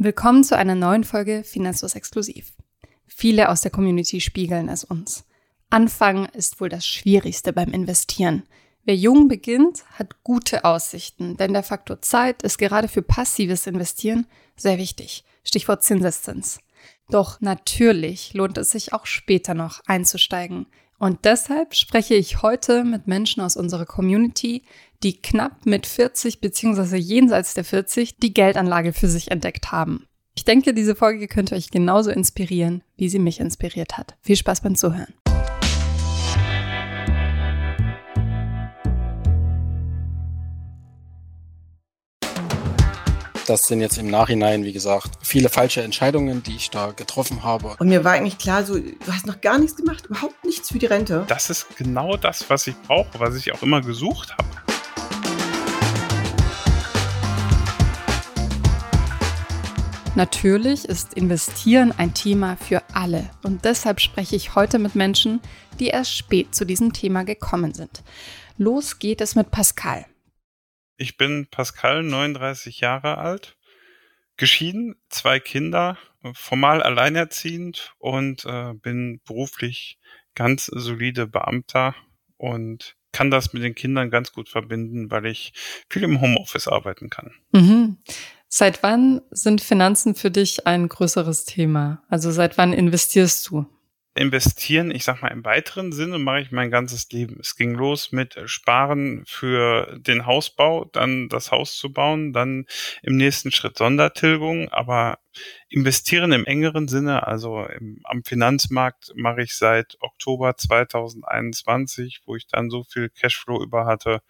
Willkommen 0.00 0.44
zu 0.44 0.56
einer 0.56 0.76
neuen 0.76 1.02
Folge 1.02 1.42
Finanzlos 1.42 1.96
Exklusiv. 1.96 2.52
Viele 3.08 3.48
aus 3.48 3.62
der 3.62 3.72
Community 3.72 4.20
spiegeln 4.20 4.68
es 4.68 4.84
uns. 4.84 5.24
Anfangen 5.70 6.26
ist 6.26 6.60
wohl 6.60 6.68
das 6.68 6.86
Schwierigste 6.86 7.52
beim 7.52 7.72
Investieren. 7.72 8.44
Wer 8.84 8.94
jung 8.94 9.26
beginnt, 9.26 9.82
hat 9.94 10.22
gute 10.22 10.64
Aussichten, 10.64 11.36
denn 11.36 11.52
der 11.52 11.64
Faktor 11.64 12.00
Zeit 12.00 12.44
ist 12.44 12.58
gerade 12.58 12.86
für 12.86 13.02
passives 13.02 13.66
Investieren 13.66 14.28
sehr 14.54 14.78
wichtig. 14.78 15.24
Stichwort 15.42 15.82
Zinseszins. 15.82 16.60
Doch 17.10 17.40
natürlich 17.40 18.34
lohnt 18.34 18.56
es 18.56 18.70
sich 18.70 18.92
auch 18.92 19.04
später 19.04 19.54
noch 19.54 19.80
einzusteigen. 19.86 20.66
Und 21.00 21.24
deshalb 21.24 21.74
spreche 21.74 22.14
ich 22.14 22.42
heute 22.42 22.84
mit 22.84 23.08
Menschen 23.08 23.40
aus 23.40 23.56
unserer 23.56 23.86
Community, 23.86 24.62
die 25.02 25.20
knapp 25.20 25.64
mit 25.64 25.86
40 25.86 26.40
bzw. 26.40 26.96
jenseits 26.96 27.54
der 27.54 27.64
40 27.64 28.16
die 28.16 28.34
Geldanlage 28.34 28.92
für 28.92 29.08
sich 29.08 29.30
entdeckt 29.30 29.70
haben. 29.70 30.06
Ich 30.34 30.44
denke, 30.44 30.74
diese 30.74 30.94
Folge 30.94 31.28
könnte 31.28 31.54
euch 31.54 31.70
genauso 31.70 32.10
inspirieren, 32.10 32.82
wie 32.96 33.08
sie 33.08 33.18
mich 33.18 33.40
inspiriert 33.40 33.98
hat. 33.98 34.16
Viel 34.22 34.36
Spaß 34.36 34.60
beim 34.60 34.76
Zuhören. 34.76 35.14
Das 43.46 43.66
sind 43.66 43.80
jetzt 43.80 43.96
im 43.96 44.10
Nachhinein, 44.10 44.62
wie 44.64 44.74
gesagt, 44.74 45.10
viele 45.22 45.48
falsche 45.48 45.80
Entscheidungen, 45.80 46.42
die 46.42 46.54
ich 46.54 46.68
da 46.68 46.90
getroffen 46.90 47.44
habe. 47.44 47.76
Und 47.78 47.88
mir 47.88 48.04
war 48.04 48.12
eigentlich 48.12 48.36
klar, 48.36 48.62
so, 48.62 48.78
du 48.78 48.94
hast 49.10 49.26
noch 49.26 49.40
gar 49.40 49.58
nichts 49.58 49.74
gemacht, 49.74 50.04
überhaupt 50.04 50.44
nichts 50.44 50.70
für 50.70 50.78
die 50.78 50.84
Rente. 50.84 51.24
Das 51.28 51.48
ist 51.48 51.66
genau 51.78 52.18
das, 52.18 52.50
was 52.50 52.66
ich 52.66 52.76
brauche, 52.82 53.18
was 53.18 53.36
ich 53.36 53.50
auch 53.52 53.62
immer 53.62 53.80
gesucht 53.80 54.36
habe. 54.36 54.67
Natürlich 60.18 60.84
ist 60.84 61.14
Investieren 61.14 61.92
ein 61.96 62.12
Thema 62.12 62.56
für 62.56 62.82
alle 62.92 63.30
und 63.44 63.64
deshalb 63.64 64.00
spreche 64.00 64.34
ich 64.34 64.56
heute 64.56 64.80
mit 64.80 64.96
Menschen, 64.96 65.40
die 65.78 65.86
erst 65.86 66.12
spät 66.12 66.56
zu 66.56 66.64
diesem 66.64 66.92
Thema 66.92 67.22
gekommen 67.22 67.72
sind. 67.72 68.02
Los 68.56 68.98
geht 68.98 69.20
es 69.20 69.36
mit 69.36 69.52
Pascal. 69.52 70.06
Ich 70.96 71.18
bin 71.18 71.46
Pascal, 71.48 72.02
39 72.02 72.80
Jahre 72.80 73.18
alt, 73.18 73.56
geschieden, 74.36 74.96
zwei 75.08 75.38
Kinder, 75.38 75.96
formal 76.32 76.82
alleinerziehend 76.82 77.94
und 77.98 78.44
äh, 78.44 78.74
bin 78.74 79.20
beruflich 79.24 80.00
ganz 80.34 80.66
solide 80.66 81.28
Beamter 81.28 81.94
und 82.38 82.96
kann 83.12 83.30
das 83.30 83.52
mit 83.52 83.62
den 83.62 83.76
Kindern 83.76 84.10
ganz 84.10 84.32
gut 84.32 84.48
verbinden, 84.48 85.12
weil 85.12 85.26
ich 85.26 85.52
viel 85.88 86.02
im 86.02 86.20
Homeoffice 86.20 86.66
arbeiten 86.66 87.08
kann. 87.08 87.34
Mhm. 87.52 87.98
Seit 88.48 88.82
wann 88.82 89.20
sind 89.30 89.60
Finanzen 89.60 90.14
für 90.14 90.30
dich 90.30 90.66
ein 90.66 90.88
größeres 90.88 91.44
Thema? 91.44 92.02
Also 92.08 92.30
seit 92.30 92.56
wann 92.56 92.72
investierst 92.72 93.48
du? 93.48 93.66
Investieren, 94.18 94.90
ich 94.90 95.04
sag 95.04 95.22
mal 95.22 95.28
im 95.28 95.44
weiteren 95.44 95.92
Sinne, 95.92 96.18
mache 96.18 96.40
ich 96.40 96.50
mein 96.50 96.70
ganzes 96.70 97.10
Leben. 97.10 97.38
Es 97.40 97.56
ging 97.56 97.74
los 97.74 98.12
mit 98.12 98.38
Sparen 98.46 99.22
für 99.26 99.98
den 99.98 100.26
Hausbau, 100.26 100.84
dann 100.92 101.28
das 101.28 101.50
Haus 101.50 101.76
zu 101.76 101.92
bauen, 101.92 102.32
dann 102.32 102.66
im 103.02 103.16
nächsten 103.16 103.50
Schritt 103.50 103.78
Sondertilgung, 103.78 104.68
aber 104.70 105.18
investieren 105.68 106.32
im 106.32 106.44
engeren 106.44 106.88
Sinne, 106.88 107.26
also 107.26 107.64
im, 107.64 108.00
am 108.04 108.24
Finanzmarkt 108.24 109.12
mache 109.14 109.42
ich 109.42 109.56
seit 109.56 109.96
Oktober 110.00 110.56
2021, 110.56 112.22
wo 112.26 112.36
ich 112.36 112.46
dann 112.46 112.70
so 112.70 112.84
viel 112.84 113.10
Cashflow 113.10 113.62
über 113.62 113.86
hatte, 113.86 114.20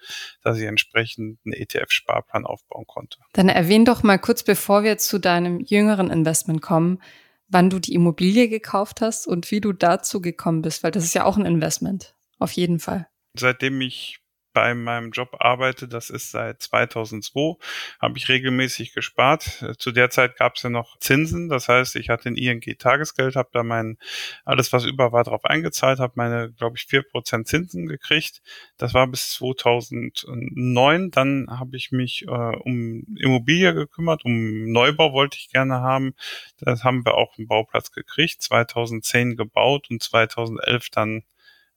dass 0.43 0.59
ich 0.59 0.65
entsprechend 0.65 1.39
einen 1.45 1.55
ETF-Sparplan 1.55 2.45
aufbauen 2.45 2.87
konnte. 2.87 3.19
Dann 3.33 3.49
erwähn 3.49 3.85
doch 3.85 4.03
mal 4.03 4.19
kurz, 4.19 4.43
bevor 4.43 4.83
wir 4.83 4.99
zu 4.99 5.19
deinem 5.19 5.61
jüngeren 5.61 6.11
Investment 6.11 6.63
kommen, 6.63 7.01
wann 7.49 7.71
du 7.71 7.79
die 7.79 7.95
Immobilie 7.95 8.49
gekauft 8.49 9.01
hast 9.01 9.27
und 9.27 9.51
wie 9.51 9.61
du 9.61 9.73
dazu 9.73 10.21
gekommen 10.21 10.63
bist, 10.63 10.83
weil 10.83 10.91
das 10.91 11.05
ist 11.05 11.15
ja 11.15 11.25
auch 11.25 11.37
ein 11.37 11.47
Investment, 11.47 12.15
auf 12.39 12.53
jeden 12.53 12.79
Fall. 12.79 13.09
Seitdem 13.35 13.81
ich 13.81 14.21
bei 14.59 14.75
meinem 14.75 15.13
Job 15.13 15.37
arbeite, 15.39 15.87
das 15.87 16.11
ist 16.11 16.33
seit 16.33 16.61
2002, 16.61 17.65
habe 18.01 18.19
ich 18.19 18.29
regelmäßig 18.29 18.93
gespart. 18.93 19.65
Zu 19.79 19.93
der 19.93 20.11
Zeit 20.11 20.37
gab 20.37 20.57
es 20.57 20.65
ja 20.65 20.69
noch 20.69 20.99
Zinsen, 20.99 21.49
das 21.49 21.69
heißt, 21.69 21.95
ich 21.95 22.09
hatte 22.09 22.29
ein 22.29 22.35
ING-Tagesgeld, 22.35 23.37
habe 23.37 23.51
da 23.53 23.63
mein 23.63 23.99
alles, 24.45 24.73
was 24.73 24.85
über 24.85 25.13
war, 25.13 25.23
drauf 25.23 25.45
eingezahlt, 25.45 26.01
habe 26.01 26.15
meine, 26.17 26.51
glaube 26.55 26.77
ich, 26.77 26.87
vier 26.87 27.03
Prozent 27.03 27.47
Zinsen 27.47 27.87
gekriegt. 27.87 28.43
Das 28.79 28.95
war 28.95 29.07
bis 29.07 29.31
2009. 29.35 31.13
Dann 31.13 31.47
habe 31.49 31.77
ich 31.77 31.93
mich 31.93 32.25
äh, 32.27 32.27
um 32.27 33.05
Immobilie 33.17 33.75
gekümmert, 33.75 34.25
um 34.25 34.73
Neubau 34.73 35.13
wollte 35.13 35.39
ich 35.39 35.51
gerne 35.51 35.83
haben. 35.83 36.17
Das 36.59 36.83
haben 36.83 37.05
wir 37.05 37.15
auch 37.15 37.39
einen 37.39 37.47
Bauplatz 37.47 37.93
gekriegt, 37.93 38.43
2010 38.43 39.37
gebaut 39.37 39.89
und 39.89 40.03
2011 40.03 40.91
dann 40.91 41.23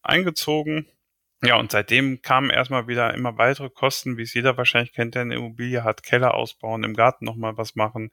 eingezogen 0.02 0.88
ja, 1.44 1.57
und 1.57 1.72
seitdem 1.72 2.22
kamen 2.22 2.52
erstmal 2.52 2.88
wieder 2.88 3.13
immer 3.13 3.38
weitere 3.38 3.69
Kosten, 3.69 4.18
wie 4.18 4.24
es 4.24 4.34
jeder 4.34 4.57
wahrscheinlich 4.57 4.94
kennt, 4.94 5.16
der 5.16 5.24
eine 5.24 5.35
Immobilie 5.35 5.84
hat, 5.84 6.03
Keller 6.03 6.35
ausbauen, 6.35 6.84
im 6.84 6.94
Garten 6.94 7.25
nochmal 7.25 7.57
was 7.57 7.75
machen, 7.75 8.12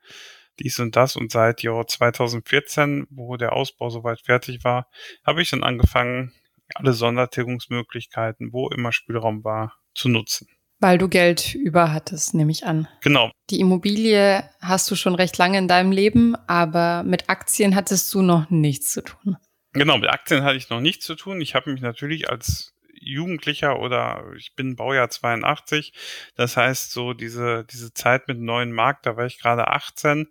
dies 0.58 0.78
und 0.78 0.96
das. 0.96 1.14
Und 1.14 1.30
seit 1.30 1.62
Jahr 1.62 1.86
2014, 1.86 3.06
wo 3.10 3.36
der 3.36 3.52
Ausbau 3.52 3.90
soweit 3.90 4.20
fertig 4.20 4.64
war, 4.64 4.88
habe 5.26 5.42
ich 5.42 5.50
dann 5.50 5.62
angefangen, 5.62 6.32
alle 6.74 6.92
Sondertilgungsmöglichkeiten, 6.92 8.52
wo 8.52 8.68
immer 8.68 8.92
Spielraum 8.92 9.44
war, 9.44 9.74
zu 9.94 10.08
nutzen. 10.08 10.48
Weil 10.80 10.96
du 10.96 11.08
Geld 11.08 11.54
über 11.54 11.92
hattest, 11.92 12.34
nehme 12.34 12.52
ich 12.52 12.64
an. 12.64 12.88
Genau. 13.02 13.30
Die 13.50 13.58
Immobilie 13.58 14.48
hast 14.60 14.90
du 14.90 14.94
schon 14.94 15.14
recht 15.14 15.36
lange 15.36 15.58
in 15.58 15.66
deinem 15.68 15.92
Leben, 15.92 16.36
aber 16.46 17.02
mit 17.02 17.28
Aktien 17.28 17.74
hattest 17.74 18.14
du 18.14 18.22
noch 18.22 18.48
nichts 18.48 18.92
zu 18.92 19.02
tun. 19.02 19.36
Genau, 19.72 19.98
mit 19.98 20.08
Aktien 20.08 20.44
hatte 20.44 20.56
ich 20.56 20.70
noch 20.70 20.80
nichts 20.80 21.04
zu 21.04 21.14
tun. 21.14 21.40
Ich 21.40 21.54
habe 21.54 21.72
mich 21.72 21.82
natürlich 21.82 22.30
als 22.30 22.77
Jugendlicher 23.08 23.78
oder 23.78 24.24
ich 24.36 24.54
bin 24.54 24.76
Baujahr 24.76 25.10
82. 25.10 25.92
Das 26.36 26.56
heißt, 26.56 26.92
so 26.92 27.12
diese, 27.14 27.64
diese 27.64 27.92
Zeit 27.92 28.28
mit 28.28 28.38
neuen 28.38 28.72
Markt, 28.72 29.06
da 29.06 29.16
war 29.16 29.26
ich 29.26 29.38
gerade 29.38 29.68
18, 29.68 30.28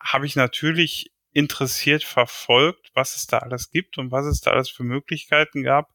habe 0.00 0.26
ich 0.26 0.36
natürlich 0.36 1.12
interessiert 1.32 2.02
verfolgt, 2.02 2.90
was 2.94 3.14
es 3.16 3.26
da 3.26 3.38
alles 3.38 3.70
gibt 3.70 3.98
und 3.98 4.10
was 4.10 4.26
es 4.26 4.40
da 4.40 4.50
alles 4.50 4.68
für 4.68 4.82
Möglichkeiten 4.82 5.62
gab. 5.62 5.90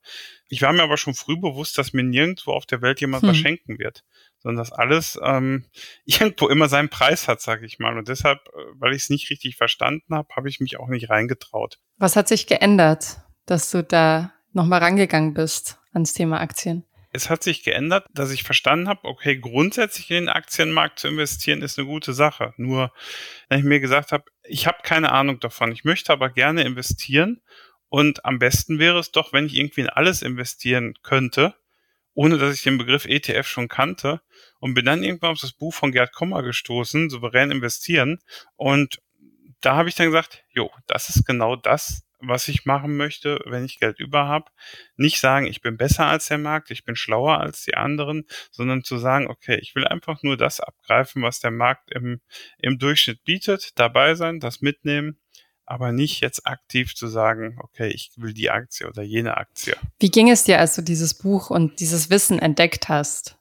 Ich 0.48 0.62
war 0.62 0.72
mir 0.72 0.84
aber 0.84 0.98
schon 0.98 1.14
früh 1.14 1.36
bewusst, 1.36 1.78
dass 1.78 1.94
mir 1.94 2.04
nirgendwo 2.04 2.52
auf 2.52 2.66
der 2.66 2.82
Welt 2.82 3.02
jemand 3.02 3.24
hm. 3.24 3.30
was 3.30 3.38
schenken 3.38 3.78
wird, 3.78 4.04
sondern 4.40 4.64
dass 4.64 4.72
alles 4.72 5.20
ähm, 5.22 5.66
irgendwo 6.06 6.48
immer 6.48 6.70
seinen 6.70 6.90
Preis 6.90 7.28
hat, 7.28 7.42
sage 7.42 7.66
ich 7.66 7.80
mal. 7.80 7.98
Und 7.98 8.08
deshalb, 8.08 8.40
äh, 8.48 8.62
weil 8.76 8.94
ich 8.94 9.04
es 9.04 9.10
nicht 9.10 9.30
richtig 9.30 9.58
verstanden 9.58 10.16
habe, 10.16 10.30
habe 10.36 10.48
ich 10.48 10.60
mich 10.60 10.80
auch 10.80 10.88
nicht 10.88 11.10
reingetraut. 11.10 11.80
Was 11.98 12.16
hat 12.16 12.30
sich 12.30 12.48
geändert, 12.48 13.18
dass 13.46 13.72
du 13.72 13.84
da 13.84 14.32
nochmal 14.56 14.80
rangegangen 14.80 15.34
bist 15.34 15.80
ans 15.94 16.14
Thema 16.14 16.40
Aktien? 16.40 16.84
Es 17.12 17.30
hat 17.30 17.44
sich 17.44 17.64
geändert, 17.64 18.06
dass 18.14 18.32
ich 18.32 18.44
verstanden 18.44 18.90
habe, 18.90 19.06
okay, 19.06 19.38
grundsätzlich 19.38 20.10
in 20.12 20.26
den 20.26 20.30
Aktienmarkt 20.30 21.00
zu 21.00 21.08
investieren 21.08 21.62
ist 21.62 21.80
eine 21.80 21.88
gute 21.88 22.14
Sache. 22.14 22.54
Nur, 22.58 22.92
wenn 23.48 23.60
ich 23.60 23.66
mir 23.66 23.80
gesagt 23.80 24.12
habe, 24.12 24.26
ich 24.44 24.68
habe 24.68 24.80
keine 24.84 25.14
Ahnung 25.14 25.40
davon, 25.40 25.72
ich 25.72 25.86
möchte 25.86 26.12
aber 26.12 26.30
gerne 26.30 26.64
investieren 26.64 27.42
und 27.88 28.26
am 28.26 28.38
besten 28.38 28.80
wäre 28.80 29.00
es 29.00 29.12
doch, 29.12 29.32
wenn 29.32 29.46
ich 29.46 29.56
irgendwie 29.56 29.82
in 29.82 29.90
alles 29.90 30.24
investieren 30.24 30.96
könnte, 31.04 31.56
ohne 32.14 32.38
dass 32.38 32.54
ich 32.54 32.64
den 32.64 32.78
Begriff 32.78 33.06
ETF 33.06 33.48
schon 33.48 33.70
kannte 33.70 34.22
und 34.60 34.74
bin 34.74 34.86
dann 34.86 35.04
irgendwann 35.04 35.32
auf 35.32 35.40
das 35.40 35.54
Buch 35.54 35.74
von 35.74 35.94
Gerd 35.94 36.12
Kommer 36.12 36.44
gestoßen, 36.44 37.10
souverän 37.10 37.52
investieren 37.52 38.20
und 38.58 39.02
da 39.62 39.78
habe 39.78 39.90
ich 39.90 39.96
dann 39.96 40.08
gesagt, 40.08 40.44
jo, 40.52 40.70
das 40.86 41.10
ist 41.10 41.26
genau 41.26 41.56
das, 41.56 42.05
was 42.28 42.48
ich 42.48 42.66
machen 42.66 42.98
möchte, 42.98 43.40
wenn 43.46 43.66
ich 43.66 43.80
Geld 43.80 44.00
über 44.00 44.28
habe. 44.28 44.52
Nicht 44.98 45.20
sagen, 45.20 45.46
ich 45.46 45.62
bin 45.62 45.78
besser 45.78 46.06
als 46.06 46.28
der 46.28 46.38
Markt, 46.38 46.72
ich 46.72 46.86
bin 46.86 46.96
schlauer 46.96 47.40
als 47.40 47.64
die 47.64 47.76
anderen, 47.76 48.26
sondern 48.52 48.84
zu 48.84 48.98
sagen, 48.98 49.28
okay, 49.28 49.58
ich 49.62 49.76
will 49.76 49.86
einfach 49.86 50.24
nur 50.24 50.38
das 50.38 50.60
abgreifen, 50.60 51.22
was 51.22 51.40
der 51.40 51.52
Markt 51.52 51.92
im, 51.92 52.22
im 52.58 52.78
Durchschnitt 52.80 53.24
bietet, 53.24 53.78
dabei 53.80 54.16
sein, 54.16 54.40
das 54.40 54.62
mitnehmen, 54.62 55.18
aber 55.66 55.92
nicht 55.92 56.22
jetzt 56.22 56.46
aktiv 56.46 56.96
zu 56.96 57.08
sagen, 57.08 57.58
okay, 57.60 57.88
ich 57.88 58.12
will 58.18 58.34
die 58.34 58.52
Aktie 58.52 58.88
oder 58.88 59.02
jene 59.02 59.38
Aktie. 59.38 59.76
Wie 60.00 60.12
ging 60.12 60.30
es 60.30 60.44
dir, 60.44 60.60
als 60.60 60.76
du 60.76 60.82
dieses 60.82 61.14
Buch 61.16 61.50
und 61.50 61.80
dieses 61.80 62.10
Wissen 62.10 62.40
entdeckt 62.40 62.90
hast? 62.90 63.35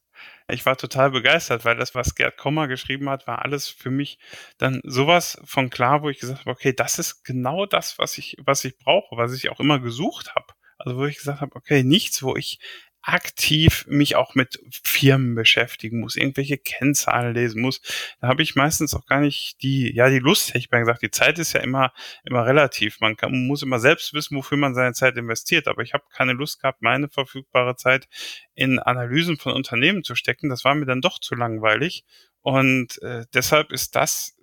Ich 0.49 0.67
war 0.67 0.77
total 0.77 1.11
begeistert, 1.11 1.65
weil 1.65 1.77
das, 1.77 1.95
was 1.95 2.15
Gerd 2.15 2.37
Kommer 2.37 2.69
geschrieben 2.69 3.09
hat, 3.09 3.27
war 3.27 3.45
alles 3.45 3.69
für 3.69 3.91
mich 3.91 4.19
dann 4.59 4.81
sowas 4.85 5.41
von 5.45 5.71
klar, 5.71 6.03
wo 6.03 6.11
ich 6.11 6.19
gesagt 6.19 6.41
habe, 6.41 6.51
okay, 6.51 6.75
das 6.75 6.99
ist 6.99 7.25
genau 7.25 7.65
das, 7.65 7.99
was 7.99 8.19
ich, 8.19 8.37
was 8.45 8.65
ich 8.65 8.77
brauche, 8.77 9.17
was 9.17 9.33
ich 9.33 9.51
auch 9.51 9.59
immer 9.59 9.79
gesucht 9.79 10.35
habe. 10.35 10.47
Also 10.77 10.99
wo 10.99 11.07
ich 11.07 11.17
gesagt 11.17 11.41
habe, 11.41 11.57
okay, 11.57 11.83
nichts, 11.83 12.23
wo 12.23 12.37
ich 12.37 12.59
aktiv 13.05 13.85
mich 13.87 14.17
auch 14.17 14.35
mit 14.35 14.59
Firmen 14.83 15.35
beschäftigen 15.35 16.01
muss, 16.01 16.17
irgendwelche 16.17 16.57
Kennzahlen 16.57 17.35
lesen 17.35 17.61
muss, 17.61 17.83
da 18.21 18.29
habe 18.29 18.43
ich 18.43 18.55
meistens 18.55 18.95
auch 18.95 19.05
gar 19.07 19.21
nicht 19.21 19.63
die, 19.63 19.95
ja, 19.95 20.09
die 20.09 20.19
Lust, 20.19 20.49
hätte 20.49 20.59
ich 20.59 20.71
mal 20.71 20.81
gesagt. 20.81 21.03
Die 21.03 21.11
Zeit 21.11 21.39
ist 21.39 21.53
ja 21.53 21.61
immer, 21.61 21.93
immer 22.25 22.47
relativ. 22.47 23.01
Man, 23.01 23.17
kann, 23.17 23.31
man 23.33 23.47
muss 23.47 23.63
immer 23.63 23.79
selbst 23.79 24.15
wissen, 24.15 24.37
wofür 24.37 24.57
man 24.57 24.75
seine 24.75 24.95
Zeit 24.95 25.17
investiert. 25.17 25.69
Aber 25.69 25.83
ich 25.83 25.93
habe 25.93 26.05
keine 26.11 26.33
Lust 26.33 26.61
gehabt, 26.61 26.81
meine 26.81 27.09
verfügbare 27.09 27.77
Zeit 27.77 28.09
in 28.55 28.79
Analysen 28.79 29.37
von 29.37 29.53
Unternehmen 29.53 30.03
zu 30.03 30.15
stecken. 30.15 30.49
Das 30.49 30.65
war 30.65 30.75
mir 30.75 30.87
dann 30.87 31.03
doch 31.03 31.19
zu 31.19 31.35
langweilig. 31.35 32.05
Und 32.41 33.01
äh, 33.03 33.27
deshalb 33.35 33.71
ist 33.71 33.97
das 33.97 34.37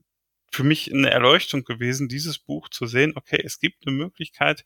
für 0.51 0.63
mich 0.63 0.93
eine 0.93 1.09
Erleuchtung 1.09 1.63
gewesen, 1.63 2.09
dieses 2.09 2.37
Buch 2.37 2.69
zu 2.69 2.85
sehen. 2.85 3.13
Okay, 3.15 3.41
es 3.43 3.59
gibt 3.59 3.87
eine 3.87 3.95
Möglichkeit, 3.95 4.65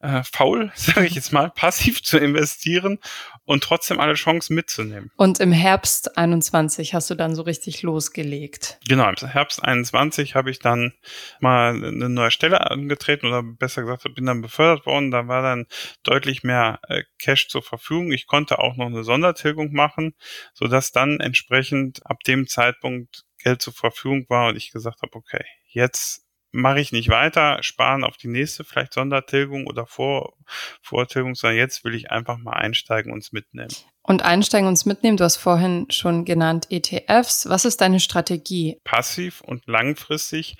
äh, 0.00 0.22
faul, 0.22 0.70
sage 0.76 1.06
ich 1.06 1.14
jetzt 1.14 1.32
mal, 1.32 1.50
passiv 1.50 2.02
zu 2.02 2.18
investieren 2.18 2.98
und 3.44 3.62
trotzdem 3.62 4.00
alle 4.00 4.14
Chancen 4.14 4.54
mitzunehmen. 4.54 5.10
Und 5.16 5.40
im 5.40 5.52
Herbst 5.52 6.16
21 6.16 6.94
hast 6.94 7.10
du 7.10 7.14
dann 7.14 7.34
so 7.34 7.42
richtig 7.42 7.82
losgelegt. 7.82 8.78
Genau, 8.86 9.08
im 9.08 9.28
Herbst 9.28 9.62
21 9.62 10.34
habe 10.34 10.50
ich 10.50 10.58
dann 10.58 10.92
mal 11.40 11.70
eine 11.70 12.08
neue 12.08 12.30
Stelle 12.30 12.70
angetreten 12.70 13.26
oder 13.26 13.42
besser 13.42 13.82
gesagt, 13.82 14.14
bin 14.14 14.26
dann 14.26 14.42
befördert 14.42 14.86
worden. 14.86 15.10
Da 15.10 15.28
war 15.28 15.42
dann 15.42 15.66
deutlich 16.02 16.42
mehr 16.42 16.80
äh, 16.88 17.02
Cash 17.18 17.48
zur 17.48 17.62
Verfügung. 17.62 18.12
Ich 18.12 18.26
konnte 18.26 18.58
auch 18.58 18.76
noch 18.76 18.86
eine 18.86 19.04
Sondertilgung 19.04 19.72
machen, 19.72 20.14
so 20.54 20.66
dass 20.68 20.92
dann 20.92 21.20
entsprechend 21.20 22.04
ab 22.06 22.22
dem 22.24 22.46
Zeitpunkt 22.46 23.24
Geld 23.38 23.62
zur 23.62 23.72
Verfügung 23.72 24.26
war 24.28 24.48
und 24.48 24.56
ich 24.56 24.72
gesagt 24.72 25.02
habe, 25.02 25.14
okay, 25.14 25.44
jetzt 25.68 26.27
mache 26.58 26.80
ich 26.80 26.92
nicht 26.92 27.08
weiter, 27.08 27.62
sparen 27.62 28.04
auf 28.04 28.16
die 28.16 28.28
nächste 28.28 28.64
vielleicht 28.64 28.92
Sondertilgung 28.92 29.66
oder 29.66 29.86
Vor 29.86 30.34
Vortilgung, 30.82 31.34
sondern 31.34 31.58
jetzt 31.58 31.84
will 31.84 31.94
ich 31.94 32.10
einfach 32.10 32.38
mal 32.38 32.52
einsteigen 32.52 33.12
und 33.12 33.20
es 33.20 33.32
mitnehmen. 33.32 33.74
Und 34.02 34.22
einsteigen 34.22 34.66
und 34.66 34.74
es 34.74 34.86
mitnehmen, 34.86 35.16
du 35.16 35.24
hast 35.24 35.36
vorhin 35.36 35.86
schon 35.90 36.24
genannt 36.24 36.66
ETFs. 36.70 37.48
Was 37.48 37.64
ist 37.64 37.80
deine 37.80 38.00
Strategie? 38.00 38.80
Passiv 38.84 39.40
und 39.42 39.66
langfristig. 39.66 40.56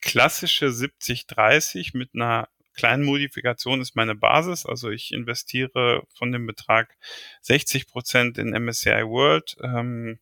Klassische 0.00 0.66
70-30 0.66 1.96
mit 1.96 2.10
einer 2.14 2.48
kleinen 2.74 3.04
Modifikation 3.04 3.80
ist 3.80 3.96
meine 3.96 4.14
Basis. 4.14 4.66
Also 4.66 4.90
ich 4.90 5.12
investiere 5.12 6.02
von 6.14 6.32
dem 6.32 6.46
Betrag 6.46 6.96
60 7.42 7.86
Prozent 7.86 8.38
in 8.38 8.50
MSCI 8.50 9.04
World. 9.06 9.56
Ähm, 9.62 10.18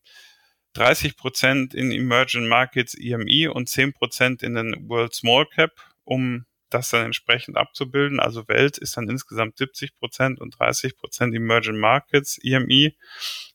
30 0.79 1.17
Prozent 1.17 1.75
in 1.75 1.91
Emerging 1.91 2.47
Markets 2.47 2.95
EMI 2.95 3.49
und 3.49 3.69
10 3.69 3.95
Prozent 3.95 4.43
in 4.45 4.55
den 4.55 4.89
World 4.89 5.13
Small 5.13 5.45
Cap, 5.47 5.73
um 6.05 6.47
das 6.71 6.91
dann 6.91 7.05
entsprechend 7.05 7.57
abzubilden. 7.57 8.21
Also 8.21 8.47
Welt 8.47 8.79
ist 8.79 8.97
dann 8.97 9.09
insgesamt 9.09 9.59
70 9.59 9.97
Prozent 9.97 10.41
und 10.41 10.57
30 10.57 10.97
Prozent 10.97 11.35
Emerging 11.35 11.79
Markets 11.79 12.39
EMI. 12.43 12.97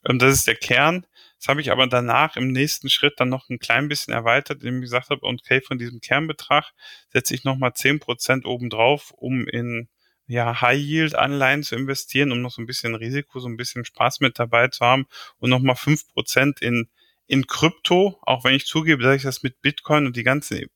Und 0.04 0.22
das 0.22 0.34
ist 0.34 0.48
der 0.48 0.56
Kern. 0.56 1.06
Das 1.40 1.48
habe 1.48 1.62
ich 1.62 1.72
aber 1.72 1.88
danach 1.88 2.36
im 2.36 2.52
nächsten 2.52 2.90
Schritt 2.90 3.14
dann 3.18 3.30
noch 3.30 3.50
ein 3.50 3.60
klein 3.60 3.88
bisschen 3.88 4.14
erweitert, 4.14 4.60
indem 4.60 4.78
ich 4.78 4.90
gesagt 4.90 5.10
habe, 5.10 5.24
okay, 5.24 5.62
von 5.62 5.78
diesem 5.78 6.02
Kernbetrag 6.02 6.74
setze 7.10 7.34
ich 7.36 7.46
nochmal 7.46 7.74
10 7.74 8.00
Prozent 8.00 8.46
obendrauf, 8.46 9.12
um 9.12 9.48
in 9.48 9.88
ja, 10.28 10.60
High-Yield-Anleihen 10.62 11.64
zu 11.64 11.76
investieren, 11.76 12.34
um 12.34 12.42
noch 12.42 12.52
so 12.52 12.62
ein 12.62 12.66
bisschen 12.66 12.96
Risiko, 12.96 13.40
so 13.40 13.48
ein 13.48 13.58
bisschen 13.58 13.86
Spaß 13.86 14.20
mit 14.20 14.40
dabei 14.40 14.68
zu 14.70 14.86
haben 14.86 15.06
und 15.40 15.50
nochmal 15.50 15.76
5 15.76 16.08
Prozent 16.14 16.62
in 16.62 16.90
in 17.28 17.48
Krypto, 17.48 18.20
auch 18.22 18.44
wenn 18.44 18.56
ich 18.56 18.66
zugebe, 18.66 19.04
dass 19.04 19.16
ich 19.16 19.24
das 19.24 19.44
mit 19.44 19.62
Bitcoin 19.62 20.06
und 20.06 20.16
die 20.16 20.24
ganzen 20.24 20.68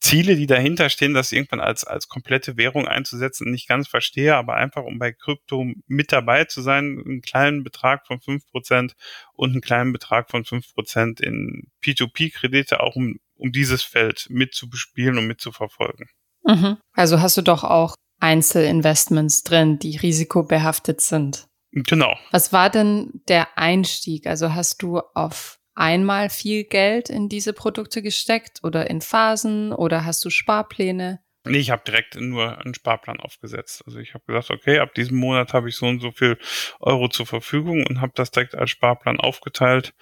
Ziele, 0.00 0.36
die 0.36 0.46
dahinter 0.46 0.88
stehen, 0.88 1.14
das 1.14 1.32
irgendwann 1.32 1.60
als, 1.60 1.84
als 1.84 2.08
komplette 2.08 2.56
Währung 2.56 2.88
einzusetzen, 2.88 3.50
nicht 3.50 3.68
ganz 3.68 3.88
verstehe, 3.88 4.36
aber 4.36 4.54
einfach 4.54 4.84
um 4.84 4.98
bei 4.98 5.12
Krypto 5.12 5.66
mit 5.86 6.12
dabei 6.12 6.44
zu 6.44 6.62
sein, 6.62 7.02
einen 7.04 7.20
kleinen 7.20 7.62
Betrag 7.62 8.06
von 8.06 8.20
fünf 8.20 8.46
Prozent 8.50 8.94
und 9.32 9.52
einen 9.52 9.60
kleinen 9.60 9.92
Betrag 9.92 10.30
von 10.30 10.44
fünf 10.44 10.72
Prozent 10.72 11.20
in 11.20 11.68
P2P-Kredite, 11.82 12.80
auch 12.80 12.96
um, 12.96 13.16
um 13.36 13.52
dieses 13.52 13.82
Feld 13.82 14.26
mit 14.30 14.54
zu 14.54 14.68
bespielen 14.68 15.18
und 15.18 15.26
mit 15.26 15.40
zu 15.40 15.52
verfolgen. 15.52 16.08
Mhm. 16.44 16.78
Also 16.92 17.20
hast 17.20 17.36
du 17.36 17.42
doch 17.42 17.64
auch 17.64 17.94
Einzelinvestments 18.20 19.42
drin, 19.42 19.78
die 19.78 19.96
risikobehaftet 19.96 21.00
sind. 21.00 21.46
Genau. 21.74 22.16
Was 22.30 22.52
war 22.52 22.70
denn 22.70 23.20
der 23.28 23.58
Einstieg? 23.58 24.26
Also 24.26 24.54
hast 24.54 24.80
du 24.82 25.00
auf 25.14 25.58
einmal 25.74 26.30
viel 26.30 26.64
Geld 26.64 27.10
in 27.10 27.28
diese 27.28 27.52
Produkte 27.52 28.00
gesteckt 28.00 28.60
oder 28.62 28.88
in 28.88 29.00
Phasen 29.00 29.72
oder 29.72 30.04
hast 30.04 30.24
du 30.24 30.30
Sparpläne? 30.30 31.20
Nee, 31.46 31.58
ich 31.58 31.70
habe 31.70 31.82
direkt 31.84 32.18
nur 32.18 32.58
einen 32.58 32.74
Sparplan 32.74 33.20
aufgesetzt. 33.20 33.82
Also 33.86 33.98
ich 33.98 34.14
habe 34.14 34.24
gesagt, 34.26 34.50
okay, 34.50 34.78
ab 34.78 34.94
diesem 34.94 35.18
Monat 35.18 35.52
habe 35.52 35.68
ich 35.68 35.76
so 35.76 35.86
und 35.86 36.00
so 36.00 36.10
viel 36.10 36.38
Euro 36.80 37.08
zur 37.08 37.26
Verfügung 37.26 37.84
und 37.86 38.00
habe 38.00 38.12
das 38.14 38.30
direkt 38.30 38.54
als 38.54 38.70
Sparplan 38.70 39.20
aufgeteilt 39.20 39.94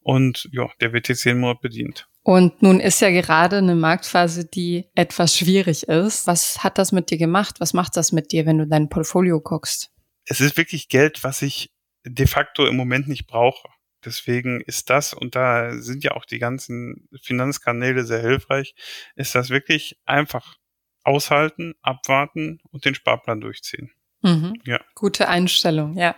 und 0.00 0.48
ja, 0.50 0.68
der 0.80 0.92
wird 0.92 1.08
jetzt 1.08 1.24
jeden 1.24 1.40
Monat 1.40 1.60
bedient. 1.60 2.08
Und 2.22 2.62
nun 2.62 2.80
ist 2.80 3.00
ja 3.00 3.10
gerade 3.10 3.58
eine 3.58 3.76
Marktphase, 3.76 4.46
die 4.46 4.86
etwas 4.94 5.36
schwierig 5.36 5.84
ist. 5.84 6.26
Was 6.26 6.64
hat 6.64 6.78
das 6.78 6.90
mit 6.90 7.10
dir 7.10 7.18
gemacht? 7.18 7.60
Was 7.60 7.74
macht 7.74 7.96
das 7.96 8.10
mit 8.10 8.32
dir, 8.32 8.44
wenn 8.44 8.58
du 8.58 8.66
dein 8.66 8.88
Portfolio 8.88 9.40
guckst? 9.40 9.92
Es 10.28 10.40
ist 10.40 10.56
wirklich 10.56 10.88
Geld, 10.88 11.24
was 11.24 11.42
ich 11.42 11.72
de 12.04 12.26
facto 12.26 12.66
im 12.66 12.76
Moment 12.76 13.08
nicht 13.08 13.26
brauche. 13.26 13.68
Deswegen 14.04 14.60
ist 14.60 14.90
das, 14.90 15.12
und 15.12 15.34
da 15.34 15.72
sind 15.80 16.04
ja 16.04 16.12
auch 16.12 16.24
die 16.24 16.38
ganzen 16.38 17.08
Finanzkanäle 17.20 18.04
sehr 18.04 18.20
hilfreich, 18.20 18.74
ist 19.16 19.34
das 19.34 19.50
wirklich 19.50 19.98
einfach 20.06 20.56
aushalten, 21.02 21.74
abwarten 21.82 22.60
und 22.70 22.84
den 22.84 22.94
Sparplan 22.94 23.40
durchziehen. 23.40 23.90
Mhm. 24.22 24.60
Ja. 24.64 24.80
Gute 24.94 25.28
Einstellung, 25.28 25.96
ja. 25.96 26.16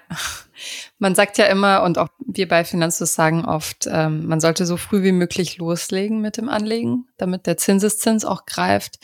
Man 0.98 1.14
sagt 1.14 1.38
ja 1.38 1.46
immer, 1.46 1.82
und 1.82 1.98
auch 1.98 2.08
wir 2.26 2.48
bei 2.48 2.64
Finanzus 2.64 3.14
sagen 3.14 3.44
oft, 3.44 3.86
ähm, 3.90 4.26
man 4.26 4.40
sollte 4.40 4.66
so 4.66 4.76
früh 4.76 5.02
wie 5.02 5.12
möglich 5.12 5.58
loslegen 5.58 6.20
mit 6.20 6.36
dem 6.36 6.48
Anlegen, 6.48 7.06
damit 7.16 7.46
der 7.46 7.56
Zinseszins 7.56 8.24
auch 8.24 8.46
greift. 8.46 8.98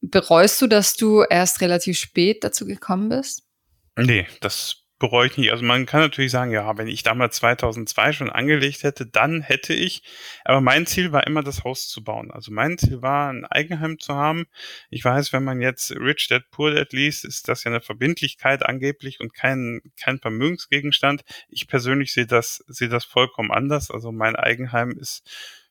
Bereust 0.00 0.60
du, 0.60 0.66
dass 0.66 0.96
du 0.96 1.22
erst 1.22 1.60
relativ 1.60 1.98
spät 1.98 2.42
dazu 2.42 2.66
gekommen 2.66 3.08
bist? 3.08 3.44
Nee, 3.96 4.26
das 4.40 4.82
bereue 5.02 5.26
ich 5.26 5.36
nicht. 5.36 5.50
Also 5.50 5.64
man 5.64 5.84
kann 5.84 6.00
natürlich 6.00 6.30
sagen, 6.30 6.52
ja, 6.52 6.78
wenn 6.78 6.86
ich 6.86 7.02
damals 7.02 7.34
2002 7.36 8.12
schon 8.12 8.30
angelegt 8.30 8.84
hätte, 8.84 9.04
dann 9.04 9.42
hätte 9.42 9.74
ich. 9.74 10.04
Aber 10.44 10.60
mein 10.60 10.86
Ziel 10.86 11.10
war 11.10 11.26
immer, 11.26 11.42
das 11.42 11.64
Haus 11.64 11.88
zu 11.88 12.04
bauen. 12.04 12.30
Also 12.30 12.52
mein 12.52 12.78
Ziel 12.78 13.02
war, 13.02 13.28
ein 13.30 13.44
Eigenheim 13.44 13.98
zu 13.98 14.14
haben. 14.14 14.46
Ich 14.90 15.04
weiß, 15.04 15.32
wenn 15.32 15.42
man 15.42 15.60
jetzt 15.60 15.90
Rich 15.90 16.28
Dad 16.28 16.44
Poor 16.52 16.72
Dad 16.72 16.92
liest, 16.92 17.24
ist 17.24 17.48
das 17.48 17.64
ja 17.64 17.72
eine 17.72 17.80
Verbindlichkeit 17.80 18.64
angeblich 18.64 19.18
und 19.18 19.34
kein, 19.34 19.80
kein 20.00 20.20
Vermögensgegenstand. 20.20 21.22
Ich 21.48 21.66
persönlich 21.66 22.12
sehe 22.12 22.26
das, 22.26 22.62
sehe 22.68 22.88
das 22.88 23.04
vollkommen 23.04 23.50
anders. 23.50 23.90
Also 23.90 24.12
mein 24.12 24.36
Eigenheim 24.36 24.92
ist 24.92 25.28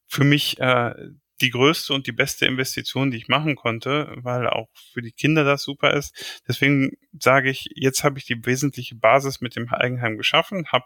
für 0.07 0.25
mich 0.25 0.59
äh, 0.59 0.93
die 1.41 1.49
größte 1.49 1.93
und 1.93 2.07
die 2.07 2.11
beste 2.11 2.45
Investition, 2.45 3.11
die 3.11 3.17
ich 3.17 3.27
machen 3.27 3.55
konnte, 3.55 4.13
weil 4.17 4.47
auch 4.47 4.69
für 4.93 5.01
die 5.01 5.11
Kinder 5.11 5.43
das 5.43 5.63
super 5.63 5.93
ist. 5.93 6.41
Deswegen 6.47 6.97
sage 7.19 7.49
ich, 7.49 7.69
jetzt 7.75 8.03
habe 8.03 8.19
ich 8.19 8.25
die 8.25 8.45
wesentliche 8.45 8.95
Basis 8.95 9.41
mit 9.41 9.55
dem 9.55 9.67
Eigenheim 9.69 10.17
geschaffen, 10.17 10.67
habe 10.67 10.85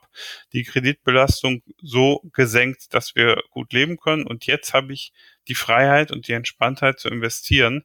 die 0.54 0.64
Kreditbelastung 0.64 1.62
so 1.82 2.22
gesenkt, 2.34 2.94
dass 2.94 3.16
wir 3.16 3.42
gut 3.52 3.74
leben 3.74 3.98
können 3.98 4.26
und 4.26 4.46
jetzt 4.46 4.74
habe 4.74 4.94
ich 4.94 5.12
die 5.48 5.56
Freiheit 5.56 6.12
und 6.12 6.28
die 6.28 6.34
Entspanntheit 6.34 7.00
zu 7.00 7.10
investieren. 7.10 7.84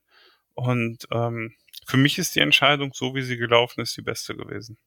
Und 0.55 1.07
ähm, 1.13 1.55
für 1.87 1.97
mich 1.97 2.19
ist 2.19 2.35
die 2.37 2.41
Entscheidung, 2.41 2.93
so 2.95 3.15
wie 3.15 3.23
sie 3.23 3.37
gelaufen 3.37 3.81
ist, 3.81 3.97
die 3.97 4.03
beste 4.03 4.37
gewesen. 4.37 4.79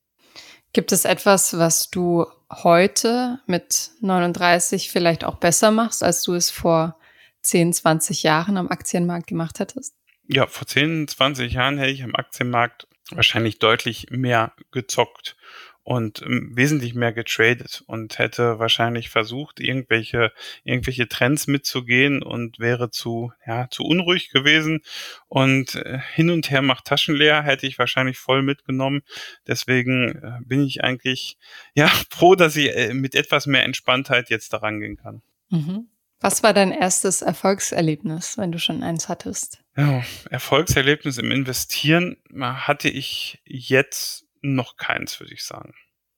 Gibt 0.71 0.91
es 0.91 1.05
etwas, 1.05 1.57
was 1.57 1.89
du 1.89 2.25
heute 2.51 3.39
mit 3.45 3.91
39 4.01 4.89
vielleicht 4.89 5.23
auch 5.23 5.35
besser 5.35 5.69
machst, 5.69 6.01
als 6.03 6.23
du 6.23 6.33
es 6.33 6.49
vor 6.49 6.97
10, 7.43 7.73
20 7.73 8.23
Jahren 8.23 8.57
am 8.57 8.69
Aktienmarkt 8.69 9.27
gemacht 9.27 9.59
hättest? 9.59 9.95
Ja, 10.27 10.47
vor 10.47 10.65
10, 10.65 11.07
20 11.07 11.53
Jahren 11.53 11.77
hätte 11.77 11.91
ich 11.91 12.03
am 12.03 12.15
Aktienmarkt 12.15 12.87
wahrscheinlich 13.11 13.59
deutlich 13.59 14.07
mehr 14.09 14.53
gezockt 14.71 15.35
und 15.83 16.21
ähm, 16.21 16.51
wesentlich 16.55 16.95
mehr 16.95 17.11
getradet 17.11 17.83
und 17.87 18.17
hätte 18.17 18.57
wahrscheinlich 18.57 19.09
versucht, 19.09 19.59
irgendwelche, 19.59 20.31
irgendwelche 20.63 21.09
Trends 21.09 21.47
mitzugehen 21.47 22.23
und 22.23 22.57
wäre 22.59 22.89
zu, 22.89 23.33
ja, 23.45 23.69
zu 23.69 23.83
unruhig 23.83 24.29
gewesen 24.29 24.81
und 25.27 25.75
äh, 25.75 25.99
hin 26.13 26.29
und 26.29 26.49
her 26.49 26.61
macht 26.61 26.85
Taschen 26.85 27.15
leer, 27.15 27.43
hätte 27.43 27.67
ich 27.67 27.77
wahrscheinlich 27.77 28.17
voll 28.17 28.43
mitgenommen. 28.43 29.01
Deswegen 29.45 30.09
äh, 30.09 30.39
bin 30.45 30.63
ich 30.63 30.83
eigentlich, 30.83 31.37
ja, 31.73 31.87
froh, 32.09 32.35
dass 32.35 32.55
ich 32.55 32.73
äh, 32.73 32.93
mit 32.93 33.13
etwas 33.13 33.45
mehr 33.45 33.63
Entspanntheit 33.63 34.29
jetzt 34.29 34.53
daran 34.53 34.79
gehen 34.79 34.95
kann. 34.95 35.21
Mhm. 35.49 35.89
Was 36.23 36.41
war 36.41 36.53
dein 36.53 36.71
erstes 36.71 37.21
Erfolgserlebnis, 37.21 38.37
wenn 38.37 38.53
du 38.53 38.57
schon 38.57 38.81
eins 38.81 39.09
hattest? 39.09 39.59
Ja, 39.75 40.01
Erfolgserlebnis 40.29 41.17
im 41.17 41.31
Investieren 41.31 42.15
hatte 42.39 42.87
ich 42.87 43.41
jetzt 43.45 44.25
noch 44.41 44.77
keins, 44.77 45.19
würde 45.19 45.33
ich 45.33 45.43
sagen. 45.43 45.73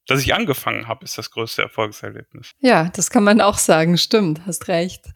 Dass 0.08 0.22
ich 0.22 0.36
angefangen 0.36 0.88
habe, 0.88 1.04
ist 1.04 1.18
das 1.18 1.32
größte 1.32 1.64
Erfolgserlebnis. 1.64 2.52
Ja, 2.60 2.90
das 2.90 3.10
kann 3.10 3.24
man 3.24 3.42
auch 3.42 3.58
sagen. 3.58 3.98
Stimmt, 3.98 4.46
hast 4.46 4.68
recht. 4.68 5.08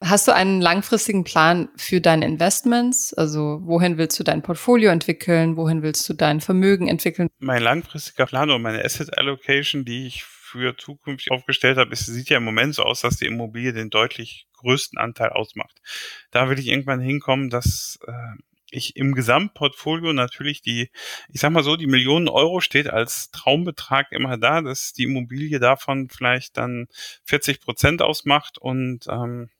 Hast 0.00 0.28
du 0.28 0.32
einen 0.32 0.60
langfristigen 0.60 1.24
Plan 1.24 1.68
für 1.76 2.00
deine 2.00 2.26
Investments? 2.26 3.12
Also 3.12 3.58
wohin 3.64 3.98
willst 3.98 4.16
du 4.20 4.22
dein 4.22 4.42
Portfolio 4.42 4.92
entwickeln? 4.92 5.56
Wohin 5.56 5.82
willst 5.82 6.08
du 6.08 6.14
dein 6.14 6.40
Vermögen 6.40 6.86
entwickeln? 6.86 7.28
Mein 7.40 7.62
langfristiger 7.62 8.26
Plan 8.26 8.48
und 8.52 8.62
meine 8.62 8.84
Asset 8.84 9.18
Allocation, 9.18 9.84
die 9.84 10.06
ich 10.06 10.22
für 10.56 10.76
zukünftig 10.76 11.30
aufgestellt 11.32 11.78
habe, 11.78 11.92
es 11.92 12.06
sieht 12.06 12.30
ja 12.30 12.38
im 12.38 12.44
Moment 12.44 12.74
so 12.74 12.82
aus, 12.82 13.00
dass 13.02 13.16
die 13.18 13.26
Immobilie 13.26 13.72
den 13.72 13.90
deutlich 13.90 14.46
größten 14.54 14.98
Anteil 14.98 15.30
ausmacht. 15.30 15.80
Da 16.30 16.48
will 16.48 16.58
ich 16.58 16.68
irgendwann 16.68 17.00
hinkommen, 17.00 17.50
dass 17.50 17.98
äh, 18.06 18.12
ich 18.70 18.96
im 18.96 19.14
Gesamtportfolio 19.14 20.12
natürlich 20.12 20.60
die, 20.62 20.90
ich 21.32 21.40
sag 21.40 21.50
mal 21.52 21.62
so, 21.62 21.76
die 21.76 21.86
Millionen 21.86 22.28
Euro 22.28 22.60
steht 22.60 22.88
als 22.88 23.30
Traumbetrag 23.30 24.12
immer 24.12 24.38
da, 24.38 24.60
dass 24.60 24.92
die 24.92 25.04
Immobilie 25.04 25.60
davon 25.60 26.08
vielleicht 26.10 26.56
dann 26.56 26.88
40 27.24 27.60
Prozent 27.60 28.02
ausmacht 28.02 28.58
und 28.58 29.06
ähm, 29.08 29.50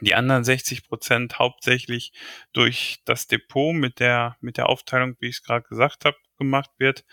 Die 0.00 0.14
anderen 0.14 0.42
60 0.44 0.88
Prozent 0.88 1.38
hauptsächlich 1.38 2.12
durch 2.52 3.00
das 3.04 3.26
Depot 3.26 3.74
mit 3.74 4.00
der, 4.00 4.36
mit 4.40 4.56
der 4.56 4.68
Aufteilung, 4.68 5.16
wie 5.20 5.28
ich 5.28 5.36
es 5.36 5.42
gerade 5.42 5.66
gesagt 5.68 6.04
habe, 6.06 6.16
gemacht 6.38 6.70
wird 6.78 7.04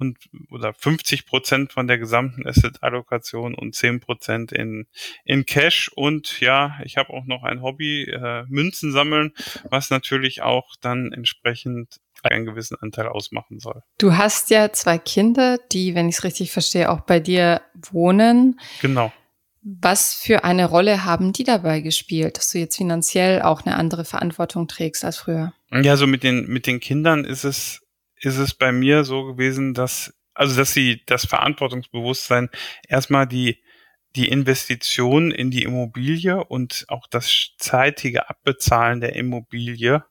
und 0.00 0.18
oder 0.50 0.72
50 0.72 1.26
Prozent 1.26 1.72
von 1.72 1.86
der 1.86 1.98
gesamten 1.98 2.46
Asset-Allokation 2.46 3.54
und 3.54 3.74
10 3.74 4.00
Prozent 4.00 4.52
in, 4.52 4.86
in 5.24 5.44
Cash. 5.46 5.90
Und 5.94 6.40
ja, 6.40 6.78
ich 6.84 6.96
habe 6.96 7.10
auch 7.10 7.26
noch 7.26 7.42
ein 7.42 7.62
Hobby, 7.62 8.04
äh, 8.04 8.44
Münzen 8.48 8.92
sammeln, 8.92 9.32
was 9.68 9.90
natürlich 9.90 10.42
auch 10.42 10.74
dann 10.80 11.12
entsprechend 11.12 12.00
einen 12.22 12.44
gewissen 12.44 12.76
Anteil 12.80 13.06
ausmachen 13.08 13.60
soll. 13.60 13.82
Du 13.98 14.16
hast 14.16 14.50
ja 14.50 14.72
zwei 14.72 14.98
Kinder, 14.98 15.58
die, 15.72 15.94
wenn 15.94 16.08
ich 16.08 16.16
es 16.16 16.24
richtig 16.24 16.50
verstehe, 16.50 16.90
auch 16.90 17.00
bei 17.00 17.20
dir 17.20 17.62
wohnen. 17.90 18.60
Genau. 18.82 19.12
Was 19.62 20.14
für 20.14 20.44
eine 20.44 20.66
Rolle 20.66 21.04
haben 21.04 21.32
die 21.32 21.44
dabei 21.44 21.80
gespielt, 21.80 22.38
dass 22.38 22.50
du 22.50 22.58
jetzt 22.58 22.76
finanziell 22.76 23.42
auch 23.42 23.62
eine 23.64 23.76
andere 23.76 24.04
Verantwortung 24.04 24.68
trägst 24.68 25.04
als 25.04 25.18
früher? 25.18 25.52
Ja, 25.70 25.96
so 25.96 26.06
mit 26.06 26.22
den, 26.22 26.46
mit 26.46 26.66
den 26.66 26.80
Kindern 26.80 27.24
ist 27.24 27.44
es 27.44 27.82
ist 28.20 28.38
es 28.38 28.54
bei 28.54 28.72
mir 28.72 29.04
so 29.04 29.24
gewesen, 29.24 29.74
dass, 29.74 30.14
also 30.34 30.56
dass 30.56 30.72
sie 30.72 31.02
das 31.06 31.26
Verantwortungsbewusstsein 31.26 32.50
erstmal 32.88 33.26
die, 33.26 33.62
die 34.16 34.28
Investition 34.28 35.30
in 35.30 35.50
die 35.50 35.62
Immobilie 35.62 36.44
und 36.44 36.84
auch 36.88 37.06
das 37.08 37.50
zeitige 37.58 38.28
Abbezahlen 38.28 39.00
der 39.00 39.16
Immobilie 39.16 40.04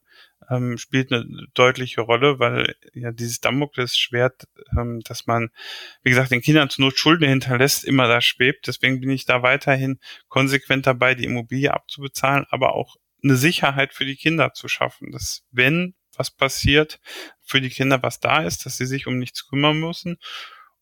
ähm, 0.49 0.77
spielt 0.77 1.11
eine 1.11 1.25
deutliche 1.53 2.01
Rolle, 2.01 2.39
weil 2.39 2.75
ja 2.93 3.11
dieses 3.11 3.39
Damoklesschwert, 3.39 4.47
ähm, 4.77 5.01
dass 5.01 5.27
man, 5.27 5.49
wie 6.01 6.09
gesagt, 6.09 6.31
den 6.31 6.41
Kindern 6.41 6.69
zur 6.69 6.85
Not 6.85 6.97
Schulden 6.97 7.27
hinterlässt, 7.27 7.85
immer 7.85 8.07
da 8.07 8.21
schwebt. 8.21 8.67
Deswegen 8.67 8.99
bin 8.99 9.09
ich 9.11 9.25
da 9.25 9.43
weiterhin 9.43 9.99
konsequent 10.27 10.87
dabei, 10.87 11.13
die 11.15 11.25
Immobilie 11.25 11.73
abzubezahlen, 11.73 12.45
aber 12.49 12.73
auch 12.73 12.95
eine 13.23 13.35
Sicherheit 13.35 13.93
für 13.93 14.05
die 14.05 14.15
Kinder 14.15 14.53
zu 14.53 14.67
schaffen, 14.67 15.11
dass 15.11 15.43
wenn 15.51 15.93
was 16.15 16.31
passiert, 16.31 16.99
für 17.49 17.61
die 17.61 17.69
Kinder 17.69 18.01
was 18.03 18.19
da 18.19 18.43
ist, 18.43 18.65
dass 18.65 18.77
sie 18.77 18.85
sich 18.85 19.07
um 19.07 19.17
nichts 19.17 19.47
kümmern 19.47 19.79
müssen. 19.79 20.17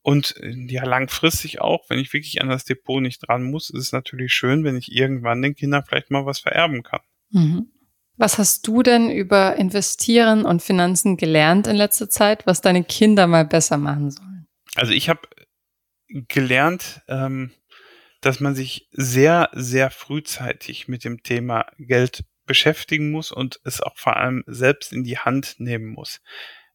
Und 0.02 0.38
äh, 0.38 0.54
ja, 0.68 0.86
langfristig 0.86 1.62
auch, 1.62 1.90
wenn 1.90 2.00
ich 2.00 2.14
wirklich 2.14 2.42
an 2.42 2.50
das 2.50 2.66
Depot 2.66 3.02
nicht 3.02 3.28
dran 3.28 3.44
muss, 3.44 3.70
ist 3.70 3.82
es 3.82 3.92
natürlich 3.92 4.34
schön, 4.34 4.64
wenn 4.64 4.78
ich 4.78 4.92
irgendwann 4.92 5.42
den 5.42 5.56
Kindern 5.56 5.84
vielleicht 5.86 6.12
mal 6.12 6.26
was 6.26 6.40
vererben 6.40 6.84
kann. 6.84 7.02
Mhm. 7.32 7.72
Was 8.16 8.38
hast 8.38 8.66
du 8.68 8.84
denn 8.84 9.12
über 9.12 9.56
Investieren 9.58 10.44
und 10.44 10.62
Finanzen 10.62 11.18
gelernt 11.18 11.68
in 11.68 11.76
letzter 11.76 12.10
Zeit, 12.10 12.48
was 12.48 12.62
deine 12.62 12.84
Kinder 12.84 13.28
mal 13.28 13.46
besser 13.46 13.78
machen 13.78 14.12
sollen? 14.12 14.48
Also 14.76 14.92
ich 14.92 15.08
habe 15.08 15.22
gelernt, 16.10 17.02
ähm, 17.08 17.52
dass 18.22 18.40
man 18.40 18.56
sich 18.56 18.90
sehr, 18.92 19.50
sehr 19.54 19.92
frühzeitig 19.92 20.88
mit 20.88 21.04
dem 21.04 21.22
Thema 21.22 21.68
Geld 21.78 22.24
beschäftigen 22.48 23.12
muss 23.12 23.32
und 23.32 23.60
es 23.64 23.82
auch 23.82 23.98
vor 23.98 24.18
allem 24.18 24.44
selbst 24.48 24.92
in 24.92 25.04
die 25.04 25.20
Hand 25.20 25.56
nehmen 25.60 25.88
muss. 25.88 26.22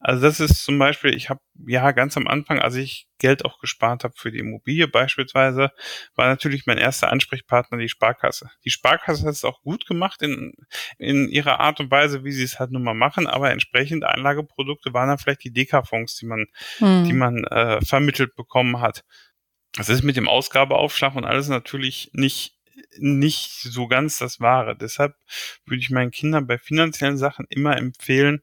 Also 0.04 0.22
das 0.22 0.40
ist 0.40 0.64
zum 0.64 0.80
Beispiel, 0.80 1.14
ich 1.14 1.30
habe 1.30 1.40
ja 1.64 1.92
ganz 1.92 2.16
am 2.16 2.26
Anfang, 2.26 2.58
als 2.58 2.74
ich 2.74 3.06
Geld 3.18 3.44
auch 3.44 3.60
gespart 3.60 4.02
habe 4.02 4.14
für 4.16 4.32
die 4.32 4.40
Immobilie 4.40 4.88
beispielsweise, 4.88 5.70
war 6.16 6.26
natürlich 6.26 6.66
mein 6.66 6.78
erster 6.78 7.12
Ansprechpartner 7.12 7.78
die 7.78 7.88
Sparkasse. 7.88 8.50
Die 8.64 8.70
Sparkasse 8.70 9.24
hat 9.24 9.34
es 9.34 9.44
auch 9.44 9.62
gut 9.62 9.86
gemacht 9.86 10.20
in, 10.22 10.54
in 10.98 11.28
ihrer 11.28 11.60
Art 11.60 11.78
und 11.78 11.92
Weise, 11.92 12.24
wie 12.24 12.32
sie 12.32 12.42
es 12.42 12.58
halt 12.58 12.72
nun 12.72 12.82
mal 12.82 12.94
machen, 12.94 13.28
aber 13.28 13.52
entsprechend 13.52 14.02
Anlageprodukte 14.02 14.92
waren 14.92 15.08
dann 15.08 15.18
vielleicht 15.18 15.44
die 15.44 15.52
Deka-Fonds, 15.52 16.16
die 16.16 16.26
man, 16.26 16.46
hm. 16.78 17.04
die 17.04 17.12
man 17.12 17.44
äh, 17.44 17.80
vermittelt 17.84 18.34
bekommen 18.34 18.80
hat. 18.80 19.04
Das 19.74 19.88
ist 19.88 20.02
mit 20.02 20.16
dem 20.16 20.28
Ausgabeaufschlag 20.28 21.14
und 21.14 21.24
alles 21.24 21.48
natürlich 21.48 22.10
nicht 22.12 22.56
nicht 22.98 23.62
so 23.62 23.86
ganz 23.86 24.18
das 24.18 24.40
Wahre. 24.40 24.76
Deshalb 24.76 25.14
würde 25.66 25.80
ich 25.80 25.90
meinen 25.90 26.10
Kindern 26.10 26.46
bei 26.46 26.58
finanziellen 26.58 27.18
Sachen 27.18 27.46
immer 27.48 27.76
empfehlen, 27.76 28.42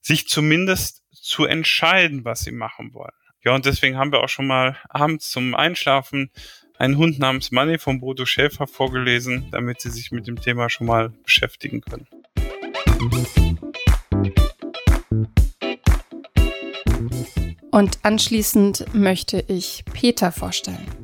sich 0.00 0.28
zumindest 0.28 1.02
zu 1.12 1.44
entscheiden, 1.44 2.24
was 2.24 2.40
sie 2.40 2.52
machen 2.52 2.94
wollen. 2.94 3.12
Ja, 3.44 3.54
und 3.54 3.64
deswegen 3.64 3.96
haben 3.96 4.12
wir 4.12 4.20
auch 4.20 4.28
schon 4.28 4.46
mal 4.46 4.76
abends 4.88 5.30
zum 5.30 5.54
Einschlafen 5.54 6.30
einen 6.78 6.96
Hund 6.96 7.18
namens 7.18 7.52
Money 7.52 7.78
von 7.78 8.00
Bodo 8.00 8.26
Schäfer 8.26 8.66
vorgelesen, 8.66 9.48
damit 9.50 9.80
sie 9.80 9.90
sich 9.90 10.10
mit 10.10 10.26
dem 10.26 10.40
Thema 10.40 10.68
schon 10.68 10.86
mal 10.86 11.10
beschäftigen 11.24 11.80
können. 11.80 12.06
Und 17.70 17.98
anschließend 18.02 18.94
möchte 18.94 19.44
ich 19.48 19.84
Peter 19.92 20.32
vorstellen. 20.32 20.95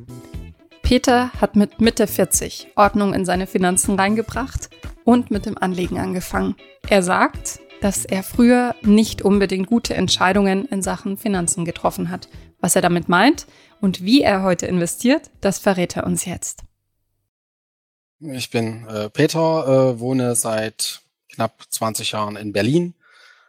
Peter 0.93 1.33
hat 1.41 1.55
mit 1.55 1.81
Mitte 1.81 2.05
40 2.05 2.67
Ordnung 2.75 3.15
in 3.15 3.25
seine 3.25 3.47
Finanzen 3.47 3.95
reingebracht 3.99 4.69
und 5.03 5.31
mit 5.31 5.47
dem 5.47 5.57
Anlegen 5.57 5.97
angefangen. 5.97 6.55
Er 6.87 7.01
sagt, 7.01 7.61
dass 7.81 8.05
er 8.05 8.21
früher 8.21 8.75
nicht 8.83 9.23
unbedingt 9.23 9.65
gute 9.65 9.95
Entscheidungen 9.95 10.65
in 10.65 10.83
Sachen 10.83 11.17
Finanzen 11.17 11.65
getroffen 11.65 12.11
hat. 12.11 12.29
Was 12.59 12.75
er 12.75 12.83
damit 12.83 13.09
meint 13.09 13.47
und 13.81 14.03
wie 14.03 14.21
er 14.21 14.43
heute 14.43 14.67
investiert, 14.67 15.31
das 15.41 15.57
verrät 15.57 15.97
er 15.97 16.05
uns 16.05 16.25
jetzt. 16.25 16.61
Ich 18.19 18.51
bin 18.51 18.87
äh, 18.87 19.09
Peter, 19.09 19.95
äh, 19.95 19.99
wohne 19.99 20.35
seit 20.35 21.01
knapp 21.27 21.55
20 21.71 22.11
Jahren 22.11 22.35
in 22.35 22.53
Berlin, 22.53 22.93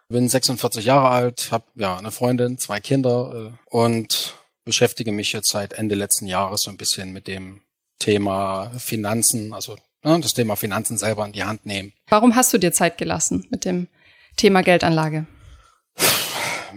bin 0.09 0.31
46 0.31 0.87
Jahre 0.87 1.11
alt, 1.11 1.49
habe 1.51 1.67
ja 1.75 1.99
eine 1.99 2.11
Freundin, 2.11 2.57
zwei 2.57 2.81
Kinder 2.81 3.53
äh, 3.53 3.77
und 3.77 4.35
beschäftige 4.65 5.13
mich 5.13 5.33
jetzt 5.33 5.51
seit 5.51 5.75
Ende 5.75 5.95
letzten 5.95 6.27
Jahres 6.27 6.63
so 6.63 6.71
ein 6.71 6.77
bisschen 6.77 7.13
mit 7.13 7.27
dem 7.27 7.61
Thema 7.99 8.71
Finanzen, 8.79 9.53
also 9.53 9.77
ne, 10.03 10.19
das 10.21 10.35
Thema 10.35 10.57
Finanzen 10.57 10.99
selber 10.99 11.25
in 11.25 11.33
die 11.33 11.45
Hand 11.45 11.67
nehmen. 11.67 11.93
Warum 12.09 12.35
hast 12.35 12.53
du 12.53 12.59
dir 12.59 12.73
Zeit 12.73 12.99
gelassen 12.99 13.47
mit 13.51 13.65
dem 13.65 13.89
Thema 14.37 14.63
Geldanlage? 14.63 15.27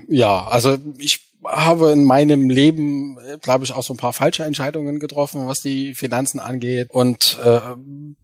Ja, 0.08 0.48
also 0.48 0.77
ich 0.98 1.27
habe 1.44 1.91
in 1.91 2.03
meinem 2.03 2.50
Leben, 2.50 3.17
glaube 3.41 3.63
ich, 3.63 3.74
auch 3.74 3.84
so 3.84 3.94
ein 3.94 3.98
paar 3.98 4.13
falsche 4.13 4.44
Entscheidungen 4.44 5.00
getroffen, 5.00 5.48
was 5.48 5.62
die 5.62 5.96
Finanzen 5.96 6.39
angeht 6.39 6.89
und 6.91 7.38
äh, 7.44 7.60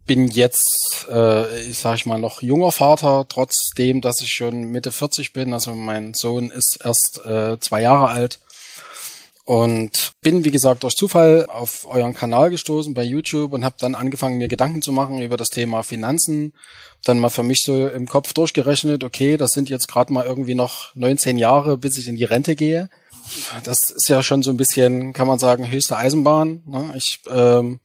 bin 0.06 0.28
jetzt, 0.28 1.08
äh, 1.10 1.62
ich 1.62 1.78
sage 1.78 1.98
ich 1.98 2.06
mal, 2.06 2.20
noch 2.20 2.42
junger 2.42 2.72
Vater, 2.72 3.26
trotzdem, 3.30 4.02
dass 4.02 4.22
ich 4.22 4.34
schon 4.34 4.72
Mitte 4.72 4.92
40 4.92 5.32
bin. 5.32 5.54
Also 5.54 5.74
mein 5.74 6.14
Sohn 6.14 6.50
ist 6.50 6.80
erst 6.84 7.26
äh, 7.26 7.60
zwei 7.60 7.82
Jahre 7.82 8.10
alt 8.10 8.40
und 9.46 10.14
bin, 10.22 10.46
wie 10.46 10.52
gesagt, 10.52 10.84
durch 10.84 10.96
Zufall 10.96 11.48
auf 11.48 11.86
euren 11.86 12.14
Kanal 12.14 12.50
gestoßen 12.50 12.94
bei 12.94 13.04
YouTube 13.04 13.52
und 13.52 13.66
habe 13.66 13.76
dann 13.78 13.94
angefangen, 13.94 14.38
mir 14.38 14.48
Gedanken 14.48 14.82
zu 14.82 14.94
machen 14.94 15.22
über 15.22 15.36
das 15.36 15.50
Thema 15.50 15.84
Finanzen. 15.84 16.54
Dann 17.04 17.20
mal 17.20 17.30
für 17.30 17.44
mich 17.44 17.64
so 17.64 17.88
im 17.88 18.08
Kopf 18.08 18.34
durchgerechnet, 18.34 19.04
okay, 19.04 19.36
das 19.36 19.52
sind 19.52 19.70
jetzt 19.70 19.90
gerade 19.90 20.14
mal 20.14 20.26
irgendwie 20.26 20.56
noch 20.56 20.96
19 20.96 21.38
Jahre, 21.38 21.78
bis 21.78 21.98
ich 21.98 22.08
in 22.08 22.16
die 22.16 22.24
Rente 22.24 22.56
gehe. 22.56 22.90
Das 23.66 23.90
ist 23.90 24.08
ja 24.08 24.24
schon 24.24 24.44
so 24.44 24.52
ein 24.52 24.58
bisschen, 24.58 25.12
kann 25.12 25.28
man 25.28 25.40
sagen, 25.40 25.70
höchste 25.70 25.98
Eisenbahn. 25.98 26.64
Ne? 26.66 26.94
Ich 26.96 27.20
ähm, 27.30 27.82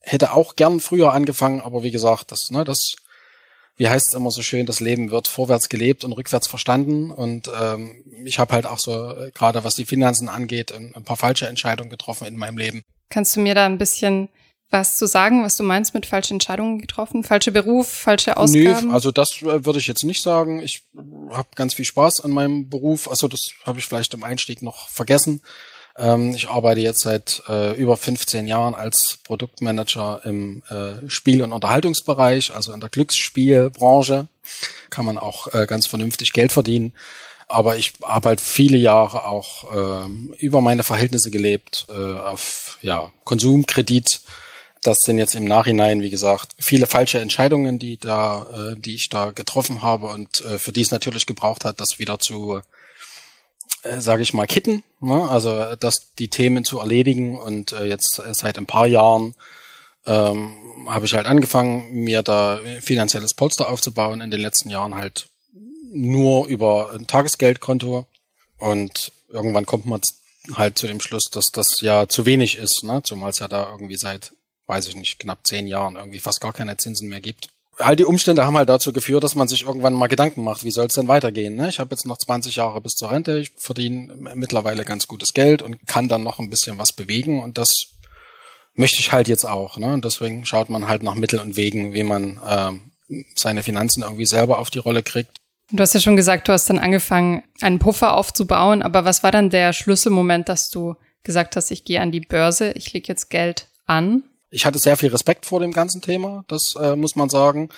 hätte 0.00 0.32
auch 0.32 0.56
gern 0.56 0.80
früher 0.80 1.12
angefangen, 1.12 1.60
aber 1.60 1.84
wie 1.84 1.92
gesagt, 1.92 2.32
das, 2.32 2.50
ne, 2.50 2.64
das 2.64 2.96
wie 3.76 3.88
heißt 3.88 4.08
es 4.08 4.14
immer 4.14 4.30
so 4.30 4.42
schön, 4.42 4.66
das 4.66 4.80
Leben 4.80 5.10
wird 5.10 5.28
vorwärts 5.28 5.68
gelebt 5.68 6.04
und 6.04 6.12
rückwärts 6.12 6.46
verstanden. 6.46 7.10
Und 7.10 7.50
ähm, 7.58 8.04
ich 8.24 8.38
habe 8.38 8.54
halt 8.54 8.66
auch 8.66 8.78
so, 8.78 9.10
äh, 9.10 9.30
gerade 9.32 9.64
was 9.64 9.74
die 9.74 9.86
Finanzen 9.86 10.28
angeht, 10.28 10.72
ein, 10.72 10.94
ein 10.94 11.04
paar 11.04 11.16
falsche 11.16 11.46
Entscheidungen 11.48 11.90
getroffen 11.90 12.26
in 12.26 12.36
meinem 12.36 12.58
Leben. 12.58 12.82
Kannst 13.08 13.36
du 13.36 13.40
mir 13.40 13.54
da 13.54 13.66
ein 13.66 13.78
bisschen 13.78 14.28
was 14.72 14.96
zu 14.96 15.06
sagen, 15.06 15.44
was 15.44 15.56
du 15.56 15.62
meinst 15.62 15.92
mit 15.92 16.06
falschen 16.06 16.34
Entscheidungen 16.34 16.78
getroffen? 16.78 17.24
Falsche 17.24 17.52
Beruf, 17.52 17.88
falsche 17.88 18.36
Ausgaben? 18.38 18.88
Nee, 18.88 18.94
also 18.94 19.12
das 19.12 19.42
äh, 19.42 19.64
würde 19.64 19.78
ich 19.78 19.86
jetzt 19.86 20.04
nicht 20.04 20.22
sagen. 20.22 20.60
Ich 20.60 20.84
habe 21.30 21.48
ganz 21.54 21.74
viel 21.74 21.84
Spaß 21.84 22.20
an 22.20 22.30
meinem 22.30 22.68
Beruf. 22.68 23.08
Also 23.08 23.28
das 23.28 23.52
habe 23.64 23.78
ich 23.78 23.84
vielleicht 23.84 24.14
im 24.14 24.24
Einstieg 24.24 24.62
noch 24.62 24.88
vergessen. 24.88 25.42
Ähm, 25.96 26.34
ich 26.34 26.48
arbeite 26.48 26.80
jetzt 26.80 27.00
seit 27.00 27.42
äh, 27.48 27.74
über 27.76 27.96
15 27.96 28.46
Jahren 28.46 28.74
als 28.74 29.18
Produktmanager 29.24 30.22
im 30.24 30.62
äh, 30.68 31.08
Spiel- 31.08 31.42
und 31.42 31.52
Unterhaltungsbereich, 31.52 32.54
also 32.54 32.72
in 32.72 32.80
der 32.80 32.88
Glücksspielbranche. 32.88 34.28
Kann 34.90 35.04
man 35.04 35.18
auch 35.18 35.52
äh, 35.54 35.66
ganz 35.66 35.86
vernünftig 35.86 36.32
Geld 36.32 36.52
verdienen. 36.52 36.92
Aber 37.48 37.76
ich 37.76 37.92
habe 38.02 38.30
halt 38.30 38.40
viele 38.40 38.78
Jahre 38.78 39.26
auch 39.26 40.06
äh, 40.06 40.08
über 40.38 40.62
meine 40.62 40.82
Verhältnisse 40.82 41.30
gelebt, 41.30 41.86
äh, 41.90 41.92
auf 41.92 42.78
ja, 42.80 43.12
Konsumkredit. 43.24 44.22
Das 44.80 45.02
sind 45.02 45.18
jetzt 45.18 45.34
im 45.34 45.44
Nachhinein, 45.44 46.00
wie 46.00 46.10
gesagt, 46.10 46.52
viele 46.58 46.86
falsche 46.86 47.20
Entscheidungen, 47.20 47.78
die 47.78 47.98
da, 47.98 48.46
äh, 48.72 48.80
die 48.80 48.94
ich 48.94 49.10
da 49.10 49.32
getroffen 49.32 49.82
habe 49.82 50.06
und 50.06 50.42
äh, 50.46 50.58
für 50.58 50.72
die 50.72 50.80
es 50.80 50.90
natürlich 50.90 51.26
gebraucht 51.26 51.64
hat, 51.64 51.78
das 51.78 51.98
wieder 51.98 52.18
zu 52.18 52.62
äh, 53.82 54.00
sage 54.00 54.22
ich 54.22 54.34
mal, 54.34 54.46
kitten. 54.46 54.82
Ne? 55.00 55.28
Also 55.28 55.74
das 55.76 56.12
die 56.18 56.28
Themen 56.28 56.64
zu 56.64 56.78
erledigen 56.78 57.38
und 57.38 57.72
äh, 57.72 57.84
jetzt 57.84 58.18
äh, 58.18 58.34
seit 58.34 58.58
ein 58.58 58.66
paar 58.66 58.86
Jahren 58.86 59.34
ähm, 60.06 60.54
habe 60.86 61.06
ich 61.06 61.14
halt 61.14 61.26
angefangen, 61.26 61.92
mir 61.92 62.22
da 62.22 62.60
finanzielles 62.80 63.34
Polster 63.34 63.68
aufzubauen. 63.68 64.20
In 64.20 64.30
den 64.30 64.40
letzten 64.40 64.70
Jahren 64.70 64.94
halt 64.94 65.28
nur 65.92 66.46
über 66.46 66.92
ein 66.92 67.06
Tagesgeldkonto 67.06 68.06
und 68.58 69.12
irgendwann 69.28 69.66
kommt 69.66 69.86
man 69.86 70.00
halt 70.54 70.78
zu 70.78 70.86
dem 70.86 71.00
Schluss, 71.00 71.30
dass 71.30 71.52
das 71.52 71.80
ja 71.80 72.08
zu 72.08 72.26
wenig 72.26 72.56
ist, 72.58 72.82
ne? 72.82 73.02
zumal 73.04 73.30
es 73.30 73.38
ja 73.38 73.48
da 73.48 73.70
irgendwie 73.70 73.96
seit 73.96 74.32
weiß 74.66 74.88
ich 74.88 74.96
nicht, 74.96 75.18
knapp 75.18 75.46
zehn 75.46 75.66
Jahren 75.66 75.96
irgendwie 75.96 76.18
fast 76.20 76.40
gar 76.40 76.52
keine 76.52 76.76
Zinsen 76.76 77.08
mehr 77.08 77.20
gibt. 77.20 77.48
All 77.82 77.96
die 77.96 78.04
Umstände 78.04 78.44
haben 78.46 78.56
halt 78.56 78.68
dazu 78.68 78.92
geführt, 78.92 79.24
dass 79.24 79.34
man 79.34 79.48
sich 79.48 79.64
irgendwann 79.64 79.94
mal 79.94 80.06
Gedanken 80.06 80.44
macht, 80.44 80.64
wie 80.64 80.70
soll 80.70 80.86
es 80.86 80.94
denn 80.94 81.08
weitergehen. 81.08 81.56
Ne? 81.56 81.68
Ich 81.68 81.78
habe 81.78 81.90
jetzt 81.90 82.06
noch 82.06 82.18
20 82.18 82.56
Jahre 82.56 82.80
bis 82.80 82.94
zur 82.94 83.10
Rente, 83.10 83.38
ich 83.38 83.52
verdiene 83.56 84.14
mittlerweile 84.34 84.84
ganz 84.84 85.06
gutes 85.06 85.32
Geld 85.32 85.62
und 85.62 85.86
kann 85.86 86.08
dann 86.08 86.22
noch 86.22 86.38
ein 86.38 86.50
bisschen 86.50 86.78
was 86.78 86.92
bewegen 86.92 87.42
und 87.42 87.58
das 87.58 87.72
möchte 88.74 89.00
ich 89.00 89.12
halt 89.12 89.28
jetzt 89.28 89.44
auch. 89.44 89.76
Ne? 89.76 89.92
Und 89.92 90.04
deswegen 90.04 90.46
schaut 90.46 90.70
man 90.70 90.88
halt 90.88 91.02
nach 91.02 91.14
Mitteln 91.14 91.42
und 91.42 91.56
Wegen, 91.56 91.92
wie 91.92 92.04
man 92.04 92.40
äh, 92.46 93.22
seine 93.34 93.62
Finanzen 93.62 94.02
irgendwie 94.02 94.26
selber 94.26 94.58
auf 94.58 94.70
die 94.70 94.78
Rolle 94.78 95.02
kriegt. 95.02 95.38
Du 95.70 95.82
hast 95.82 95.94
ja 95.94 96.00
schon 96.00 96.16
gesagt, 96.16 96.48
du 96.48 96.52
hast 96.52 96.68
dann 96.68 96.78
angefangen, 96.78 97.42
einen 97.60 97.78
Puffer 97.78 98.14
aufzubauen, 98.14 98.82
aber 98.82 99.04
was 99.04 99.22
war 99.22 99.30
dann 99.30 99.50
der 99.50 99.72
Schlüsselmoment, 99.72 100.48
dass 100.48 100.70
du 100.70 100.96
gesagt 101.22 101.56
hast, 101.56 101.70
ich 101.70 101.84
gehe 101.84 102.00
an 102.00 102.12
die 102.12 102.20
Börse, 102.20 102.72
ich 102.72 102.92
lege 102.92 103.08
jetzt 103.08 103.30
Geld 103.30 103.68
an? 103.86 104.24
Ich 104.52 104.66
hatte 104.66 104.78
sehr 104.78 104.98
viel 104.98 105.08
Respekt 105.08 105.46
vor 105.46 105.60
dem 105.60 105.72
ganzen 105.72 106.02
Thema, 106.02 106.44
das 106.46 106.74
äh, 106.78 106.94
muss 106.94 107.16
man 107.16 107.30
sagen. 107.30 107.70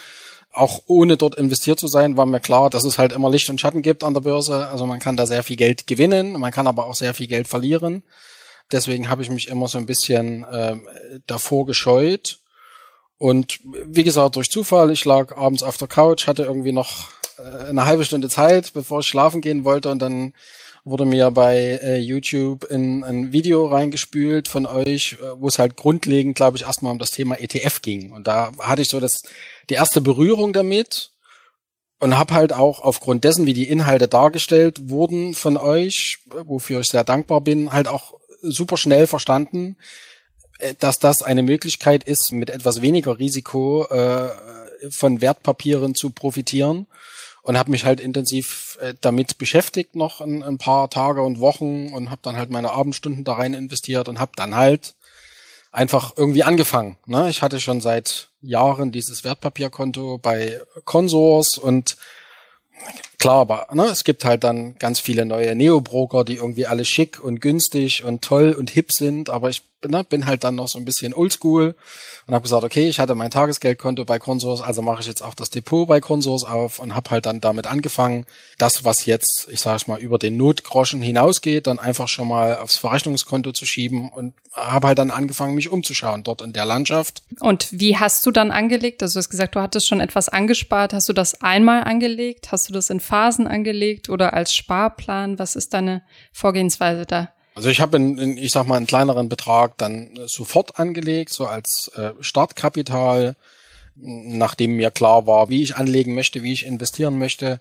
Auch 0.53 0.83
ohne 0.87 1.17
dort 1.17 1.37
investiert 1.37 1.79
zu 1.79 1.87
sein, 1.87 2.17
war 2.17 2.27
mir 2.27 2.41
klar, 2.41 2.69
dass 2.69 2.85
es 2.85 2.99
halt 2.99 3.13
immer 3.13 3.31
Licht 3.31 3.49
und 3.49 3.61
Schatten 3.61 3.81
gibt 3.81 4.05
an 4.05 4.13
der 4.13 4.21
Börse. 4.21 4.69
Also 4.69 4.85
man 4.85 4.99
kann 4.99 5.17
da 5.17 5.27
sehr 5.27 5.45
viel 5.45 5.57
Geld 5.57 5.87
gewinnen, 5.87 6.33
man 6.33 6.53
kann 6.53 6.67
aber 6.67 6.87
auch 6.87 6.95
sehr 6.95 7.15
viel 7.15 7.29
Geld 7.29 7.49
verlieren. 7.49 8.03
Deswegen 8.73 9.09
habe 9.09 9.23
ich 9.23 9.31
mich 9.31 9.49
immer 9.49 9.69
so 9.69 9.79
ein 9.79 9.87
bisschen 9.87 10.45
äh, 10.45 10.77
davor 11.27 11.65
gescheut. 11.65 12.41
Und 13.19 13.61
wie 13.63 14.05
gesagt, 14.05 14.35
durch 14.35 14.51
Zufall, 14.51 14.91
ich 14.91 15.05
lag 15.05 15.37
abends 15.37 15.63
auf 15.63 15.77
der 15.77 15.89
Couch, 15.89 16.27
hatte 16.27 16.43
irgendwie 16.43 16.73
noch 16.73 17.09
äh, 17.39 17.69
eine 17.69 17.85
halbe 17.85 18.05
Stunde 18.05 18.29
Zeit, 18.29 18.73
bevor 18.73 19.01
ich 19.01 19.07
schlafen 19.07 19.41
gehen 19.41 19.65
wollte 19.65 19.91
und 19.91 20.01
dann 20.01 20.35
wurde 20.85 21.07
mir 21.07 21.31
bei 21.31 21.81
äh, 21.83 21.97
YouTube 21.97 22.65
in 22.65 23.03
ein 23.05 23.33
Video 23.33 23.67
reingespült 23.67 24.49
von 24.49 24.67
euch, 24.67 25.17
äh, 25.21 25.41
wo 25.41 25.49
es 25.49 25.59
halt 25.59 25.77
grundlegend, 25.77 26.37
glaube 26.37 26.59
ich, 26.59 26.65
erstmal 26.65 26.93
um 26.93 26.99
das 26.99 27.11
Thema 27.11 27.41
ETF 27.41 27.81
ging. 27.81 28.13
Und 28.13 28.27
da 28.27 28.53
hatte 28.59 28.83
ich 28.83 28.89
so 28.89 29.01
das 29.01 29.23
die 29.71 29.75
erste 29.75 30.03
Berührung 30.03 30.53
damit 30.53 31.11
und 32.01 32.19
habe 32.19 32.35
halt 32.35 32.53
auch 32.53 32.81
aufgrund 32.81 33.25
dessen, 33.25 33.47
wie 33.47 33.55
die 33.55 33.69
Inhalte 33.69 34.09
dargestellt 34.09 34.91
wurden 34.91 35.33
von 35.33 35.57
euch, 35.57 36.19
wofür 36.27 36.81
ich 36.81 36.89
sehr 36.89 37.05
dankbar 37.05 37.41
bin, 37.41 37.73
halt 37.73 37.89
auch 37.89 38.15
super 38.43 38.77
schnell 38.77 39.07
verstanden, 39.07 39.79
äh, 40.59 40.75
dass 40.79 40.99
das 40.99 41.23
eine 41.23 41.43
Möglichkeit 41.43 42.05
ist, 42.05 42.31
mit 42.31 42.51
etwas 42.51 42.83
weniger 42.83 43.19
Risiko 43.19 43.87
äh, 43.87 44.29
von 44.91 45.23
Wertpapieren 45.23 45.95
zu 45.95 46.11
profitieren 46.11 46.87
und 47.45 47.59
habe 47.59 47.71
mich 47.71 47.85
halt 47.85 48.01
intensiv 48.01 48.79
äh, 48.81 48.95
damit 49.03 49.37
beschäftigt 49.39 49.95
noch 49.95 50.21
ein, 50.23 50.43
ein, 50.43 50.57
paar 50.59 50.89
Tage 50.89 51.23
und 51.23 51.41
Wochen 51.41 51.93
und 51.93 52.11
habe 52.11 52.23
dann 52.23 52.37
halt 52.37 52.51
meine 52.51 52.73
Abendstunden 52.73 53.23
da 53.23 53.35
rein 53.35 53.53
investiert 53.53 54.09
und 54.09 54.19
habe 54.19 54.33
dann 54.35 54.57
halt 54.57 54.95
einfach 55.71 56.15
irgendwie 56.17 56.43
angefangen. 56.43 56.97
Ne? 57.07 57.29
Ich 57.29 57.43
hatte 57.43 57.61
schon 57.61 57.83
seit 57.83 58.31
Jahren 58.41 58.93
dieses 58.93 59.25
Wertpapierkonto 59.25 60.19
bei 60.19 60.59
Consors 60.87 61.59
und 61.59 61.99
klar, 63.25 63.41
aber 63.41 63.67
ne, 63.73 63.85
es 63.85 64.05
gibt 64.05 64.27
halt 64.27 64.45
dann 64.45 64.77
ganz 64.79 65.01
viele 65.01 65.25
neue 65.25 65.55
Neo-Broker, 65.55 66.25
die 66.25 66.37
irgendwie 66.37 66.67
alle 66.67 66.85
schick 66.85 67.25
und 67.25 67.41
günstig 67.41 68.05
und 68.05 68.21
toll 68.23 68.53
und 68.53 68.69
hip 68.69 68.93
sind, 68.93 69.31
aber 69.31 69.49
ich 69.49 69.63
ne, 69.89 70.05
bin 70.05 70.27
halt 70.27 70.45
dann 70.45 70.57
noch 70.57 70.69
so 70.69 70.79
ein 70.79 70.85
bisschen 70.85 71.15
oldschool 71.15 71.75
und 72.27 72.35
habe 72.35 72.43
gesagt, 72.43 72.65
okay, 72.65 72.89
ich 72.89 73.01
hatte 73.01 73.15
mein 73.15 73.31
Tagesgeldkonto 73.31 74.05
bei 74.05 74.19
Consors, 74.19 74.61
also 74.61 74.83
mache 74.83 75.01
ich 75.01 75.07
jetzt 75.07 75.23
auch 75.23 75.35
das 75.35 75.51
Depot 75.51 75.87
bei 75.87 76.01
Consors 76.01 76.45
auf 76.45 76.79
und 76.79 76.95
habe 76.95 77.11
halt 77.11 77.27
dann 77.27 77.41
damit 77.41 77.67
angefangen, 77.67 78.27
das, 78.59 78.85
was 78.85 79.07
jetzt, 79.07 79.49
ich 79.51 79.61
sage 79.61 79.85
mal, 79.87 80.01
über 80.01 80.19
den 80.19 80.37
Notgroschen 80.37 81.03
hinausgeht, 81.03 81.67
dann 81.67 81.79
einfach 81.79 82.09
schon 82.09 82.29
mal 82.29 82.59
aufs 82.59 82.77
Verrechnungskonto 82.77 83.53
zu 83.53 83.67
schieben 83.67 84.11
und 84.11 84.35
habe 84.53 84.87
halt 84.89 84.99
dann 84.99 85.11
angefangen, 85.11 85.55
mich 85.55 85.69
umzuschauen 85.69 86.23
dort 86.23 86.41
in 86.41 86.53
der 86.53 86.65
Landschaft. 86.65 87.23
Und 87.41 87.69
wie 87.73 87.97
hast 87.97 88.25
du 88.25 88.31
dann 88.31 88.53
angelegt? 88.53 89.03
Also 89.03 89.15
du 89.15 89.19
hast 89.19 89.31
gesagt, 89.31 89.57
du 89.57 89.61
hattest 89.61 89.89
schon 89.89 90.01
etwas 90.01 90.29
angespart. 90.29 90.93
Hast 90.93 91.09
du 91.09 91.13
das 91.13 91.43
einmal 91.43 91.85
angelegt? 91.85 92.53
Hast 92.53 92.69
du 92.69 92.73
das 92.73 92.89
in 92.89 93.01
Phasen 93.15 93.47
angelegt 93.47 94.09
oder 94.09 94.35
als 94.35 94.53
Sparplan? 94.53 95.39
Was 95.39 95.55
ist 95.55 95.73
deine 95.73 96.03
Vorgehensweise 96.33 97.07
da? 97.07 97.29
Also 97.55 97.69
ich 97.69 97.81
habe, 97.81 97.97
ich 98.01 98.51
sag 98.51 98.67
mal, 98.67 98.77
einen 98.77 98.89
kleineren 98.89 99.29
Betrag 99.29 99.79
dann 99.79 100.19
sofort 100.27 100.81
angelegt, 100.81 101.33
so 101.33 101.47
als 101.47 101.93
äh, 101.95 102.11
Startkapital, 102.19 103.37
nachdem 103.95 104.75
mir 104.75 104.91
klar 104.91 105.29
war, 105.29 105.49
wie 105.49 105.63
ich 105.63 105.77
anlegen 105.77 106.17
möchte, 106.17 106.43
wie 106.43 106.53
ich 106.53 106.67
investieren 106.67 107.17
möchte. 107.17 107.61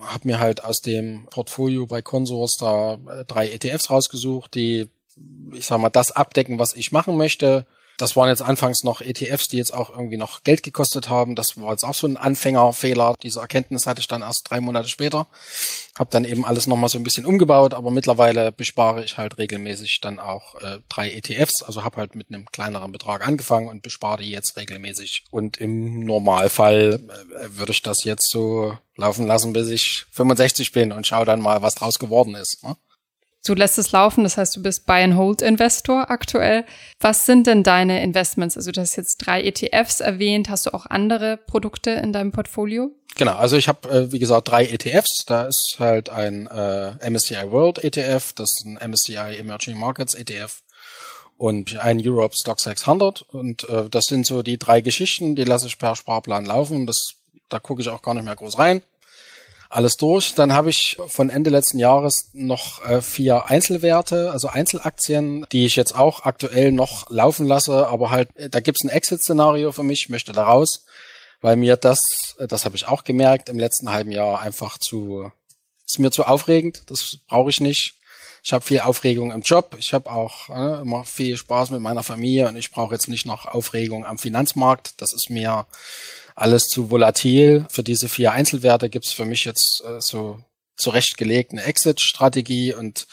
Habe 0.00 0.28
mir 0.28 0.38
halt 0.38 0.64
aus 0.64 0.80
dem 0.80 1.26
Portfolio 1.26 1.86
bei 1.86 2.00
Consors 2.00 2.56
da 2.56 2.94
äh, 2.94 3.26
drei 3.26 3.50
ETFs 3.50 3.90
rausgesucht, 3.90 4.54
die, 4.54 4.88
ich 5.52 5.66
sag 5.66 5.78
mal, 5.78 5.90
das 5.90 6.10
abdecken, 6.10 6.58
was 6.58 6.74
ich 6.74 6.90
machen 6.90 7.18
möchte. 7.18 7.66
Das 7.98 8.16
waren 8.16 8.28
jetzt 8.28 8.42
anfangs 8.42 8.84
noch 8.84 9.00
ETFs, 9.00 9.48
die 9.48 9.56
jetzt 9.56 9.72
auch 9.72 9.90
irgendwie 9.90 10.16
noch 10.16 10.42
Geld 10.42 10.62
gekostet 10.62 11.08
haben. 11.08 11.34
Das 11.34 11.60
war 11.60 11.70
jetzt 11.72 11.84
auch 11.84 11.94
so 11.94 12.06
ein 12.06 12.16
Anfängerfehler. 12.16 13.14
Diese 13.22 13.40
Erkenntnis 13.40 13.86
hatte 13.86 14.00
ich 14.00 14.08
dann 14.08 14.22
erst 14.22 14.50
drei 14.50 14.60
Monate 14.60 14.88
später. 14.88 15.26
Hab 15.98 16.10
dann 16.10 16.24
eben 16.24 16.44
alles 16.44 16.66
nochmal 16.66 16.90
so 16.90 16.98
ein 16.98 17.04
bisschen 17.04 17.24
umgebaut, 17.24 17.72
aber 17.72 17.90
mittlerweile 17.90 18.52
bespare 18.52 19.02
ich 19.04 19.16
halt 19.16 19.38
regelmäßig 19.38 20.00
dann 20.02 20.18
auch 20.18 20.56
äh, 20.60 20.78
drei 20.88 21.10
ETFs. 21.10 21.62
Also 21.62 21.84
habe 21.84 21.96
halt 21.96 22.14
mit 22.14 22.28
einem 22.28 22.46
kleineren 22.46 22.92
Betrag 22.92 23.26
angefangen 23.26 23.68
und 23.68 23.82
bespare 23.82 24.22
die 24.22 24.30
jetzt 24.30 24.56
regelmäßig. 24.56 25.24
Und 25.30 25.56
im 25.56 26.00
Normalfall 26.00 27.00
äh, 27.00 27.56
würde 27.56 27.72
ich 27.72 27.82
das 27.82 28.04
jetzt 28.04 28.30
so 28.30 28.76
laufen 28.96 29.26
lassen, 29.26 29.52
bis 29.52 29.68
ich 29.68 30.04
65 30.10 30.72
bin 30.72 30.92
und 30.92 31.06
schaue 31.06 31.24
dann 31.24 31.40
mal, 31.40 31.62
was 31.62 31.74
draus 31.74 31.98
geworden 31.98 32.34
ist. 32.34 32.62
Ne? 32.62 32.76
Du 33.46 33.54
lässt 33.54 33.78
es 33.78 33.92
laufen, 33.92 34.24
das 34.24 34.36
heißt, 34.36 34.56
du 34.56 34.62
bist 34.62 34.86
Buy-and-Hold-Investor 34.86 36.10
aktuell. 36.10 36.64
Was 36.98 37.26
sind 37.26 37.46
denn 37.46 37.62
deine 37.62 38.02
Investments? 38.02 38.56
Also 38.56 38.72
du 38.72 38.80
hast 38.80 38.96
jetzt 38.96 39.18
drei 39.18 39.42
ETFs 39.42 40.00
erwähnt. 40.00 40.50
Hast 40.50 40.66
du 40.66 40.74
auch 40.74 40.86
andere 40.86 41.36
Produkte 41.36 41.90
in 41.90 42.12
deinem 42.12 42.32
Portfolio? 42.32 42.90
Genau, 43.14 43.36
also 43.36 43.56
ich 43.56 43.68
habe, 43.68 43.88
äh, 43.88 44.12
wie 44.12 44.18
gesagt, 44.18 44.48
drei 44.48 44.66
ETFs. 44.66 45.24
Da 45.26 45.44
ist 45.46 45.76
halt 45.78 46.10
ein 46.10 46.48
äh, 46.48 47.08
MSCI 47.08 47.50
World 47.50 47.84
ETF, 47.84 48.32
das 48.34 48.50
ist 48.56 48.66
ein 48.66 48.90
MSCI 48.90 49.38
Emerging 49.38 49.78
Markets 49.78 50.14
ETF 50.14 50.62
und 51.36 51.78
ein 51.78 52.00
Europe 52.04 52.34
Stock 52.36 52.58
600. 52.58 53.22
Und 53.22 53.68
äh, 53.68 53.88
das 53.88 54.06
sind 54.06 54.26
so 54.26 54.42
die 54.42 54.58
drei 54.58 54.80
Geschichten, 54.80 55.36
die 55.36 55.44
lasse 55.44 55.68
ich 55.68 55.78
per 55.78 55.94
Sparplan 55.94 56.46
laufen. 56.46 56.84
Das, 56.86 57.12
da 57.48 57.60
gucke 57.60 57.80
ich 57.80 57.88
auch 57.90 58.02
gar 58.02 58.14
nicht 58.14 58.24
mehr 58.24 58.36
groß 58.36 58.58
rein 58.58 58.82
alles 59.68 59.96
durch. 59.96 60.34
Dann 60.34 60.52
habe 60.52 60.70
ich 60.70 60.96
von 61.08 61.30
Ende 61.30 61.50
letzten 61.50 61.78
Jahres 61.78 62.30
noch 62.32 62.84
äh, 62.84 63.00
vier 63.02 63.46
Einzelwerte, 63.46 64.30
also 64.30 64.48
Einzelaktien, 64.48 65.46
die 65.52 65.66
ich 65.66 65.76
jetzt 65.76 65.96
auch 65.96 66.24
aktuell 66.24 66.72
noch 66.72 67.10
laufen 67.10 67.46
lasse, 67.46 67.86
aber 67.88 68.10
halt, 68.10 68.34
äh, 68.36 68.48
da 68.48 68.60
gibt's 68.60 68.84
ein 68.84 68.90
Exit-Szenario 68.90 69.72
für 69.72 69.82
mich, 69.82 70.08
möchte 70.08 70.32
da 70.32 70.44
raus, 70.44 70.84
weil 71.40 71.56
mir 71.56 71.76
das, 71.76 72.00
äh, 72.38 72.46
das 72.46 72.64
habe 72.64 72.76
ich 72.76 72.88
auch 72.88 73.04
gemerkt, 73.04 73.48
im 73.48 73.58
letzten 73.58 73.90
halben 73.90 74.10
Jahr 74.10 74.40
einfach 74.40 74.78
zu, 74.78 75.30
ist 75.86 75.98
mir 75.98 76.10
zu 76.10 76.24
aufregend, 76.24 76.82
das 76.90 77.18
brauche 77.26 77.50
ich 77.50 77.60
nicht. 77.60 77.94
Ich 78.42 78.52
habe 78.52 78.64
viel 78.64 78.78
Aufregung 78.78 79.32
im 79.32 79.40
Job, 79.40 79.74
ich 79.76 79.92
habe 79.92 80.08
auch 80.08 80.48
äh, 80.50 80.80
immer 80.80 81.04
viel 81.04 81.36
Spaß 81.36 81.70
mit 81.70 81.80
meiner 81.80 82.04
Familie 82.04 82.46
und 82.46 82.54
ich 82.54 82.70
brauche 82.70 82.94
jetzt 82.94 83.08
nicht 83.08 83.26
noch 83.26 83.46
Aufregung 83.46 84.06
am 84.06 84.18
Finanzmarkt. 84.18 85.00
Das 85.02 85.12
ist 85.12 85.30
mir 85.30 85.66
alles 86.36 86.64
zu 86.64 86.90
volatil. 86.90 87.66
Für 87.70 87.82
diese 87.82 88.08
vier 88.08 88.32
Einzelwerte 88.32 88.88
gibt's 88.88 89.12
für 89.12 89.24
mich 89.24 89.44
jetzt 89.44 89.82
äh, 89.84 90.00
so 90.00 90.38
zurechtgelegt 90.76 91.52
eine 91.52 91.64
Exit-Strategie 91.64 92.74
und 92.74 93.06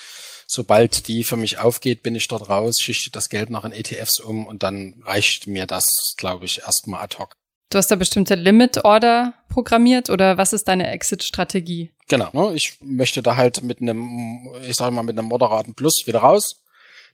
sobald 0.46 1.08
die 1.08 1.24
für 1.24 1.38
mich 1.38 1.58
aufgeht, 1.58 2.04
bin 2.04 2.14
ich 2.14 2.28
dort 2.28 2.50
raus, 2.50 2.78
schichte 2.80 3.10
das 3.10 3.30
Geld 3.30 3.50
noch 3.50 3.66
in 3.66 3.72
ETFs 3.72 4.20
um 4.20 4.46
und 4.46 4.62
dann 4.62 5.02
reicht 5.06 5.48
mir 5.48 5.66
das, 5.66 6.14
glaube 6.18 6.46
ich, 6.46 6.60
erstmal 6.60 7.02
ad 7.02 7.18
hoc. 7.18 7.34
Du 7.70 7.78
hast 7.78 7.90
da 7.90 7.96
bestimmte 7.96 8.36
Limit-Order 8.36 9.34
programmiert 9.50 10.10
oder 10.10 10.38
was 10.38 10.54
ist 10.54 10.68
deine 10.68 10.92
Exit-Strategie? 10.92 11.92
Genau, 12.08 12.30
ne? 12.34 12.54
ich 12.54 12.78
möchte 12.82 13.24
da 13.24 13.36
halt 13.36 13.64
mit 13.64 13.82
einem, 13.82 14.50
ich 14.68 14.76
sage 14.76 14.94
mal, 14.94 15.02
mit 15.02 15.18
einem 15.18 15.28
moderaten 15.28 15.74
Plus 15.74 16.04
wieder 16.06 16.20
raus. 16.20 16.62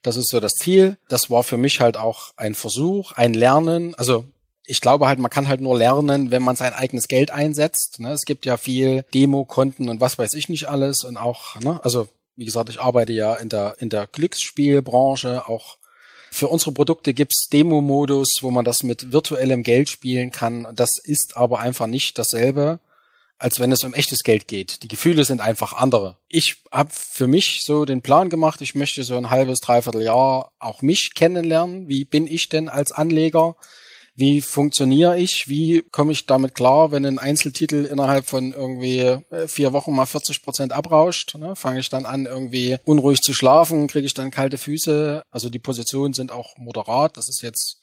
Das 0.01 0.17
ist 0.17 0.29
so 0.29 0.39
das 0.39 0.55
Ziel. 0.55 0.97
Das 1.07 1.29
war 1.29 1.43
für 1.43 1.57
mich 1.57 1.79
halt 1.79 1.95
auch 1.95 2.31
ein 2.35 2.55
Versuch, 2.55 3.13
ein 3.13 3.33
Lernen. 3.33 3.95
Also 3.95 4.25
ich 4.69 4.81
glaube 4.81 5.07
halt, 5.07 5.17
man 5.17 5.31
kann 5.31 5.47
halt 5.47 5.61
nur 5.61 5.75
lernen, 5.75 6.29
wenn 6.29 6.43
man 6.43 6.55
sein 6.55 6.73
eigenes 6.73 7.07
Geld 7.07 7.31
einsetzt. 7.31 7.99
Ne? 7.99 8.11
Es 8.11 8.25
gibt 8.25 8.45
ja 8.45 8.55
viel 8.55 9.03
Demo-Konten 9.15 9.89
und 9.89 9.99
was 9.99 10.19
weiß 10.19 10.33
ich 10.33 10.47
nicht 10.47 10.69
alles 10.69 11.03
und 11.03 11.17
auch, 11.17 11.59
ne? 11.59 11.79
also 11.83 12.07
wie 12.35 12.45
gesagt, 12.45 12.69
ich 12.69 12.79
arbeite 12.79 13.11
ja 13.11 13.33
in 13.33 13.49
der 13.49 13.75
in 13.79 13.89
der 13.89 14.07
Glücksspielbranche. 14.07 15.49
Auch 15.49 15.77
für 16.31 16.47
unsere 16.47 16.71
Produkte 16.71 17.13
gibt's 17.15 17.49
Demo-Modus, 17.49 18.37
wo 18.41 18.51
man 18.51 18.63
das 18.63 18.83
mit 18.83 19.11
virtuellem 19.11 19.63
Geld 19.63 19.89
spielen 19.89 20.31
kann. 20.31 20.67
Das 20.75 20.99
ist 21.03 21.35
aber 21.35 21.59
einfach 21.59 21.87
nicht 21.87 22.19
dasselbe, 22.19 22.79
als 23.39 23.59
wenn 23.59 23.71
es 23.71 23.83
um 23.83 23.95
echtes 23.95 24.23
Geld 24.23 24.47
geht. 24.47 24.83
Die 24.83 24.87
Gefühle 24.87 25.25
sind 25.25 25.41
einfach 25.41 25.73
andere. 25.73 26.17
Ich 26.27 26.57
habe 26.71 26.91
für 26.93 27.27
mich 27.27 27.63
so 27.65 27.85
den 27.85 28.03
Plan 28.03 28.29
gemacht, 28.29 28.61
ich 28.61 28.75
möchte 28.75 29.03
so 29.03 29.17
ein 29.17 29.31
halbes, 29.31 29.59
dreiviertel 29.61 30.03
Jahr 30.03 30.51
auch 30.59 30.83
mich 30.83 31.15
kennenlernen. 31.15 31.89
Wie 31.89 32.05
bin 32.05 32.27
ich 32.27 32.49
denn 32.49 32.69
als 32.69 32.91
Anleger? 32.91 33.55
Wie 34.19 34.41
funktioniere 34.41 35.17
ich, 35.17 35.47
wie 35.47 35.81
komme 35.91 36.11
ich 36.11 36.25
damit 36.25 36.53
klar, 36.53 36.91
wenn 36.91 37.05
ein 37.05 37.19
Einzeltitel 37.19 37.85
innerhalb 37.85 38.25
von 38.25 38.51
irgendwie 38.51 38.99
äh, 38.99 39.47
vier 39.47 39.71
Wochen 39.71 39.95
mal 39.95 40.05
40 40.05 40.43
Prozent 40.43 40.73
abrauscht, 40.73 41.35
ne? 41.35 41.55
fange 41.55 41.79
ich 41.79 41.89
dann 41.89 42.05
an, 42.05 42.25
irgendwie 42.25 42.77
unruhig 42.83 43.21
zu 43.21 43.33
schlafen, 43.33 43.87
kriege 43.87 44.05
ich 44.05 44.13
dann 44.13 44.29
kalte 44.29 44.57
Füße. 44.57 45.23
Also 45.31 45.49
die 45.49 45.59
Positionen 45.59 46.13
sind 46.13 46.33
auch 46.33 46.57
moderat. 46.57 47.15
Das 47.15 47.29
ist 47.29 47.41
jetzt 47.41 47.79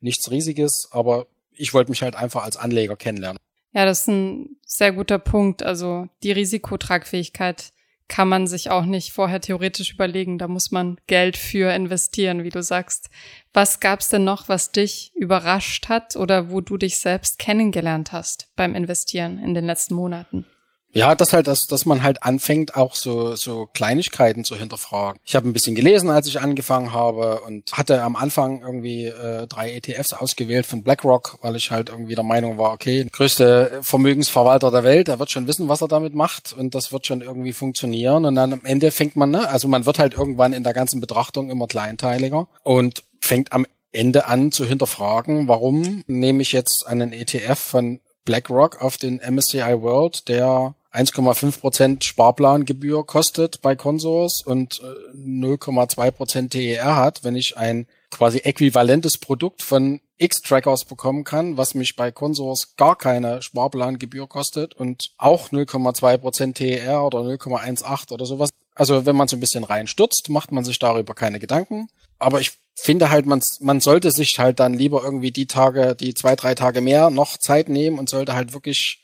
nichts 0.00 0.30
Riesiges, 0.30 0.88
aber 0.90 1.26
ich 1.52 1.72
wollte 1.72 1.90
mich 1.90 2.02
halt 2.02 2.14
einfach 2.14 2.44
als 2.44 2.58
Anleger 2.58 2.96
kennenlernen. 2.96 3.38
Ja, 3.72 3.86
das 3.86 4.00
ist 4.00 4.08
ein 4.08 4.56
sehr 4.66 4.92
guter 4.92 5.18
Punkt. 5.18 5.62
Also 5.62 6.08
die 6.22 6.32
Risikotragfähigkeit 6.32 7.72
kann 8.10 8.28
man 8.28 8.46
sich 8.46 8.70
auch 8.70 8.84
nicht 8.84 9.12
vorher 9.12 9.40
theoretisch 9.40 9.94
überlegen. 9.94 10.36
Da 10.36 10.48
muss 10.48 10.70
man 10.70 10.98
Geld 11.06 11.38
für 11.38 11.72
investieren, 11.72 12.44
wie 12.44 12.50
du 12.50 12.62
sagst. 12.62 13.08
Was 13.54 13.80
gab's 13.80 14.10
denn 14.10 14.24
noch, 14.24 14.48
was 14.48 14.72
dich 14.72 15.12
überrascht 15.14 15.88
hat 15.88 16.16
oder 16.16 16.50
wo 16.50 16.60
du 16.60 16.76
dich 16.76 16.98
selbst 16.98 17.38
kennengelernt 17.38 18.12
hast 18.12 18.50
beim 18.56 18.74
Investieren 18.74 19.38
in 19.38 19.54
den 19.54 19.64
letzten 19.64 19.94
Monaten? 19.94 20.44
Ja, 20.92 21.14
das 21.14 21.32
halt, 21.32 21.46
dass, 21.46 21.66
dass 21.66 21.86
man 21.86 22.02
halt 22.02 22.22
anfängt, 22.24 22.74
auch 22.74 22.94
so, 22.94 23.36
so 23.36 23.66
Kleinigkeiten 23.66 24.44
zu 24.44 24.56
hinterfragen. 24.56 25.20
Ich 25.24 25.36
habe 25.36 25.48
ein 25.48 25.52
bisschen 25.52 25.76
gelesen, 25.76 26.10
als 26.10 26.26
ich 26.26 26.40
angefangen 26.40 26.92
habe 26.92 27.40
und 27.42 27.72
hatte 27.72 28.02
am 28.02 28.16
Anfang 28.16 28.62
irgendwie 28.62 29.04
äh, 29.04 29.46
drei 29.46 29.72
ETFs 29.72 30.12
ausgewählt 30.12 30.66
von 30.66 30.82
BlackRock, 30.82 31.38
weil 31.42 31.54
ich 31.54 31.70
halt 31.70 31.90
irgendwie 31.90 32.16
der 32.16 32.24
Meinung 32.24 32.58
war, 32.58 32.72
okay, 32.72 33.06
größte 33.10 33.78
Vermögensverwalter 33.82 34.72
der 34.72 34.82
Welt, 34.82 35.08
der 35.08 35.20
wird 35.20 35.30
schon 35.30 35.46
wissen, 35.46 35.68
was 35.68 35.80
er 35.80 35.88
damit 35.88 36.14
macht 36.14 36.52
und 36.52 36.74
das 36.74 36.92
wird 36.92 37.06
schon 37.06 37.20
irgendwie 37.20 37.52
funktionieren. 37.52 38.24
Und 38.24 38.34
dann 38.34 38.52
am 38.52 38.64
Ende 38.64 38.90
fängt 38.90 39.14
man, 39.14 39.30
ne, 39.30 39.48
also 39.48 39.68
man 39.68 39.86
wird 39.86 40.00
halt 40.00 40.14
irgendwann 40.14 40.52
in 40.52 40.64
der 40.64 40.72
ganzen 40.72 41.00
Betrachtung 41.00 41.50
immer 41.50 41.68
kleinteiliger 41.68 42.48
und 42.64 43.04
fängt 43.20 43.52
am 43.52 43.64
Ende 43.92 44.26
an 44.26 44.50
zu 44.50 44.64
hinterfragen, 44.64 45.46
warum 45.46 46.02
nehme 46.06 46.42
ich 46.42 46.52
jetzt 46.52 46.84
einen 46.86 47.12
ETF 47.12 47.58
von 47.58 48.00
BlackRock 48.24 48.82
auf 48.82 48.96
den 48.96 49.16
MSCI 49.16 49.82
World, 49.82 50.28
der 50.28 50.74
1,5% 50.92 52.02
Sparplangebühr 52.02 53.06
kostet 53.06 53.62
bei 53.62 53.76
Consors 53.76 54.42
und 54.44 54.82
0,2% 55.14 56.44
äh, 56.44 56.48
TER 56.48 56.96
hat, 56.96 57.22
wenn 57.22 57.36
ich 57.36 57.56
ein 57.56 57.86
quasi 58.10 58.38
äquivalentes 58.38 59.18
Produkt 59.18 59.62
von 59.62 60.00
X-Trackers 60.18 60.84
bekommen 60.84 61.24
kann, 61.24 61.56
was 61.56 61.74
mich 61.74 61.94
bei 61.96 62.10
Consors 62.10 62.76
gar 62.76 62.96
keine 62.96 63.40
Sparplangebühr 63.40 64.28
kostet 64.28 64.74
und 64.74 65.12
auch 65.16 65.50
0,2% 65.50 66.54
TER 66.54 67.04
oder 67.04 67.20
0,18 67.20 68.12
oder 68.12 68.26
sowas. 68.26 68.50
Also 68.74 69.06
wenn 69.06 69.16
man 69.16 69.28
so 69.28 69.36
ein 69.36 69.40
bisschen 69.40 69.64
reinstürzt, 69.64 70.28
macht 70.28 70.52
man 70.52 70.64
sich 70.64 70.78
darüber 70.78 71.14
keine 71.14 71.38
Gedanken. 71.38 71.88
Aber 72.18 72.40
ich 72.40 72.52
finde 72.74 73.10
halt, 73.10 73.26
man, 73.26 73.40
man 73.60 73.80
sollte 73.80 74.10
sich 74.10 74.38
halt 74.38 74.60
dann 74.60 74.74
lieber 74.74 75.02
irgendwie 75.04 75.30
die 75.30 75.46
Tage, 75.46 75.94
die 75.94 76.14
zwei, 76.14 76.34
drei 76.34 76.54
Tage 76.54 76.80
mehr 76.80 77.10
noch 77.10 77.38
Zeit 77.38 77.68
nehmen 77.68 77.98
und 77.98 78.08
sollte 78.08 78.34
halt 78.34 78.52
wirklich 78.52 79.02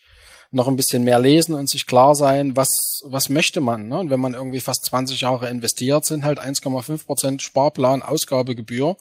noch 0.51 0.69
ein 0.69 0.77
bisschen 0.77 1.05
mehr 1.05 1.19
lesen 1.19 1.55
und 1.55 1.69
sich 1.69 1.87
klar 1.87 2.15
sein, 2.15 2.57
was, 2.57 3.03
was 3.05 3.29
möchte 3.29 3.61
man. 3.61 3.89
Ne? 3.89 3.99
Und 3.99 4.11
wenn 4.11 4.21
man 4.21 4.35
irgendwie 4.35 4.61
fast 4.61 4.85
20 4.87 5.21
Jahre 5.21 5.49
investiert, 5.49 6.05
sind 6.05 6.25
halt 6.25 6.41
1,5 6.41 7.07
Prozent 7.07 7.43
Sparplan, 7.43 8.03
Ausgabegebühr. 8.03 8.97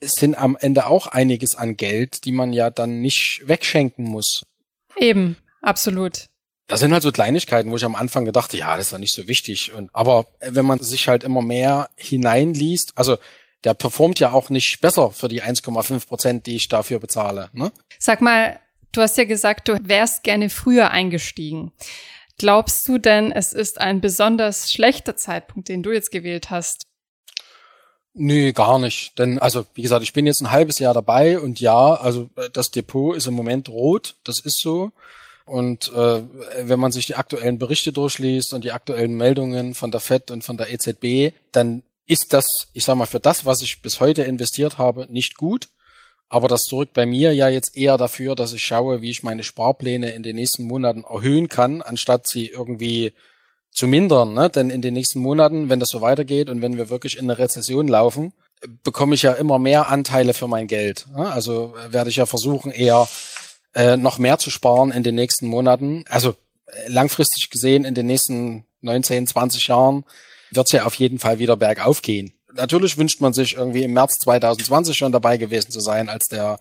Es 0.00 0.12
sind 0.12 0.36
am 0.36 0.56
Ende 0.58 0.86
auch 0.86 1.06
einiges 1.06 1.54
an 1.54 1.76
Geld, 1.76 2.24
die 2.24 2.32
man 2.32 2.52
ja 2.52 2.70
dann 2.70 3.00
nicht 3.00 3.42
wegschenken 3.44 4.04
muss. 4.04 4.42
Eben, 4.96 5.36
absolut. 5.60 6.26
Das 6.66 6.80
sind 6.80 6.92
halt 6.92 7.02
so 7.02 7.10
Kleinigkeiten, 7.10 7.70
wo 7.70 7.76
ich 7.76 7.84
am 7.84 7.96
Anfang 7.96 8.24
gedacht, 8.24 8.54
ja, 8.54 8.76
das 8.76 8.86
ist 8.86 8.92
ja 8.92 8.98
nicht 8.98 9.14
so 9.14 9.26
wichtig. 9.26 9.72
Und, 9.74 9.90
aber 9.92 10.26
wenn 10.40 10.64
man 10.64 10.78
sich 10.78 11.08
halt 11.08 11.24
immer 11.24 11.42
mehr 11.42 11.90
hineinliest, 11.96 12.92
also 12.94 13.18
der 13.64 13.74
performt 13.74 14.20
ja 14.20 14.32
auch 14.32 14.50
nicht 14.50 14.80
besser 14.80 15.10
für 15.10 15.28
die 15.28 15.42
1,5 15.42 16.06
Prozent, 16.06 16.46
die 16.46 16.56
ich 16.56 16.68
dafür 16.68 16.98
bezahle. 16.98 17.50
Ne? 17.52 17.72
Sag 17.98 18.20
mal, 18.20 18.58
Du 18.92 19.00
hast 19.00 19.16
ja 19.18 19.24
gesagt, 19.24 19.68
du 19.68 19.78
wärst 19.82 20.22
gerne 20.22 20.50
früher 20.50 20.90
eingestiegen. 20.90 21.72
Glaubst 22.38 22.88
du 22.88 22.98
denn, 22.98 23.32
es 23.32 23.52
ist 23.52 23.80
ein 23.80 24.00
besonders 24.00 24.72
schlechter 24.72 25.16
Zeitpunkt, 25.16 25.68
den 25.68 25.82
du 25.82 25.92
jetzt 25.92 26.10
gewählt 26.10 26.50
hast? 26.50 26.86
Nee, 28.14 28.52
gar 28.52 28.78
nicht. 28.78 29.18
Denn, 29.18 29.38
also, 29.38 29.66
wie 29.74 29.82
gesagt, 29.82 30.02
ich 30.02 30.12
bin 30.12 30.26
jetzt 30.26 30.40
ein 30.40 30.50
halbes 30.50 30.78
Jahr 30.78 30.94
dabei 30.94 31.38
und 31.38 31.60
ja, 31.60 31.94
also 31.94 32.28
das 32.52 32.70
Depot 32.70 33.16
ist 33.16 33.26
im 33.26 33.34
Moment 33.34 33.68
rot, 33.68 34.16
das 34.24 34.40
ist 34.40 34.60
so. 34.60 34.90
Und 35.44 35.92
äh, 35.92 36.22
wenn 36.62 36.80
man 36.80 36.92
sich 36.92 37.06
die 37.06 37.16
aktuellen 37.16 37.58
Berichte 37.58 37.92
durchliest 37.92 38.54
und 38.54 38.64
die 38.64 38.72
aktuellen 38.72 39.16
Meldungen 39.16 39.74
von 39.74 39.90
der 39.90 40.00
FED 40.00 40.30
und 40.30 40.42
von 40.42 40.56
der 40.56 40.72
EZB, 40.72 41.34
dann 41.52 41.82
ist 42.06 42.32
das, 42.32 42.46
ich 42.72 42.84
sag 42.84 42.96
mal, 42.96 43.06
für 43.06 43.20
das, 43.20 43.46
was 43.46 43.62
ich 43.62 43.82
bis 43.82 44.00
heute 44.00 44.22
investiert 44.22 44.78
habe, 44.78 45.06
nicht 45.10 45.36
gut. 45.36 45.68
Aber 46.30 46.46
das 46.46 46.62
sorgt 46.64 46.94
bei 46.94 47.06
mir 47.06 47.34
ja 47.34 47.48
jetzt 47.48 47.76
eher 47.76 47.98
dafür, 47.98 48.36
dass 48.36 48.52
ich 48.52 48.62
schaue, 48.62 49.02
wie 49.02 49.10
ich 49.10 49.24
meine 49.24 49.42
Sparpläne 49.42 50.12
in 50.12 50.22
den 50.22 50.36
nächsten 50.36 50.62
Monaten 50.64 51.02
erhöhen 51.02 51.48
kann, 51.48 51.82
anstatt 51.82 52.28
sie 52.28 52.46
irgendwie 52.46 53.12
zu 53.72 53.88
mindern. 53.88 54.32
Ne? 54.34 54.48
Denn 54.48 54.70
in 54.70 54.80
den 54.80 54.94
nächsten 54.94 55.18
Monaten, 55.18 55.68
wenn 55.68 55.80
das 55.80 55.88
so 55.88 56.00
weitergeht 56.00 56.48
und 56.48 56.62
wenn 56.62 56.76
wir 56.76 56.88
wirklich 56.88 57.18
in 57.18 57.24
eine 57.24 57.38
Rezession 57.38 57.88
laufen, 57.88 58.32
bekomme 58.84 59.16
ich 59.16 59.22
ja 59.22 59.32
immer 59.32 59.58
mehr 59.58 59.88
Anteile 59.88 60.32
für 60.32 60.46
mein 60.46 60.68
Geld. 60.68 61.06
Ne? 61.16 61.30
Also 61.32 61.74
werde 61.88 62.10
ich 62.10 62.16
ja 62.16 62.26
versuchen, 62.26 62.70
eher 62.70 63.08
äh, 63.74 63.96
noch 63.96 64.18
mehr 64.18 64.38
zu 64.38 64.50
sparen 64.50 64.92
in 64.92 65.02
den 65.02 65.16
nächsten 65.16 65.48
Monaten. 65.48 66.04
Also 66.08 66.36
äh, 66.66 66.86
langfristig 66.86 67.50
gesehen 67.50 67.84
in 67.84 67.94
den 67.94 68.06
nächsten 68.06 68.66
19, 68.82 69.26
20 69.26 69.66
Jahren 69.66 70.04
wird 70.52 70.68
es 70.68 70.72
ja 70.72 70.84
auf 70.84 70.94
jeden 70.94 71.18
Fall 71.18 71.40
wieder 71.40 71.56
bergauf 71.56 72.02
gehen 72.02 72.34
natürlich 72.54 72.98
wünscht 72.98 73.20
man 73.20 73.32
sich 73.32 73.54
irgendwie 73.56 73.84
im 73.84 73.92
März 73.92 74.18
2020 74.20 74.96
schon 74.96 75.12
dabei 75.12 75.36
gewesen 75.36 75.70
zu 75.70 75.80
sein, 75.80 76.08
als 76.08 76.28
der 76.28 76.58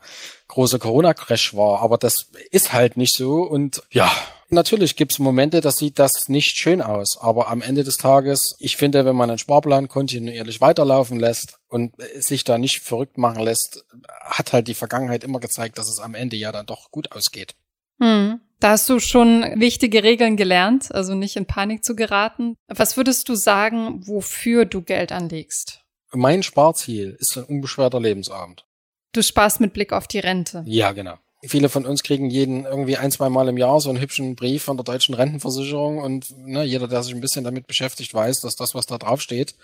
große 0.47 0.79
Corona-Crash 0.79 1.55
war. 1.55 1.81
Aber 1.81 1.97
das 1.97 2.29
ist 2.51 2.73
halt 2.73 2.97
nicht 2.97 3.15
so. 3.15 3.41
Und 3.43 3.81
ja, 3.91 4.11
natürlich 4.49 4.95
gibt's 4.95 5.19
Momente, 5.19 5.61
da 5.61 5.71
sieht 5.71 5.99
das 5.99 6.29
nicht 6.29 6.57
schön 6.57 6.81
aus. 6.81 7.17
Aber 7.19 7.49
am 7.49 7.61
Ende 7.61 7.83
des 7.83 7.97
Tages, 7.97 8.55
ich 8.59 8.77
finde, 8.77 9.05
wenn 9.05 9.15
man 9.15 9.29
einen 9.29 9.39
Sparplan 9.39 9.87
kontinuierlich 9.87 10.61
weiterlaufen 10.61 11.19
lässt 11.19 11.59
und 11.67 11.93
sich 12.15 12.43
da 12.43 12.57
nicht 12.57 12.81
verrückt 12.81 13.17
machen 13.17 13.43
lässt, 13.43 13.85
hat 14.21 14.53
halt 14.53 14.67
die 14.67 14.75
Vergangenheit 14.75 15.23
immer 15.23 15.39
gezeigt, 15.39 15.77
dass 15.77 15.89
es 15.89 15.99
am 15.99 16.15
Ende 16.15 16.35
ja 16.35 16.51
dann 16.51 16.65
doch 16.65 16.91
gut 16.91 17.11
ausgeht. 17.11 17.55
Hm. 17.99 18.39
Da 18.59 18.71
hast 18.71 18.89
du 18.89 18.99
schon 18.99 19.43
wichtige 19.55 20.03
Regeln 20.03 20.35
gelernt, 20.35 20.93
also 20.93 21.15
nicht 21.15 21.37
in 21.37 21.45
Panik 21.45 21.85
zu 21.85 21.95
geraten. 21.95 22.55
Was 22.67 22.97
würdest 22.97 23.29
du 23.29 23.35
sagen, 23.35 24.05
wofür 24.05 24.65
du 24.65 24.81
Geld 24.81 25.13
anlegst? 25.13 25.81
Mein 26.11 26.43
Sparziel 26.43 27.15
ist 27.19 27.37
ein 27.37 27.45
unbeschwerter 27.45 28.01
Lebensabend. 28.01 28.65
Du 29.13 29.23
sparst 29.23 29.61
mit 29.61 29.73
Blick 29.73 29.93
auf 29.93 30.07
die 30.07 30.19
Rente. 30.19 30.63
Ja, 30.65 30.91
genau. 30.91 31.15
Viele 31.47 31.69
von 31.69 31.85
uns 31.85 32.03
kriegen 32.03 32.29
jeden 32.29 32.65
irgendwie 32.65 32.97
ein, 32.97 33.11
zwei 33.11 33.29
Mal 33.29 33.47
im 33.47 33.57
Jahr 33.57 33.79
so 33.79 33.89
einen 33.89 34.01
hübschen 34.01 34.35
Brief 34.35 34.63
von 34.63 34.75
der 34.75 34.83
deutschen 34.83 35.15
Rentenversicherung 35.15 35.99
und 35.99 36.25
ne, 36.37 36.63
jeder, 36.65 36.89
der 36.89 37.01
sich 37.01 37.15
ein 37.15 37.21
bisschen 37.21 37.45
damit 37.45 37.65
beschäftigt, 37.65 38.13
weiß, 38.13 38.41
dass 38.41 38.55
das, 38.55 38.75
was 38.75 38.87
da 38.87 38.97
drauf 38.97 39.21
steht, 39.21 39.55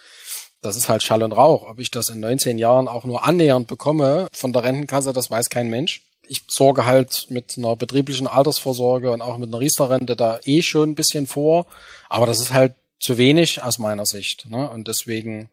das 0.61 0.77
ist 0.77 0.87
halt 0.87 1.03
Schall 1.03 1.21
und 1.21 1.33
Rauch. 1.33 1.69
Ob 1.69 1.79
ich 1.79 1.91
das 1.91 2.07
in 2.07 2.21
19 2.21 2.57
Jahren 2.57 2.87
auch 2.87 3.03
nur 3.03 3.25
annähernd 3.25 3.67
bekomme 3.67 4.29
von 4.31 4.53
der 4.53 4.63
Rentenkasse, 4.63 5.11
das 5.11 5.29
weiß 5.29 5.49
kein 5.49 5.69
Mensch 5.69 6.01
ich 6.27 6.43
sorge 6.47 6.85
halt 6.85 7.27
mit 7.29 7.55
einer 7.57 7.75
betrieblichen 7.75 8.27
Altersvorsorge 8.27 9.11
und 9.11 9.21
auch 9.21 9.37
mit 9.37 9.49
einer 9.49 9.59
Riester-Rente 9.59 10.15
da 10.15 10.39
eh 10.45 10.61
schon 10.61 10.91
ein 10.91 10.95
bisschen 10.95 11.27
vor, 11.27 11.65
aber 12.09 12.25
das 12.25 12.39
ist 12.39 12.53
halt 12.53 12.73
zu 12.99 13.17
wenig 13.17 13.61
aus 13.61 13.77
meiner 13.77 14.05
Sicht. 14.05 14.49
Ne? 14.49 14.69
Und 14.69 14.87
deswegen 14.87 15.49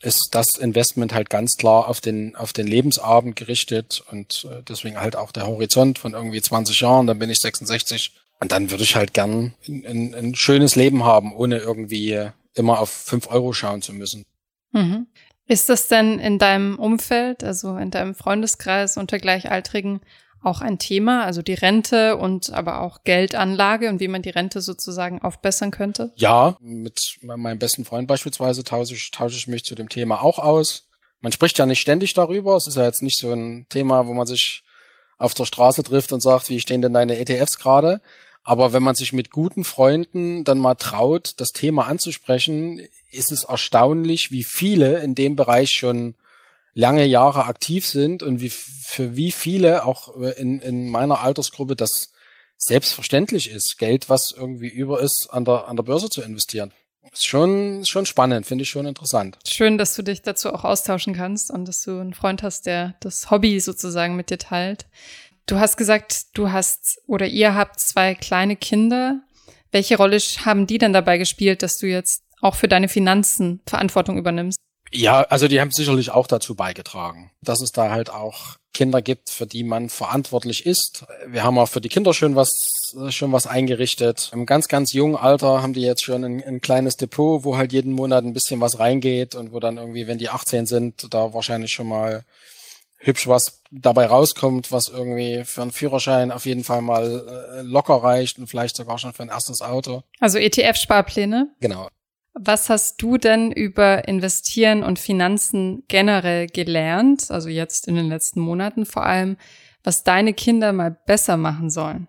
ist 0.00 0.30
das 0.32 0.56
Investment 0.56 1.14
halt 1.14 1.30
ganz 1.30 1.56
klar 1.56 1.88
auf 1.88 2.00
den, 2.00 2.34
auf 2.34 2.52
den 2.52 2.66
Lebensabend 2.66 3.36
gerichtet 3.36 4.02
und 4.10 4.46
äh, 4.50 4.62
deswegen 4.62 5.00
halt 5.00 5.14
auch 5.16 5.30
der 5.30 5.46
Horizont 5.46 5.98
von 5.98 6.12
irgendwie 6.12 6.42
20 6.42 6.80
Jahren, 6.80 7.06
dann 7.06 7.18
bin 7.18 7.30
ich 7.30 7.38
66 7.38 8.12
und 8.40 8.50
dann 8.50 8.70
würde 8.70 8.82
ich 8.82 8.96
halt 8.96 9.14
gern 9.14 9.54
ein, 9.68 9.86
ein, 9.86 10.14
ein 10.14 10.34
schönes 10.34 10.74
Leben 10.74 11.04
haben, 11.04 11.32
ohne 11.32 11.58
irgendwie 11.58 12.28
immer 12.54 12.80
auf 12.80 12.90
fünf 12.90 13.28
Euro 13.28 13.52
schauen 13.52 13.80
zu 13.80 13.92
müssen. 13.92 14.24
Mhm. 14.72 15.06
Ist 15.52 15.68
das 15.68 15.86
denn 15.86 16.18
in 16.18 16.38
deinem 16.38 16.78
Umfeld, 16.78 17.44
also 17.44 17.76
in 17.76 17.90
deinem 17.90 18.14
Freundeskreis 18.14 18.96
unter 18.96 19.18
Gleichaltrigen 19.18 20.00
auch 20.42 20.62
ein 20.62 20.78
Thema, 20.78 21.26
also 21.26 21.42
die 21.42 21.52
Rente 21.52 22.16
und 22.16 22.50
aber 22.54 22.80
auch 22.80 23.04
Geldanlage 23.04 23.90
und 23.90 24.00
wie 24.00 24.08
man 24.08 24.22
die 24.22 24.30
Rente 24.30 24.62
sozusagen 24.62 25.20
aufbessern 25.20 25.70
könnte? 25.70 26.10
Ja, 26.16 26.56
mit 26.62 27.18
meinem 27.20 27.58
besten 27.58 27.84
Freund 27.84 28.08
beispielsweise 28.08 28.64
tausche 28.64 28.94
ich, 28.94 29.10
tausche 29.10 29.36
ich 29.36 29.46
mich 29.46 29.62
zu 29.62 29.74
dem 29.74 29.90
Thema 29.90 30.22
auch 30.22 30.38
aus. 30.38 30.88
Man 31.20 31.32
spricht 31.32 31.58
ja 31.58 31.66
nicht 31.66 31.80
ständig 31.80 32.14
darüber. 32.14 32.56
Es 32.56 32.66
ist 32.66 32.78
ja 32.78 32.84
jetzt 32.84 33.02
nicht 33.02 33.18
so 33.18 33.30
ein 33.30 33.66
Thema, 33.68 34.06
wo 34.06 34.14
man 34.14 34.26
sich 34.26 34.64
auf 35.18 35.34
der 35.34 35.44
Straße 35.44 35.82
trifft 35.82 36.14
und 36.14 36.22
sagt, 36.22 36.48
wie 36.48 36.60
stehen 36.60 36.80
denn 36.80 36.94
deine 36.94 37.18
ETFs 37.18 37.58
gerade? 37.58 38.00
Aber 38.44 38.72
wenn 38.72 38.82
man 38.82 38.94
sich 38.94 39.12
mit 39.12 39.30
guten 39.30 39.64
Freunden 39.64 40.44
dann 40.44 40.58
mal 40.58 40.74
traut, 40.74 41.34
das 41.36 41.52
Thema 41.52 41.86
anzusprechen, 41.86 42.80
ist 43.10 43.30
es 43.30 43.44
erstaunlich, 43.44 44.30
wie 44.30 44.42
viele 44.42 44.98
in 45.00 45.14
dem 45.14 45.36
Bereich 45.36 45.70
schon 45.70 46.14
lange 46.74 47.04
Jahre 47.04 47.44
aktiv 47.44 47.86
sind 47.86 48.22
und 48.22 48.40
wie, 48.40 48.48
für 48.48 49.14
wie 49.16 49.30
viele 49.30 49.84
auch 49.84 50.16
in, 50.16 50.60
in 50.60 50.88
meiner 50.88 51.20
Altersgruppe 51.20 51.76
das 51.76 52.12
selbstverständlich 52.56 53.50
ist, 53.50 53.76
Geld, 53.78 54.08
was 54.08 54.32
irgendwie 54.32 54.68
über 54.68 55.00
ist, 55.00 55.28
an 55.30 55.44
der, 55.44 55.68
an 55.68 55.76
der 55.76 55.82
Börse 55.82 56.08
zu 56.08 56.22
investieren. 56.22 56.72
Ist 57.12 57.26
schon, 57.26 57.84
schon 57.84 58.06
spannend, 58.06 58.46
finde 58.46 58.62
ich 58.62 58.70
schon 58.70 58.86
interessant. 58.86 59.38
Schön, 59.46 59.76
dass 59.76 59.94
du 59.94 60.02
dich 60.02 60.22
dazu 60.22 60.52
auch 60.52 60.64
austauschen 60.64 61.14
kannst 61.14 61.50
und 61.50 61.66
dass 61.66 61.82
du 61.82 61.98
einen 61.98 62.14
Freund 62.14 62.42
hast, 62.42 62.64
der 62.64 62.94
das 63.00 63.30
Hobby 63.30 63.60
sozusagen 63.60 64.16
mit 64.16 64.30
dir 64.30 64.38
teilt. 64.38 64.86
Du 65.46 65.58
hast 65.58 65.76
gesagt, 65.76 66.26
du 66.34 66.52
hast 66.52 67.00
oder 67.06 67.26
ihr 67.26 67.54
habt 67.54 67.80
zwei 67.80 68.14
kleine 68.14 68.56
Kinder. 68.56 69.20
Welche 69.70 69.96
Rolle 69.96 70.18
haben 70.18 70.66
die 70.66 70.78
denn 70.78 70.92
dabei 70.92 71.18
gespielt, 71.18 71.62
dass 71.62 71.78
du 71.78 71.86
jetzt 71.86 72.22
auch 72.40 72.54
für 72.54 72.68
deine 72.68 72.88
Finanzen 72.88 73.60
Verantwortung 73.66 74.18
übernimmst? 74.18 74.58
Ja, 74.94 75.22
also 75.22 75.48
die 75.48 75.60
haben 75.60 75.70
sicherlich 75.70 76.10
auch 76.10 76.26
dazu 76.26 76.54
beigetragen, 76.54 77.30
dass 77.40 77.62
es 77.62 77.72
da 77.72 77.90
halt 77.90 78.10
auch 78.10 78.56
Kinder 78.74 79.00
gibt, 79.00 79.30
für 79.30 79.46
die 79.46 79.64
man 79.64 79.88
verantwortlich 79.88 80.66
ist. 80.66 81.04
Wir 81.26 81.44
haben 81.44 81.58
auch 81.58 81.68
für 81.68 81.80
die 81.80 81.88
Kinder 81.88 82.12
schön 82.12 82.36
was, 82.36 82.50
schon 83.08 83.32
was 83.32 83.46
eingerichtet. 83.46 84.30
Im 84.34 84.44
ganz, 84.44 84.68
ganz 84.68 84.92
jungen 84.92 85.16
Alter 85.16 85.62
haben 85.62 85.72
die 85.72 85.80
jetzt 85.80 86.04
schon 86.04 86.24
ein, 86.24 86.44
ein 86.44 86.60
kleines 86.60 86.96
Depot, 86.96 87.44
wo 87.44 87.56
halt 87.56 87.72
jeden 87.72 87.92
Monat 87.92 88.24
ein 88.24 88.34
bisschen 88.34 88.60
was 88.60 88.78
reingeht 88.78 89.34
und 89.34 89.52
wo 89.52 89.60
dann 89.60 89.78
irgendwie, 89.78 90.06
wenn 90.06 90.18
die 90.18 90.28
18 90.28 90.66
sind, 90.66 91.12
da 91.12 91.32
wahrscheinlich 91.32 91.72
schon 91.72 91.88
mal 91.88 92.24
hübsch 93.02 93.26
was 93.26 93.62
dabei 93.70 94.06
rauskommt, 94.06 94.72
was 94.72 94.88
irgendwie 94.88 95.44
für 95.44 95.62
einen 95.62 95.72
Führerschein 95.72 96.30
auf 96.30 96.46
jeden 96.46 96.64
Fall 96.64 96.82
mal 96.82 97.56
äh, 97.58 97.62
locker 97.62 97.94
reicht 97.94 98.38
und 98.38 98.46
vielleicht 98.46 98.76
sogar 98.76 98.98
schon 98.98 99.12
für 99.12 99.22
ein 99.22 99.28
erstes 99.28 99.62
Auto. 99.62 100.02
Also 100.20 100.38
ETF-Sparpläne? 100.38 101.54
Genau. 101.60 101.88
Was 102.34 102.70
hast 102.70 103.02
du 103.02 103.18
denn 103.18 103.52
über 103.52 104.08
Investieren 104.08 104.82
und 104.82 104.98
Finanzen 104.98 105.84
generell 105.88 106.46
gelernt, 106.46 107.30
also 107.30 107.48
jetzt 107.48 107.88
in 107.88 107.94
den 107.94 108.08
letzten 108.08 108.40
Monaten 108.40 108.86
vor 108.86 109.04
allem, 109.04 109.36
was 109.84 110.02
deine 110.02 110.32
Kinder 110.32 110.72
mal 110.72 110.90
besser 110.90 111.36
machen 111.36 111.68
sollen? 111.68 112.08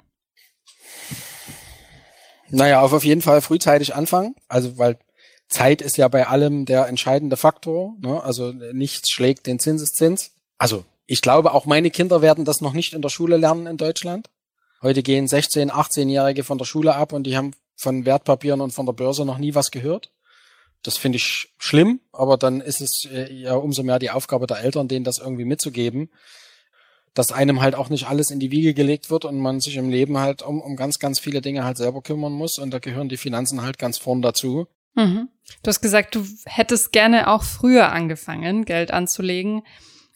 Naja, 2.50 2.82
auf 2.82 3.04
jeden 3.04 3.22
Fall 3.22 3.42
frühzeitig 3.42 3.96
anfangen. 3.96 4.36
Also, 4.48 4.78
weil 4.78 5.00
Zeit 5.50 5.82
ist 5.82 5.98
ja 5.98 6.08
bei 6.08 6.28
allem 6.28 6.66
der 6.66 6.88
entscheidende 6.88 7.36
Faktor. 7.36 7.96
Ne? 8.00 8.22
Also 8.24 8.52
nichts 8.52 9.10
schlägt 9.10 9.48
den 9.48 9.60
Zinseszins. 9.60 10.32
Also 10.64 10.86
ich 11.08 11.22
glaube, 11.22 11.54
auch 11.54 11.66
meine 11.66 11.92
Kinder 11.92 12.22
werden 12.22 12.46
das 12.46 12.62
noch 12.62 12.72
nicht 12.72 12.94
in 12.94 13.02
der 13.02 13.10
Schule 13.10 13.36
lernen 13.36 13.68
in 13.68 13.76
Deutschland. 13.76 14.30
Heute 14.82 15.04
gehen 15.04 15.28
16-, 15.28 15.72
18-Jährige 15.72 16.46
von 16.46 16.58
der 16.58 16.64
Schule 16.64 16.96
ab 16.96 17.12
und 17.12 17.26
die 17.26 17.36
haben 17.36 17.52
von 17.76 18.06
Wertpapieren 18.06 18.62
und 18.62 18.72
von 18.72 18.86
der 18.86 18.94
Börse 18.94 19.26
noch 19.26 19.40
nie 19.40 19.56
was 19.56 19.72
gehört. 19.72 20.14
Das 20.82 20.96
finde 20.96 21.18
ich 21.18 21.54
schlimm, 21.58 22.00
aber 22.14 22.38
dann 22.38 22.62
ist 22.62 22.80
es 22.80 23.06
äh, 23.12 23.30
ja 23.34 23.56
umso 23.56 23.84
mehr 23.84 24.00
die 24.00 24.10
Aufgabe 24.12 24.48
der 24.48 24.62
Eltern, 24.62 24.88
denen 24.88 25.04
das 25.04 25.18
irgendwie 25.18 25.44
mitzugeben, 25.44 26.10
dass 27.14 27.34
einem 27.34 27.60
halt 27.60 27.76
auch 27.76 27.90
nicht 27.90 28.08
alles 28.08 28.32
in 28.32 28.40
die 28.40 28.52
Wiege 28.52 28.74
gelegt 28.74 29.10
wird 29.10 29.26
und 29.26 29.38
man 29.42 29.60
sich 29.60 29.76
im 29.76 29.90
Leben 29.90 30.18
halt 30.18 30.44
um, 30.44 30.62
um 30.62 30.78
ganz, 30.78 30.98
ganz 30.98 31.20
viele 31.20 31.42
Dinge 31.42 31.66
halt 31.66 31.76
selber 31.76 32.02
kümmern 32.02 32.32
muss 32.32 32.58
und 32.58 32.72
da 32.72 32.80
gehören 32.80 33.10
die 33.10 33.18
Finanzen 33.18 33.64
halt 33.64 33.78
ganz 33.78 33.98
vorn 33.98 34.22
dazu. 34.22 34.68
Mhm. 34.96 35.28
Du 35.62 35.68
hast 35.68 35.82
gesagt, 35.82 36.16
du 36.16 36.26
hättest 36.46 36.94
gerne 36.94 37.28
auch 37.28 37.44
früher 37.44 37.92
angefangen, 37.92 38.64
Geld 38.64 38.92
anzulegen. 38.92 39.64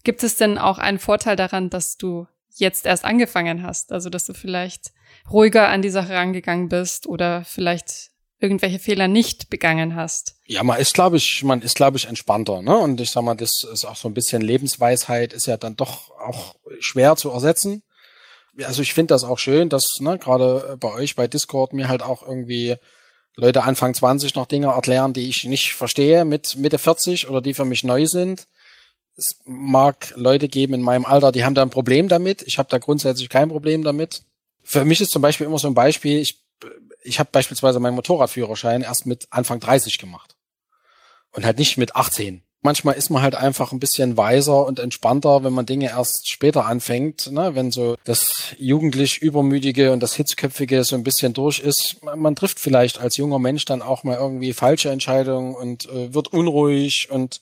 Gibt 0.08 0.24
es 0.24 0.38
denn 0.38 0.58
auch 0.58 0.78
einen 0.78 1.00
Vorteil 1.00 1.36
daran, 1.36 1.70
dass 1.70 1.98
du 1.98 2.28
jetzt 2.56 2.86
erst 2.86 3.04
angefangen 3.04 3.62
hast? 3.62 3.92
Also, 3.92 4.10
dass 4.10 4.26
du 4.26 4.34
vielleicht 4.34 4.94
ruhiger 5.30 5.68
an 5.68 5.82
die 5.82 5.90
Sache 5.90 6.14
rangegangen 6.14 6.70
bist 6.70 7.08
oder 7.08 7.44
vielleicht 7.44 8.12
irgendwelche 8.40 8.80
Fehler 8.80 9.10
nicht 9.10 9.50
begangen 9.50 9.96
hast. 9.96 10.36
Ja, 10.46 10.64
man 10.64 10.80
ist, 10.80 10.94
glaube 10.94 11.18
ich, 11.18 11.44
man 11.44 11.62
ist, 11.62 11.76
glaube 11.76 11.98
ich, 11.98 12.06
entspannter, 12.06 12.62
ne? 12.62 12.78
Und 12.78 13.02
ich 13.02 13.12
sag 13.12 13.24
mal, 13.24 13.36
das 13.36 13.52
ist 13.70 13.84
auch 13.84 13.98
so 13.98 14.08
ein 14.08 14.14
bisschen 14.14 14.42
Lebensweisheit, 14.42 15.34
ist 15.34 15.46
ja 15.46 15.58
dann 15.58 15.76
doch 15.76 16.10
auch 16.22 16.56
schwer 16.80 17.18
zu 17.18 17.30
ersetzen. 17.32 17.84
Also 18.64 18.84
ich 18.84 18.94
finde 18.94 19.14
das 19.14 19.26
auch 19.26 19.40
schön, 19.40 19.68
dass, 19.68 19.84
ne, 20.00 20.18
gerade 20.18 20.78
bei 20.80 20.94
euch 20.94 21.18
bei 21.18 21.28
Discord 21.28 21.74
mir 21.74 21.90
halt 21.90 22.02
auch 22.02 22.26
irgendwie 22.26 22.78
Leute 23.36 23.64
Anfang 23.66 23.94
20 23.94 24.36
noch 24.36 24.46
Dinge 24.46 24.68
erklären, 24.68 25.12
die 25.12 25.28
ich 25.28 25.44
nicht 25.44 25.74
verstehe 25.74 26.24
mit 26.24 26.56
Mitte 26.56 26.78
40 26.78 27.28
oder 27.28 27.42
die 27.42 27.54
für 27.54 27.66
mich 27.66 27.84
neu 27.84 28.06
sind. 28.06 28.48
Es 29.18 29.40
mag 29.46 30.14
Leute 30.16 30.48
geben 30.48 30.76
in 30.76 30.82
meinem 30.82 31.06
Alter, 31.06 31.32
die 31.32 31.44
haben 31.44 31.56
da 31.56 31.64
ein 31.64 31.72
Problem 31.72 32.08
damit. 32.08 32.44
Ich 32.44 32.60
habe 32.60 32.70
da 32.70 32.78
grundsätzlich 32.78 33.30
kein 33.30 33.50
Problem 33.50 33.84
damit. 33.84 34.22
Für 34.64 34.86
mich 34.86 35.02
ist 35.02 35.12
zum 35.12 35.22
Beispiel 35.22 35.48
immer 35.48 35.60
so 35.60 35.68
ein 35.68 35.74
Beispiel, 35.74 36.20
ich 36.20 36.40
ich 37.08 37.20
habe 37.20 37.30
beispielsweise 37.32 37.80
meinen 37.80 37.96
Motorradführerschein 37.96 38.82
erst 38.82 39.06
mit 39.06 39.28
Anfang 39.30 39.60
30 39.60 39.98
gemacht. 39.98 40.36
Und 41.32 41.46
halt 41.46 41.58
nicht 41.58 41.78
mit 41.78 41.96
18. 41.96 42.44
Manchmal 42.62 42.96
ist 42.96 43.10
man 43.10 43.22
halt 43.22 43.36
einfach 43.36 43.72
ein 43.72 43.80
bisschen 43.80 44.18
weiser 44.18 44.66
und 44.66 44.80
entspannter, 44.80 45.44
wenn 45.44 45.54
man 45.54 45.66
Dinge 45.66 45.90
erst 45.90 46.30
später 46.30 46.66
anfängt, 46.66 47.32
ne? 47.32 47.54
wenn 47.54 47.72
so 47.72 47.96
das 48.04 48.56
jugendlich 48.58 49.20
Übermüdige 49.20 49.94
und 49.94 50.02
das 50.02 50.16
Hitzköpfige 50.16 50.84
so 50.84 50.96
ein 50.96 51.04
bisschen 51.04 51.34
durch 51.34 51.60
ist. 51.60 51.98
Man, 52.04 52.20
man 52.20 52.36
trifft 52.36 52.60
vielleicht 52.60 53.00
als 53.00 53.18
junger 53.18 53.40
Mensch 53.40 53.66
dann 53.66 53.82
auch 53.82 54.04
mal 54.04 54.18
irgendwie 54.18 54.54
falsche 54.54 54.90
Entscheidungen 54.90 55.56
und 55.56 55.88
äh, 55.90 56.14
wird 56.14 56.30
unruhig 56.30 57.10
und 57.12 57.42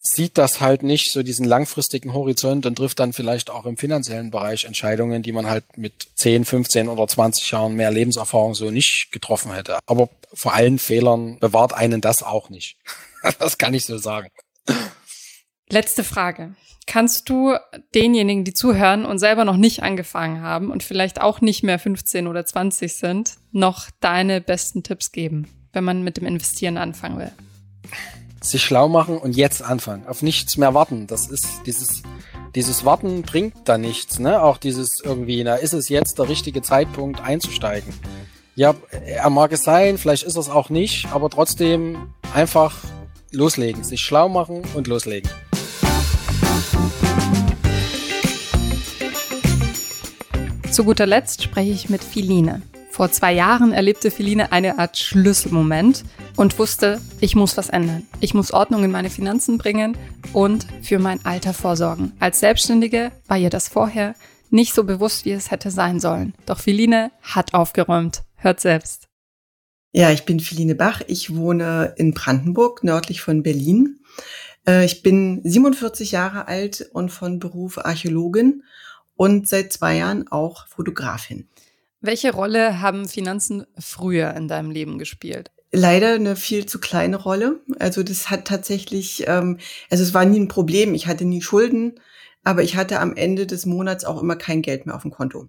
sieht 0.00 0.38
das 0.38 0.60
halt 0.60 0.82
nicht, 0.82 1.12
so 1.12 1.22
diesen 1.22 1.44
langfristigen 1.44 2.12
Horizont 2.12 2.66
und 2.66 2.76
trifft 2.76 3.00
dann 3.00 3.12
vielleicht 3.12 3.50
auch 3.50 3.66
im 3.66 3.76
finanziellen 3.76 4.30
Bereich 4.30 4.64
Entscheidungen, 4.64 5.22
die 5.22 5.32
man 5.32 5.46
halt 5.46 5.64
mit 5.76 6.08
10, 6.14 6.44
15 6.44 6.88
oder 6.88 7.06
20 7.06 7.50
Jahren 7.50 7.74
mehr 7.74 7.90
Lebenserfahrung 7.90 8.54
so 8.54 8.70
nicht 8.70 9.08
getroffen 9.10 9.52
hätte. 9.52 9.78
Aber 9.86 10.08
vor 10.32 10.54
allen 10.54 10.78
Fehlern 10.78 11.38
bewahrt 11.38 11.72
einen 11.72 12.00
das 12.00 12.22
auch 12.22 12.48
nicht. 12.48 12.78
das 13.38 13.58
kann 13.58 13.74
ich 13.74 13.84
so 13.84 13.98
sagen. 13.98 14.28
Letzte 15.68 16.04
Frage. 16.04 16.54
Kannst 16.86 17.28
du 17.28 17.54
denjenigen, 17.94 18.44
die 18.44 18.54
zuhören 18.54 19.04
und 19.04 19.18
selber 19.18 19.44
noch 19.44 19.58
nicht 19.58 19.82
angefangen 19.82 20.40
haben 20.40 20.70
und 20.70 20.82
vielleicht 20.82 21.20
auch 21.20 21.42
nicht 21.42 21.62
mehr 21.62 21.78
15 21.78 22.26
oder 22.26 22.46
20 22.46 22.94
sind, 22.94 23.36
noch 23.52 23.90
deine 24.00 24.40
besten 24.40 24.82
Tipps 24.82 25.12
geben, 25.12 25.48
wenn 25.74 25.84
man 25.84 26.02
mit 26.02 26.16
dem 26.16 26.24
Investieren 26.24 26.78
anfangen 26.78 27.18
will? 27.18 27.32
Sich 28.40 28.62
schlau 28.62 28.88
machen 28.88 29.18
und 29.18 29.36
jetzt 29.36 29.62
anfangen. 29.62 30.06
Auf 30.06 30.22
nichts 30.22 30.56
mehr 30.56 30.74
warten. 30.74 31.06
Das 31.06 31.28
ist 31.28 31.46
dieses, 31.66 32.02
dieses 32.54 32.84
Warten 32.84 33.22
bringt 33.22 33.54
da 33.64 33.78
nichts, 33.78 34.18
ne? 34.18 34.42
Auch 34.42 34.58
dieses 34.58 35.00
irgendwie, 35.02 35.42
na, 35.44 35.56
ist 35.56 35.74
es 35.74 35.88
jetzt 35.88 36.18
der 36.18 36.28
richtige 36.28 36.62
Zeitpunkt 36.62 37.20
einzusteigen? 37.20 37.92
Ja, 38.54 38.74
er 39.06 39.30
mag 39.30 39.52
es 39.52 39.62
sein, 39.62 39.98
vielleicht 39.98 40.24
ist 40.24 40.36
es 40.36 40.48
auch 40.48 40.68
nicht, 40.68 41.06
aber 41.12 41.30
trotzdem 41.30 42.12
einfach 42.34 42.76
loslegen, 43.30 43.84
sich 43.84 44.00
schlau 44.00 44.28
machen 44.28 44.62
und 44.74 44.86
loslegen. 44.86 45.30
Zu 50.72 50.84
guter 50.84 51.06
Letzt 51.06 51.42
spreche 51.42 51.72
ich 51.72 51.88
mit 51.88 52.04
Philine. 52.04 52.62
Vor 52.90 53.10
zwei 53.10 53.32
Jahren 53.32 53.72
erlebte 53.72 54.10
Philine 54.10 54.52
eine 54.52 54.78
Art 54.78 54.98
Schlüsselmoment 54.98 56.04
und 56.38 56.56
wusste, 56.60 57.00
ich 57.20 57.34
muss 57.34 57.56
was 57.56 57.68
ändern. 57.68 58.06
Ich 58.20 58.32
muss 58.32 58.52
Ordnung 58.52 58.84
in 58.84 58.92
meine 58.92 59.10
Finanzen 59.10 59.58
bringen 59.58 59.98
und 60.32 60.68
für 60.82 61.00
mein 61.00 61.24
Alter 61.26 61.52
vorsorgen. 61.52 62.12
Als 62.20 62.38
Selbstständige 62.38 63.10
war 63.26 63.36
ihr 63.36 63.50
das 63.50 63.68
vorher 63.68 64.14
nicht 64.48 64.72
so 64.72 64.84
bewusst, 64.84 65.24
wie 65.24 65.32
es 65.32 65.50
hätte 65.50 65.72
sein 65.72 65.98
sollen. 65.98 66.34
Doch 66.46 66.60
Philine 66.60 67.10
hat 67.22 67.54
aufgeräumt. 67.54 68.22
Hört 68.36 68.60
selbst. 68.60 69.08
Ja, 69.90 70.12
ich 70.12 70.24
bin 70.26 70.38
Philine 70.38 70.76
Bach. 70.76 71.02
Ich 71.08 71.34
wohne 71.34 71.94
in 71.96 72.14
Brandenburg, 72.14 72.84
nördlich 72.84 73.20
von 73.20 73.42
Berlin. 73.42 73.98
Äh, 74.64 74.84
ich 74.84 75.02
bin 75.02 75.40
47 75.42 76.12
Jahre 76.12 76.46
alt 76.46 76.88
und 76.92 77.10
von 77.10 77.40
Beruf 77.40 77.78
Archäologin 77.78 78.62
und 79.16 79.48
seit 79.48 79.72
zwei 79.72 79.96
Jahren 79.96 80.28
auch 80.28 80.68
Fotografin. 80.68 81.48
Welche 82.00 82.32
Rolle 82.32 82.80
haben 82.80 83.08
Finanzen 83.08 83.66
früher 83.76 84.34
in 84.34 84.46
deinem 84.46 84.70
Leben 84.70 84.98
gespielt? 84.98 85.50
Leider 85.70 86.14
eine 86.14 86.34
viel 86.36 86.66
zu 86.66 86.80
kleine 86.80 87.16
Rolle. 87.16 87.60
Also 87.78 88.02
das 88.02 88.30
hat 88.30 88.46
tatsächlich, 88.46 89.24
ähm, 89.26 89.58
also 89.90 90.02
es 90.02 90.14
war 90.14 90.24
nie 90.24 90.40
ein 90.40 90.48
Problem. 90.48 90.94
Ich 90.94 91.06
hatte 91.06 91.24
nie 91.24 91.42
Schulden, 91.42 92.00
aber 92.42 92.62
ich 92.62 92.76
hatte 92.76 93.00
am 93.00 93.14
Ende 93.14 93.46
des 93.46 93.66
Monats 93.66 94.04
auch 94.04 94.22
immer 94.22 94.36
kein 94.36 94.62
Geld 94.62 94.86
mehr 94.86 94.94
auf 94.94 95.02
dem 95.02 95.10
Konto. 95.10 95.48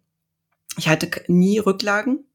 Ich 0.77 0.89
hatte 0.89 1.09
nie 1.27 1.59
Rücklagen. 1.59 2.25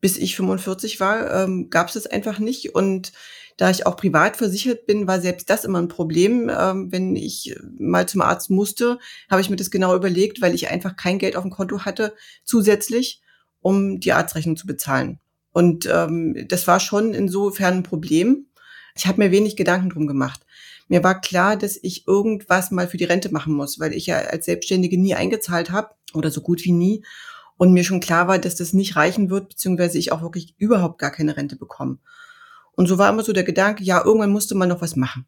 Bis 0.00 0.16
ich 0.16 0.36
45 0.36 1.00
war, 1.00 1.34
ähm, 1.34 1.70
gab 1.70 1.88
es 1.88 1.94
das 1.94 2.06
einfach 2.06 2.38
nicht. 2.38 2.74
Und 2.74 3.12
da 3.56 3.68
ich 3.68 3.84
auch 3.84 3.96
privat 3.96 4.36
versichert 4.36 4.86
bin, 4.86 5.08
war 5.08 5.20
selbst 5.20 5.50
das 5.50 5.64
immer 5.64 5.80
ein 5.80 5.88
Problem. 5.88 6.48
Ähm, 6.48 6.92
wenn 6.92 7.16
ich 7.16 7.56
mal 7.78 8.08
zum 8.08 8.20
Arzt 8.20 8.48
musste, 8.48 9.00
habe 9.28 9.40
ich 9.40 9.50
mir 9.50 9.56
das 9.56 9.72
genau 9.72 9.96
überlegt, 9.96 10.40
weil 10.40 10.54
ich 10.54 10.70
einfach 10.70 10.94
kein 10.94 11.18
Geld 11.18 11.34
auf 11.34 11.42
dem 11.42 11.50
Konto 11.50 11.84
hatte 11.84 12.14
zusätzlich 12.44 13.20
um 13.60 13.98
die 14.00 14.12
Arztrechnung 14.12 14.56
zu 14.56 14.66
bezahlen. 14.66 15.18
Und 15.58 15.88
ähm, 15.92 16.46
das 16.46 16.68
war 16.68 16.78
schon 16.78 17.14
insofern 17.14 17.78
ein 17.78 17.82
Problem. 17.82 18.46
Ich 18.94 19.08
habe 19.08 19.18
mir 19.18 19.32
wenig 19.32 19.56
Gedanken 19.56 19.90
drum 19.90 20.06
gemacht. 20.06 20.46
Mir 20.86 21.02
war 21.02 21.20
klar, 21.20 21.56
dass 21.56 21.76
ich 21.82 22.06
irgendwas 22.06 22.70
mal 22.70 22.86
für 22.86 22.96
die 22.96 23.06
Rente 23.06 23.32
machen 23.32 23.54
muss, 23.54 23.80
weil 23.80 23.92
ich 23.92 24.06
ja 24.06 24.18
als 24.18 24.44
Selbstständige 24.44 25.00
nie 25.00 25.16
eingezahlt 25.16 25.72
habe 25.72 25.96
oder 26.14 26.30
so 26.30 26.42
gut 26.42 26.64
wie 26.64 26.70
nie. 26.70 27.04
Und 27.56 27.72
mir 27.72 27.82
schon 27.82 27.98
klar 27.98 28.28
war, 28.28 28.38
dass 28.38 28.54
das 28.54 28.72
nicht 28.72 28.94
reichen 28.94 29.30
wird, 29.30 29.48
beziehungsweise 29.48 29.98
ich 29.98 30.12
auch 30.12 30.22
wirklich 30.22 30.54
überhaupt 30.58 31.00
gar 31.00 31.10
keine 31.10 31.36
Rente 31.36 31.56
bekomme. 31.56 31.98
Und 32.76 32.86
so 32.86 32.96
war 32.96 33.10
immer 33.10 33.24
so 33.24 33.32
der 33.32 33.42
Gedanke, 33.42 33.82
ja, 33.82 34.04
irgendwann 34.04 34.30
musste 34.30 34.54
man 34.54 34.68
noch 34.68 34.80
was 34.80 34.94
machen. 34.94 35.26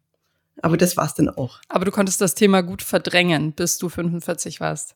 Aber 0.63 0.77
das 0.77 0.97
war's 0.97 1.15
dann 1.15 1.29
auch. 1.29 1.59
Aber 1.69 1.87
du 1.87 1.91
konntest 1.91 2.21
das 2.21 2.37
Thema 2.37 2.61
gut 2.61 2.83
verdrängen, 2.83 3.51
bis 3.51 3.79
du 3.79 3.89
45 3.89 4.61
warst. 4.61 4.95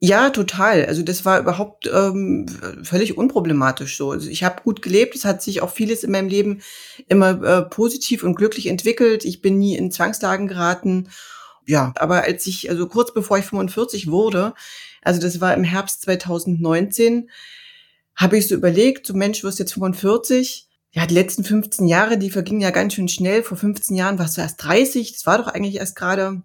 Ja, 0.00 0.30
total. 0.30 0.86
Also 0.86 1.02
das 1.02 1.24
war 1.24 1.40
überhaupt 1.40 1.90
ähm, 1.92 2.46
völlig 2.84 3.18
unproblematisch 3.18 3.96
so. 3.96 4.12
Also 4.12 4.30
ich 4.30 4.44
habe 4.44 4.62
gut 4.62 4.80
gelebt, 4.80 5.16
es 5.16 5.24
hat 5.24 5.42
sich 5.42 5.60
auch 5.60 5.70
vieles 5.70 6.04
in 6.04 6.12
meinem 6.12 6.28
Leben 6.28 6.62
immer 7.08 7.42
äh, 7.42 7.62
positiv 7.62 8.22
und 8.22 8.36
glücklich 8.36 8.68
entwickelt. 8.68 9.24
Ich 9.24 9.42
bin 9.42 9.58
nie 9.58 9.76
in 9.76 9.90
Zwangslagen 9.90 10.46
geraten. 10.46 11.08
Ja, 11.66 11.92
aber 11.96 12.22
als 12.22 12.46
ich, 12.46 12.70
also 12.70 12.86
kurz 12.86 13.12
bevor 13.12 13.38
ich 13.38 13.46
45 13.46 14.08
wurde, 14.08 14.54
also 15.02 15.20
das 15.20 15.40
war 15.40 15.52
im 15.54 15.64
Herbst 15.64 16.02
2019, 16.02 17.28
habe 18.14 18.38
ich 18.38 18.46
so 18.46 18.54
überlegt, 18.54 19.06
so 19.06 19.14
Mensch, 19.14 19.40
du 19.40 19.48
wirst 19.48 19.58
jetzt 19.58 19.74
45, 19.74 20.68
ja, 20.92 21.06
die 21.06 21.14
letzten 21.14 21.42
15 21.44 21.86
Jahre, 21.88 22.18
die 22.18 22.30
vergingen 22.30 22.60
ja 22.60 22.70
ganz 22.70 22.94
schön 22.94 23.08
schnell. 23.08 23.42
Vor 23.42 23.56
15 23.56 23.96
Jahren 23.96 24.18
warst 24.18 24.36
du 24.36 24.42
erst 24.42 24.62
30, 24.62 25.12
das 25.12 25.26
war 25.26 25.38
doch 25.38 25.48
eigentlich 25.48 25.76
erst 25.76 25.96
gerade. 25.96 26.42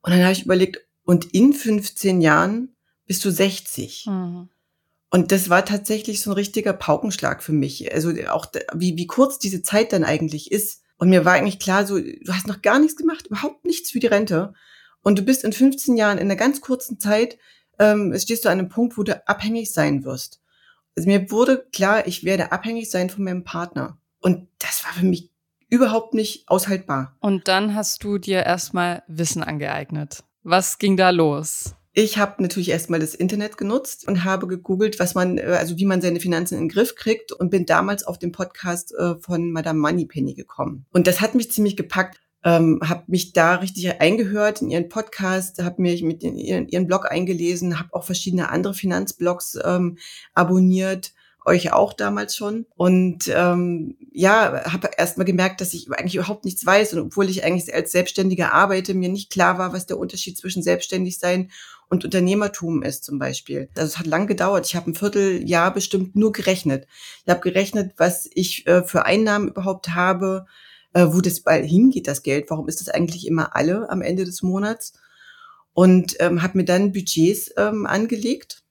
Und 0.00 0.12
dann 0.12 0.22
habe 0.22 0.32
ich 0.32 0.44
überlegt, 0.44 0.80
und 1.04 1.26
in 1.34 1.52
15 1.52 2.20
Jahren 2.20 2.74
bist 3.08 3.24
du 3.24 3.32
60. 3.32 4.06
Mhm. 4.06 4.48
Und 5.10 5.32
das 5.32 5.48
war 5.48 5.64
tatsächlich 5.64 6.20
so 6.20 6.30
ein 6.30 6.34
richtiger 6.34 6.74
Paukenschlag 6.74 7.42
für 7.42 7.52
mich. 7.52 7.92
Also 7.92 8.12
auch 8.28 8.46
wie, 8.74 8.96
wie 8.96 9.06
kurz 9.06 9.38
diese 9.38 9.62
Zeit 9.62 9.92
dann 9.92 10.04
eigentlich 10.04 10.52
ist. 10.52 10.82
Und 10.98 11.08
mir 11.08 11.24
war 11.24 11.32
eigentlich 11.32 11.58
klar, 11.58 11.86
so, 11.86 11.98
du 11.98 12.32
hast 12.32 12.46
noch 12.46 12.62
gar 12.62 12.78
nichts 12.78 12.96
gemacht, 12.96 13.26
überhaupt 13.26 13.64
nichts 13.64 13.90
für 13.90 14.00
die 14.00 14.06
Rente. 14.06 14.52
Und 15.02 15.18
du 15.18 15.22
bist 15.22 15.44
in 15.44 15.52
15 15.52 15.96
Jahren 15.96 16.18
in 16.18 16.24
einer 16.24 16.36
ganz 16.36 16.60
kurzen 16.60 17.00
Zeit, 17.00 17.38
ähm, 17.78 18.16
stehst 18.18 18.44
du 18.44 18.50
an 18.50 18.58
einem 18.58 18.68
Punkt, 18.68 18.98
wo 18.98 19.02
du 19.02 19.26
abhängig 19.26 19.72
sein 19.72 20.04
wirst. 20.04 20.40
Also 20.96 21.08
mir 21.08 21.30
wurde 21.30 21.66
klar, 21.72 22.06
ich 22.06 22.24
werde 22.24 22.52
abhängig 22.52 22.90
sein 22.90 23.08
von 23.08 23.24
meinem 23.24 23.44
Partner. 23.44 23.98
Und 24.20 24.48
das 24.58 24.84
war 24.84 24.92
für 24.92 25.06
mich 25.06 25.32
überhaupt 25.68 26.12
nicht 26.12 26.48
aushaltbar. 26.48 27.16
Und 27.20 27.48
dann 27.48 27.74
hast 27.74 28.02
du 28.02 28.18
dir 28.18 28.42
erstmal 28.42 29.04
Wissen 29.06 29.42
angeeignet. 29.42 30.24
Was 30.42 30.78
ging 30.78 30.96
da 30.96 31.10
los? 31.10 31.74
Ich 31.92 32.18
habe 32.18 32.42
natürlich 32.42 32.70
erstmal 32.70 33.00
das 33.00 33.14
Internet 33.14 33.56
genutzt 33.56 34.06
und 34.06 34.24
habe 34.24 34.46
gegoogelt, 34.46 35.00
was 35.00 35.14
man, 35.14 35.38
äh, 35.38 35.56
also 35.58 35.78
wie 35.78 35.86
man 35.86 36.00
seine 36.00 36.20
Finanzen 36.20 36.54
in 36.54 36.60
den 36.60 36.68
Griff 36.68 36.94
kriegt 36.94 37.32
und 37.32 37.50
bin 37.50 37.66
damals 37.66 38.04
auf 38.04 38.18
den 38.18 38.32
Podcast 38.32 38.94
äh, 38.94 39.16
von 39.20 39.50
Madame 39.50 39.80
Moneypenny 39.80 40.34
gekommen. 40.34 40.86
Und 40.92 41.06
das 41.06 41.20
hat 41.20 41.34
mich 41.34 41.50
ziemlich 41.50 41.76
gepackt. 41.76 42.20
Ähm, 42.44 42.78
habe 42.84 43.02
mich 43.08 43.32
da 43.32 43.56
richtig 43.56 44.00
eingehört 44.00 44.62
in 44.62 44.70
ihren 44.70 44.88
Podcast, 44.88 45.60
habe 45.60 45.82
mich 45.82 46.04
mit 46.04 46.22
in 46.22 46.36
ihren, 46.36 46.68
ihren 46.68 46.86
Blog 46.86 47.10
eingelesen, 47.10 47.80
habe 47.80 47.92
auch 47.92 48.04
verschiedene 48.04 48.48
andere 48.50 48.74
Finanzblogs 48.74 49.58
ähm, 49.64 49.98
abonniert 50.34 51.12
euch 51.48 51.72
auch 51.72 51.92
damals 51.92 52.36
schon. 52.36 52.66
Und 52.76 53.28
ähm, 53.34 53.96
ja, 54.12 54.72
habe 54.72 54.90
erst 54.96 55.18
mal 55.18 55.24
gemerkt, 55.24 55.60
dass 55.60 55.74
ich 55.74 55.90
eigentlich 55.90 56.14
überhaupt 56.14 56.44
nichts 56.44 56.64
weiß. 56.64 56.94
Und 56.94 57.00
obwohl 57.00 57.28
ich 57.28 57.42
eigentlich 57.42 57.74
als 57.74 57.90
Selbstständiger 57.90 58.52
arbeite, 58.52 58.94
mir 58.94 59.08
nicht 59.08 59.32
klar 59.32 59.58
war, 59.58 59.72
was 59.72 59.86
der 59.86 59.98
Unterschied 59.98 60.36
zwischen 60.36 60.62
selbstständig 60.62 61.18
sein 61.18 61.50
und 61.88 62.04
Unternehmertum 62.04 62.82
ist 62.82 63.04
zum 63.04 63.18
Beispiel. 63.18 63.68
Also 63.76 63.86
es 63.86 63.98
hat 63.98 64.06
lang 64.06 64.26
gedauert. 64.26 64.66
Ich 64.66 64.76
habe 64.76 64.90
ein 64.90 64.94
Vierteljahr 64.94 65.72
bestimmt 65.72 66.16
nur 66.16 66.32
gerechnet. 66.32 66.86
Ich 67.24 67.30
habe 67.30 67.40
gerechnet, 67.40 67.94
was 67.96 68.28
ich 68.32 68.66
äh, 68.66 68.82
für 68.82 69.06
Einnahmen 69.06 69.48
überhaupt 69.48 69.90
habe, 69.90 70.46
äh, 70.92 71.06
wo 71.08 71.20
das 71.20 71.40
bald 71.40 71.64
hingeht, 71.64 72.06
das 72.06 72.22
Geld. 72.22 72.50
Warum 72.50 72.68
ist 72.68 72.80
das 72.80 72.88
eigentlich 72.88 73.26
immer 73.26 73.56
alle 73.56 73.88
am 73.90 74.02
Ende 74.02 74.24
des 74.24 74.42
Monats? 74.42 74.92
Und 75.72 76.16
ähm, 76.20 76.42
habe 76.42 76.58
mir 76.58 76.64
dann 76.64 76.92
Budgets 76.92 77.52
ähm, 77.56 77.86
angelegt 77.86 78.64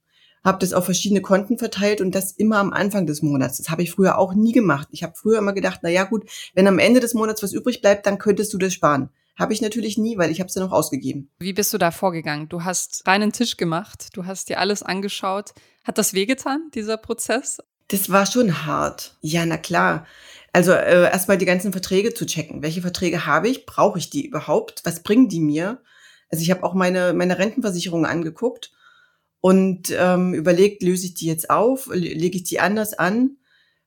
habe 0.47 0.59
das 0.59 0.73
auf 0.73 0.85
verschiedene 0.85 1.21
Konten 1.21 1.57
verteilt 1.57 1.99
und 1.99 2.15
das 2.15 2.31
immer 2.31 2.57
am 2.57 2.71
Anfang 2.71 3.05
des 3.05 3.21
Monats. 3.21 3.57
Das 3.57 3.69
habe 3.69 3.83
ich 3.83 3.91
früher 3.91 4.17
auch 4.17 4.33
nie 4.33 4.53
gemacht. 4.53 4.87
Ich 4.91 5.03
habe 5.03 5.13
früher 5.15 5.39
immer 5.39 5.53
gedacht, 5.53 5.81
na 5.83 5.89
ja 5.89 6.05
gut, 6.05 6.23
wenn 6.53 6.67
am 6.67 6.79
Ende 6.79 7.01
des 7.01 7.13
Monats 7.13 7.43
was 7.43 7.51
übrig 7.51 7.81
bleibt, 7.81 8.05
dann 8.05 8.17
könntest 8.17 8.53
du 8.53 8.57
das 8.57 8.73
sparen. 8.73 9.09
Habe 9.37 9.53
ich 9.53 9.61
natürlich 9.61 9.97
nie, 9.97 10.17
weil 10.17 10.31
ich 10.31 10.39
habe 10.39 10.47
es 10.47 10.55
ja 10.55 10.61
noch 10.63 10.71
ausgegeben. 10.71 11.29
Wie 11.37 11.53
bist 11.53 11.73
du 11.73 11.77
da 11.77 11.91
vorgegangen? 11.91 12.49
Du 12.49 12.63
hast 12.63 13.05
reinen 13.05 13.31
Tisch 13.31 13.55
gemacht, 13.55 14.09
du 14.13 14.25
hast 14.25 14.49
dir 14.49 14.59
alles 14.59 14.81
angeschaut. 14.81 15.53
Hat 15.83 15.97
das 15.97 16.13
wehgetan, 16.13 16.71
dieser 16.73 16.97
Prozess? 16.97 17.59
Das 17.87 18.09
war 18.09 18.25
schon 18.25 18.65
hart. 18.65 19.15
Ja, 19.21 19.45
na 19.45 19.57
klar. 19.57 20.05
Also 20.53 20.71
äh, 20.71 21.03
erstmal 21.03 21.37
die 21.37 21.45
ganzen 21.45 21.71
Verträge 21.71 22.13
zu 22.13 22.25
checken. 22.25 22.63
Welche 22.63 22.81
Verträge 22.81 23.27
habe 23.27 23.47
ich? 23.47 23.65
Brauche 23.65 23.99
ich 23.99 24.09
die 24.09 24.25
überhaupt? 24.25 24.81
Was 24.85 25.03
bringen 25.03 25.29
die 25.29 25.39
mir? 25.39 25.81
Also 26.29 26.41
ich 26.41 26.49
habe 26.49 26.63
auch 26.63 26.73
meine, 26.73 27.13
meine 27.13 27.37
Rentenversicherung 27.37 28.05
angeguckt 28.05 28.71
und 29.39 29.93
ähm, 29.97 30.33
überlegt, 30.33 30.81
löse 30.81 31.05
ich 31.05 31.13
die 31.13 31.27
jetzt 31.27 31.49
auf, 31.49 31.87
lege 31.93 32.37
ich 32.37 32.43
die 32.43 32.59
anders 32.59 32.93
an, 32.93 33.37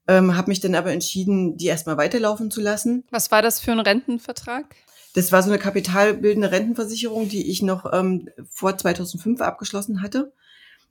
ähm, 0.07 0.37
habe 0.37 0.51
mich 0.51 0.61
dann 0.61 0.75
aber 0.75 0.93
entschieden, 0.93 1.57
die 1.57 1.67
erstmal 1.67 1.97
weiterlaufen 1.97 2.51
zu 2.51 2.61
lassen. 2.61 3.05
Was 3.11 3.31
war 3.31 3.43
das 3.43 3.61
für 3.61 3.73
ein 3.73 3.81
Rentenvertrag? 3.81 4.77
Das 5.15 5.33
war 5.33 5.43
so 5.43 5.51
eine 5.51 5.59
kapitalbildende 5.59 6.53
Rentenversicherung, 6.53 7.29
die 7.29 7.51
ich 7.51 7.63
noch 7.63 7.93
ähm, 7.93 8.29
vor 8.49 8.77
2005 8.77 9.41
abgeschlossen 9.41 10.03
hatte. 10.03 10.33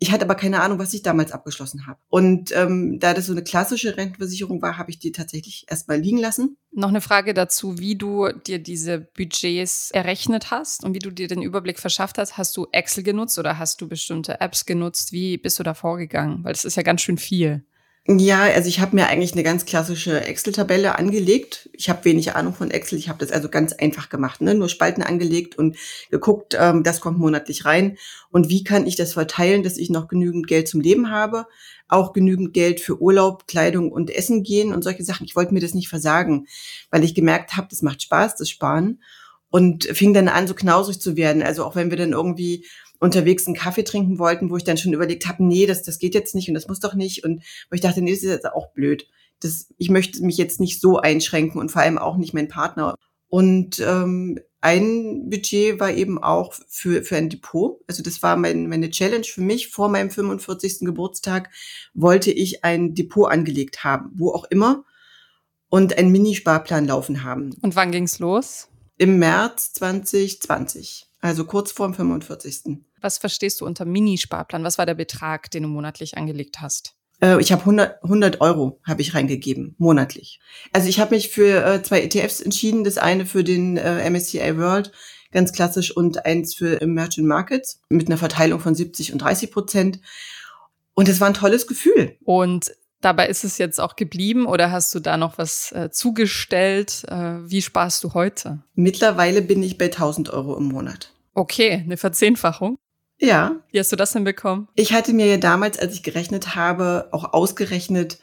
Ich 0.01 0.13
hatte 0.13 0.23
aber 0.23 0.35
keine 0.35 0.61
Ahnung, 0.61 0.79
was 0.79 0.93
ich 0.93 1.01
damals 1.01 1.33
abgeschlossen 1.33 1.85
habe. 1.85 1.99
Und 2.07 2.55
ähm, 2.55 2.99
da 2.99 3.13
das 3.13 3.25
so 3.25 3.33
eine 3.33 3.43
klassische 3.43 3.97
Rentenversicherung 3.97 4.61
war, 4.61 4.77
habe 4.77 4.91
ich 4.91 4.99
die 4.99 5.11
tatsächlich 5.11 5.65
erstmal 5.67 5.99
liegen 5.99 6.17
lassen. 6.17 6.55
Noch 6.71 6.87
eine 6.87 7.01
Frage 7.01 7.33
dazu, 7.33 7.79
wie 7.79 7.97
du 7.97 8.29
dir 8.31 8.59
diese 8.59 8.99
Budgets 8.99 9.91
errechnet 9.91 10.51
hast 10.51 10.85
und 10.85 10.93
wie 10.93 10.99
du 10.99 11.11
dir 11.11 11.27
den 11.27 11.41
Überblick 11.41 11.79
verschafft 11.79 12.17
hast. 12.17 12.37
Hast 12.37 12.55
du 12.55 12.67
Excel 12.71 13.03
genutzt 13.03 13.37
oder 13.39 13.59
hast 13.59 13.81
du 13.81 13.89
bestimmte 13.89 14.39
Apps 14.39 14.65
genutzt? 14.65 15.11
Wie 15.11 15.37
bist 15.37 15.59
du 15.59 15.63
da 15.63 15.73
vorgegangen? 15.73 16.45
Weil 16.45 16.53
das 16.53 16.63
ist 16.63 16.77
ja 16.77 16.83
ganz 16.83 17.01
schön 17.01 17.17
viel. 17.17 17.65
Ja, 18.07 18.41
also 18.41 18.67
ich 18.69 18.79
habe 18.79 18.95
mir 18.95 19.07
eigentlich 19.07 19.33
eine 19.33 19.43
ganz 19.43 19.65
klassische 19.65 20.25
Excel-Tabelle 20.25 20.97
angelegt. 20.97 21.69
Ich 21.73 21.89
habe 21.89 22.05
wenig 22.05 22.33
Ahnung 22.35 22.55
von 22.55 22.71
Excel. 22.71 22.97
Ich 22.97 23.07
habe 23.07 23.19
das 23.19 23.31
also 23.31 23.49
ganz 23.49 23.73
einfach 23.73 24.09
gemacht, 24.09 24.41
ne? 24.41 24.55
nur 24.55 24.67
Spalten 24.67 25.03
angelegt 25.03 25.57
und 25.59 25.77
geguckt, 26.09 26.57
ähm, 26.59 26.81
das 26.83 27.01
kommt 27.01 27.19
monatlich 27.19 27.65
rein. 27.65 27.97
Und 28.31 28.49
wie 28.49 28.63
kann 28.63 28.87
ich 28.87 28.95
das 28.95 29.13
verteilen, 29.13 29.61
dass 29.61 29.77
ich 29.77 29.91
noch 29.91 30.07
genügend 30.07 30.47
Geld 30.47 30.67
zum 30.67 30.81
Leben 30.81 31.11
habe, 31.11 31.45
auch 31.87 32.13
genügend 32.13 32.53
Geld 32.53 32.79
für 32.79 32.99
Urlaub, 32.99 33.47
Kleidung 33.47 33.91
und 33.91 34.09
Essen 34.09 34.41
gehen 34.41 34.73
und 34.73 34.83
solche 34.83 35.03
Sachen. 35.03 35.25
Ich 35.25 35.35
wollte 35.35 35.53
mir 35.53 35.59
das 35.61 35.75
nicht 35.75 35.89
versagen, 35.89 36.47
weil 36.89 37.03
ich 37.03 37.13
gemerkt 37.13 37.57
habe, 37.57 37.67
das 37.69 37.83
macht 37.83 38.01
Spaß, 38.01 38.37
das 38.37 38.49
Sparen. 38.49 39.03
Und 39.51 39.85
fing 39.85 40.13
dann 40.13 40.27
an, 40.29 40.47
so 40.47 40.53
knausrig 40.53 40.99
zu 40.99 41.15
werden. 41.15 41.41
Also 41.41 41.65
auch 41.65 41.75
wenn 41.75 41.89
wir 41.89 41.97
dann 41.97 42.13
irgendwie 42.13 42.65
unterwegs 42.99 43.47
einen 43.47 43.55
Kaffee 43.55 43.83
trinken 43.83 44.19
wollten, 44.19 44.49
wo 44.49 44.57
ich 44.57 44.63
dann 44.63 44.77
schon 44.77 44.93
überlegt 44.93 45.27
habe, 45.27 45.43
nee, 45.43 45.65
das, 45.65 45.83
das 45.83 45.99
geht 45.99 46.13
jetzt 46.13 46.35
nicht 46.35 46.47
und 46.49 46.53
das 46.53 46.67
muss 46.67 46.79
doch 46.79 46.93
nicht. 46.93 47.23
Und 47.23 47.43
wo 47.69 47.75
ich 47.75 47.81
dachte, 47.81 48.01
nee, 48.01 48.11
das 48.11 48.23
ist 48.23 48.29
jetzt 48.29 48.51
auch 48.51 48.71
blöd. 48.73 49.07
Das, 49.39 49.73
ich 49.77 49.89
möchte 49.89 50.23
mich 50.23 50.37
jetzt 50.37 50.59
nicht 50.59 50.81
so 50.81 50.97
einschränken 50.97 51.61
und 51.61 51.71
vor 51.71 51.81
allem 51.81 51.97
auch 51.97 52.17
nicht 52.17 52.33
mein 52.33 52.49
Partner. 52.49 52.95
Und 53.29 53.79
ähm, 53.79 54.39
ein 54.61 55.29
Budget 55.29 55.79
war 55.79 55.91
eben 55.91 56.21
auch 56.21 56.53
für, 56.67 57.03
für 57.03 57.15
ein 57.15 57.29
Depot. 57.29 57.79
Also 57.87 58.03
das 58.03 58.21
war 58.21 58.35
mein, 58.35 58.67
meine 58.67 58.89
Challenge 58.89 59.23
für 59.23 59.41
mich. 59.41 59.69
Vor 59.69 59.87
meinem 59.87 60.09
45. 60.09 60.79
Geburtstag 60.81 61.49
wollte 61.93 62.31
ich 62.31 62.65
ein 62.65 62.95
Depot 62.95 63.31
angelegt 63.31 63.83
haben, 63.83 64.11
wo 64.15 64.31
auch 64.31 64.45
immer, 64.45 64.83
und 65.69 65.97
einen 65.97 66.11
Minisparplan 66.11 66.87
laufen 66.87 67.23
haben. 67.23 67.55
Und 67.61 67.75
wann 67.75 67.91
ging's 67.91 68.19
los? 68.19 68.67
Im 68.97 69.17
März 69.19 69.71
2020, 69.73 71.07
also 71.21 71.45
kurz 71.45 71.71
vor 71.71 71.87
dem 71.87 71.93
45. 71.93 72.79
Was 73.01 73.17
verstehst 73.17 73.61
du 73.61 73.65
unter 73.65 73.85
Minisparplan? 73.85 74.63
Was 74.63 74.77
war 74.77 74.85
der 74.85 74.95
Betrag, 74.95 75.51
den 75.51 75.63
du 75.63 75.69
monatlich 75.69 76.17
angelegt 76.17 76.61
hast? 76.61 76.95
Äh, 77.21 77.39
ich 77.41 77.51
habe 77.51 77.61
100, 77.61 78.03
100 78.03 78.41
Euro 78.41 78.79
habe 78.85 79.01
ich 79.01 79.13
reingegeben, 79.13 79.75
monatlich. 79.77 80.39
Also 80.73 80.87
ich 80.87 80.99
habe 80.99 81.15
mich 81.15 81.29
für 81.29 81.65
äh, 81.65 81.83
zwei 81.83 82.01
ETFs 82.01 82.41
entschieden. 82.41 82.83
Das 82.83 82.97
eine 82.97 83.25
für 83.25 83.43
den 83.43 83.77
äh, 83.77 84.09
MSCI 84.09 84.57
World, 84.57 84.91
ganz 85.31 85.53
klassisch, 85.53 85.95
und 85.95 86.25
eins 86.25 86.55
für 86.55 86.81
Emerging 86.81 87.25
Markets 87.25 87.81
mit 87.89 88.07
einer 88.07 88.17
Verteilung 88.17 88.59
von 88.59 88.75
70 88.75 89.13
und 89.13 89.19
30 89.19 89.51
Prozent. 89.51 89.99
Und 90.93 91.07
es 91.07 91.21
war 91.21 91.27
ein 91.27 91.33
tolles 91.33 91.67
Gefühl. 91.67 92.17
Und 92.23 92.71
dabei 93.01 93.27
ist 93.27 93.43
es 93.43 93.57
jetzt 93.57 93.79
auch 93.79 93.95
geblieben 93.95 94.45
oder 94.45 94.71
hast 94.71 94.93
du 94.93 94.99
da 94.99 95.17
noch 95.17 95.37
was 95.37 95.71
äh, 95.71 95.89
zugestellt? 95.91 97.05
Äh, 97.07 97.49
wie 97.49 97.61
sparst 97.61 98.03
du 98.03 98.13
heute? 98.13 98.59
Mittlerweile 98.75 99.41
bin 99.41 99.63
ich 99.63 99.77
bei 99.77 99.85
1000 99.85 100.31
Euro 100.31 100.57
im 100.57 100.65
Monat. 100.65 101.13
Okay, 101.33 101.83
eine 101.85 101.97
Verzehnfachung. 101.97 102.77
Ja. 103.19 103.57
Wie 103.71 103.79
hast 103.79 103.91
du 103.91 103.95
das 103.95 104.13
denn 104.13 104.23
bekommen? 104.23 104.67
Ich 104.75 104.93
hatte 104.93 105.13
mir 105.13 105.25
ja 105.25 105.37
damals, 105.37 105.77
als 105.77 105.93
ich 105.93 106.03
gerechnet 106.03 106.55
habe, 106.55 107.09
auch 107.11 107.33
ausgerechnet, 107.33 108.19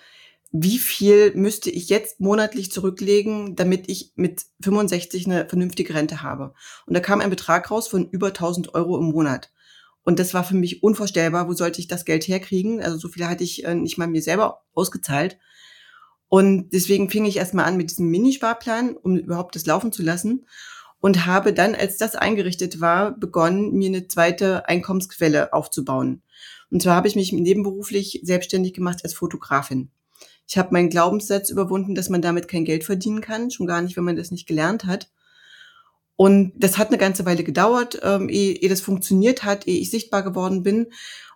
wie 0.52 0.78
viel 0.78 1.34
müsste 1.34 1.70
ich 1.70 1.88
jetzt 1.88 2.20
monatlich 2.20 2.72
zurücklegen, 2.72 3.56
damit 3.56 3.88
ich 3.88 4.12
mit 4.16 4.46
65 4.60 5.26
eine 5.26 5.48
vernünftige 5.48 5.94
Rente 5.94 6.22
habe. 6.22 6.54
Und 6.86 6.94
da 6.94 7.00
kam 7.00 7.20
ein 7.20 7.30
Betrag 7.30 7.70
raus 7.70 7.88
von 7.88 8.08
über 8.08 8.28
1000 8.28 8.74
Euro 8.74 8.98
im 8.98 9.06
Monat. 9.06 9.50
Und 10.02 10.18
das 10.18 10.34
war 10.34 10.44
für 10.44 10.54
mich 10.54 10.82
unvorstellbar. 10.82 11.48
Wo 11.48 11.52
sollte 11.52 11.80
ich 11.80 11.88
das 11.88 12.04
Geld 12.04 12.26
herkriegen? 12.26 12.80
Also 12.80 12.96
so 12.96 13.08
viel 13.08 13.26
hatte 13.26 13.44
ich 13.44 13.64
äh, 13.64 13.74
nicht 13.74 13.98
mal 13.98 14.06
mir 14.06 14.22
selber 14.22 14.62
ausgezahlt. 14.72 15.36
Und 16.28 16.70
deswegen 16.70 17.10
fing 17.10 17.24
ich 17.24 17.36
erstmal 17.36 17.66
an 17.66 17.76
mit 17.76 17.90
diesem 17.90 18.08
Minisparplan, 18.08 18.96
um 18.96 19.16
überhaupt 19.16 19.56
das 19.56 19.66
laufen 19.66 19.92
zu 19.92 20.02
lassen 20.02 20.46
und 21.00 21.26
habe 21.26 21.52
dann, 21.52 21.74
als 21.74 21.98
das 21.98 22.14
eingerichtet 22.16 22.80
war, 22.80 23.12
begonnen, 23.12 23.72
mir 23.72 23.88
eine 23.88 24.08
zweite 24.08 24.68
Einkommensquelle 24.68 25.52
aufzubauen. 25.52 26.22
Und 26.70 26.82
zwar 26.82 26.96
habe 26.96 27.08
ich 27.08 27.16
mich 27.16 27.32
nebenberuflich 27.32 28.20
selbstständig 28.22 28.74
gemacht 28.74 29.00
als 29.04 29.14
Fotografin. 29.14 29.90
Ich 30.48 30.58
habe 30.58 30.72
meinen 30.72 30.90
Glaubenssatz 30.90 31.50
überwunden, 31.50 31.94
dass 31.94 32.08
man 32.08 32.22
damit 32.22 32.48
kein 32.48 32.64
Geld 32.64 32.84
verdienen 32.84 33.20
kann, 33.20 33.50
schon 33.50 33.66
gar 33.66 33.82
nicht, 33.82 33.96
wenn 33.96 34.04
man 34.04 34.16
das 34.16 34.30
nicht 34.30 34.46
gelernt 34.46 34.84
hat. 34.84 35.10
Und 36.16 36.52
das 36.56 36.78
hat 36.78 36.88
eine 36.88 36.98
ganze 36.98 37.26
Weile 37.26 37.44
gedauert, 37.44 38.00
ähm, 38.02 38.28
ehe, 38.28 38.54
ehe 38.54 38.68
das 38.68 38.80
funktioniert 38.80 39.44
hat, 39.44 39.66
ehe 39.66 39.80
ich 39.80 39.90
sichtbar 39.90 40.22
geworden 40.22 40.62
bin. 40.62 40.86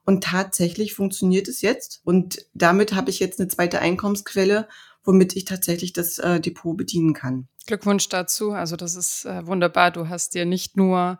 Und 0.06 0.24
tatsächlich 0.24 0.94
funktioniert 0.94 1.48
es 1.48 1.60
jetzt. 1.60 2.00
Und 2.04 2.46
damit 2.54 2.94
habe 2.94 3.10
ich 3.10 3.20
jetzt 3.20 3.38
eine 3.38 3.48
zweite 3.48 3.80
Einkommensquelle, 3.80 4.68
womit 5.04 5.36
ich 5.36 5.44
tatsächlich 5.44 5.92
das 5.92 6.18
äh, 6.18 6.40
Depot 6.40 6.76
bedienen 6.76 7.14
kann. 7.14 7.48
Glückwunsch 7.66 8.08
dazu. 8.08 8.52
Also 8.52 8.76
das 8.76 8.94
ist 8.94 9.24
äh, 9.24 9.46
wunderbar. 9.46 9.90
Du 9.90 10.08
hast 10.08 10.34
dir 10.34 10.44
nicht 10.44 10.76
nur 10.76 11.18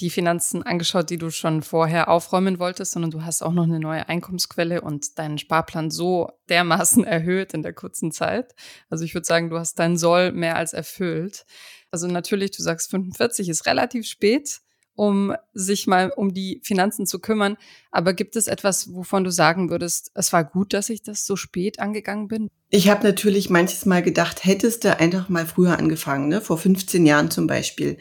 die 0.00 0.10
Finanzen 0.10 0.62
angeschaut, 0.62 1.10
die 1.10 1.18
du 1.18 1.30
schon 1.30 1.62
vorher 1.62 2.08
aufräumen 2.08 2.58
wolltest, 2.58 2.92
sondern 2.92 3.10
du 3.10 3.24
hast 3.24 3.42
auch 3.42 3.52
noch 3.52 3.64
eine 3.64 3.78
neue 3.78 4.08
Einkommensquelle 4.08 4.80
und 4.80 5.18
deinen 5.18 5.38
Sparplan 5.38 5.90
so 5.90 6.30
dermaßen 6.48 7.04
erhöht 7.04 7.54
in 7.54 7.62
der 7.62 7.72
kurzen 7.72 8.10
Zeit. 8.10 8.54
Also 8.88 9.04
ich 9.04 9.14
würde 9.14 9.26
sagen, 9.26 9.50
du 9.50 9.58
hast 9.58 9.78
deinen 9.78 9.96
Soll 9.96 10.32
mehr 10.32 10.56
als 10.56 10.72
erfüllt. 10.72 11.44
Also 11.90 12.08
natürlich, 12.08 12.52
du 12.52 12.62
sagst 12.62 12.90
45 12.90 13.48
ist 13.48 13.66
relativ 13.66 14.06
spät, 14.06 14.60
um 14.94 15.34
sich 15.54 15.86
mal 15.86 16.12
um 16.14 16.34
die 16.34 16.60
Finanzen 16.62 17.06
zu 17.06 17.18
kümmern. 17.18 17.56
Aber 17.90 18.12
gibt 18.12 18.36
es 18.36 18.46
etwas, 18.46 18.92
wovon 18.94 19.24
du 19.24 19.30
sagen 19.30 19.70
würdest, 19.70 20.10
es 20.14 20.32
war 20.32 20.44
gut, 20.44 20.72
dass 20.72 20.90
ich 20.90 21.02
das 21.02 21.26
so 21.26 21.36
spät 21.36 21.80
angegangen 21.80 22.28
bin? 22.28 22.50
Ich 22.70 22.88
habe 22.88 23.04
natürlich 23.04 23.50
manches 23.50 23.86
Mal 23.86 24.02
gedacht, 24.02 24.44
hättest 24.44 24.84
du 24.84 24.98
einfach 24.98 25.28
mal 25.28 25.46
früher 25.46 25.78
angefangen, 25.78 26.28
ne? 26.28 26.40
vor 26.40 26.58
15 26.58 27.06
Jahren 27.06 27.30
zum 27.30 27.46
Beispiel. 27.46 27.98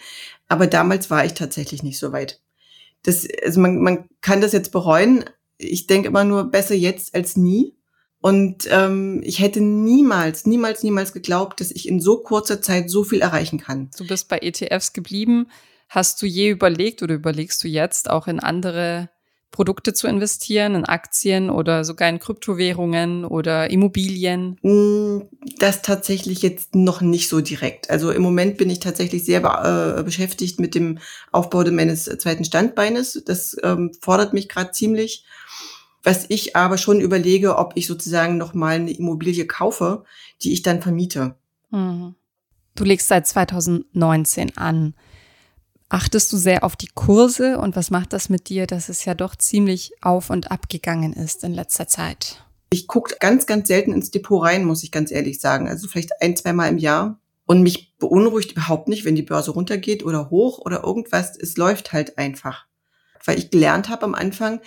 Aber 0.48 0.68
damals 0.68 1.10
war 1.10 1.26
ich 1.26 1.34
tatsächlich 1.34 1.84
nicht 1.84 1.98
so 2.00 2.12
weit. 2.12 2.42
Das, 3.04 3.28
also 3.44 3.60
man, 3.62 3.82
man 3.82 4.06
kann 4.22 4.42
das 4.42 4.52
jetzt 4.52 4.72
bereuen. 4.72 5.26
Ich 5.58 5.88
denke 5.88 6.10
immer 6.10 6.24
nur 6.24 6.46
besser 6.46 6.76
jetzt 6.76 7.16
als 7.16 7.38
nie. 7.38 7.76
Und 8.20 8.68
ähm, 8.70 9.22
ich 9.24 9.40
hätte 9.40 9.62
niemals, 9.62 10.46
niemals, 10.46 10.84
niemals 10.84 11.12
geglaubt, 11.12 11.60
dass 11.60 11.72
ich 11.72 11.88
in 11.88 12.00
so 12.00 12.18
kurzer 12.18 12.62
Zeit 12.62 12.90
so 12.90 13.04
viel 13.04 13.22
erreichen 13.22 13.60
kann. 13.60 13.90
Du 13.98 14.06
bist 14.06 14.28
bei 14.28 14.38
ETFs 14.38 14.94
geblieben. 14.94 15.48
Hast 15.92 16.22
du 16.22 16.26
je 16.26 16.50
überlegt 16.50 17.04
oder 17.04 17.16
überlegst 17.16 17.62
du 17.66 17.68
jetzt 17.68 18.10
auch 18.10 18.28
in 18.28 18.40
andere 18.40 19.10
Produkte 19.52 19.94
zu 19.94 20.08
investieren, 20.08 20.74
in 20.74 20.86
Aktien 20.86 21.50
oder 21.50 21.84
sogar 21.84 22.08
in 22.08 22.20
Kryptowährungen 22.20 23.26
oder 23.26 23.70
Immobilien? 23.70 24.58
Mm, 24.62 25.24
das 25.60 25.82
tatsächlich 25.82 26.44
jetzt 26.44 26.76
noch 26.76 27.02
nicht 27.02 27.28
so 27.28 27.42
direkt. 27.42 27.90
Also 27.90 28.10
im 28.12 28.22
Moment 28.22 28.56
bin 28.56 28.70
ich 28.70 28.80
tatsächlich 28.80 29.26
sehr 29.26 29.42
äh, 29.44 30.02
beschäftigt 30.02 30.62
mit 30.62 30.76
dem 30.76 31.00
Aufbau 31.34 31.70
meines 31.70 32.06
zweiten 32.06 32.46
Standbeines. 32.46 33.22
Das 33.26 33.58
ähm, 33.62 33.92
fordert 34.00 34.32
mich 34.32 34.48
gerade 34.48 34.72
ziemlich. 34.72 35.26
Was 36.04 36.24
ich 36.30 36.56
aber 36.56 36.78
schon 36.78 37.02
überlege, 37.02 37.58
ob 37.58 37.74
ich 37.76 37.86
sozusagen 37.86 38.38
noch 38.38 38.54
mal 38.54 38.76
eine 38.78 38.92
Immobilie 38.92 39.46
kaufe, 39.46 40.06
die 40.42 40.54
ich 40.54 40.62
dann 40.62 40.82
vermiete. 40.82 41.36
Mhm. 41.70 42.16
Du 42.76 42.86
legst 42.86 43.10
seit 43.10 43.28
2019 43.28 44.56
an. 44.56 44.94
Achtest 45.94 46.32
du 46.32 46.38
sehr 46.38 46.64
auf 46.64 46.78
die 46.78 46.88
Kurse 46.88 47.58
und 47.58 47.76
was 47.76 47.92
macht 47.92 48.14
das 48.14 48.30
mit 48.30 48.48
dir, 48.48 48.66
dass 48.66 48.88
es 48.88 49.04
ja 49.04 49.14
doch 49.14 49.36
ziemlich 49.36 49.92
auf 50.00 50.30
und 50.30 50.50
ab 50.50 50.70
gegangen 50.70 51.12
ist 51.12 51.44
in 51.44 51.54
letzter 51.54 51.86
Zeit? 51.86 52.46
Ich 52.70 52.88
gucke 52.88 53.18
ganz, 53.20 53.46
ganz 53.46 53.68
selten 53.68 53.92
ins 53.92 54.10
Depot 54.10 54.42
rein, 54.42 54.64
muss 54.64 54.84
ich 54.84 54.92
ganz 54.94 55.12
ehrlich 55.12 55.42
sagen. 55.42 55.68
Also 55.68 55.90
vielleicht 55.90 56.12
ein, 56.22 56.38
zwei 56.38 56.54
Mal 56.54 56.70
im 56.70 56.78
Jahr. 56.78 57.20
Und 57.46 57.62
mich 57.62 57.94
beunruhigt 57.98 58.54
überhaupt 58.54 58.88
nicht, 58.88 59.04
wenn 59.04 59.16
die 59.16 59.22
Börse 59.22 59.52
runtergeht 59.52 60.06
oder 60.06 60.30
hoch 60.30 60.60
oder 60.60 60.86
irgendwas. 60.86 61.38
Es 61.38 61.58
läuft 61.58 61.92
halt 61.92 62.18
einfach. 62.18 62.68
Weil 63.26 63.38
ich 63.38 63.50
gelernt 63.50 63.90
habe 63.90 64.06
am 64.06 64.16
Anfang, 64.16 64.62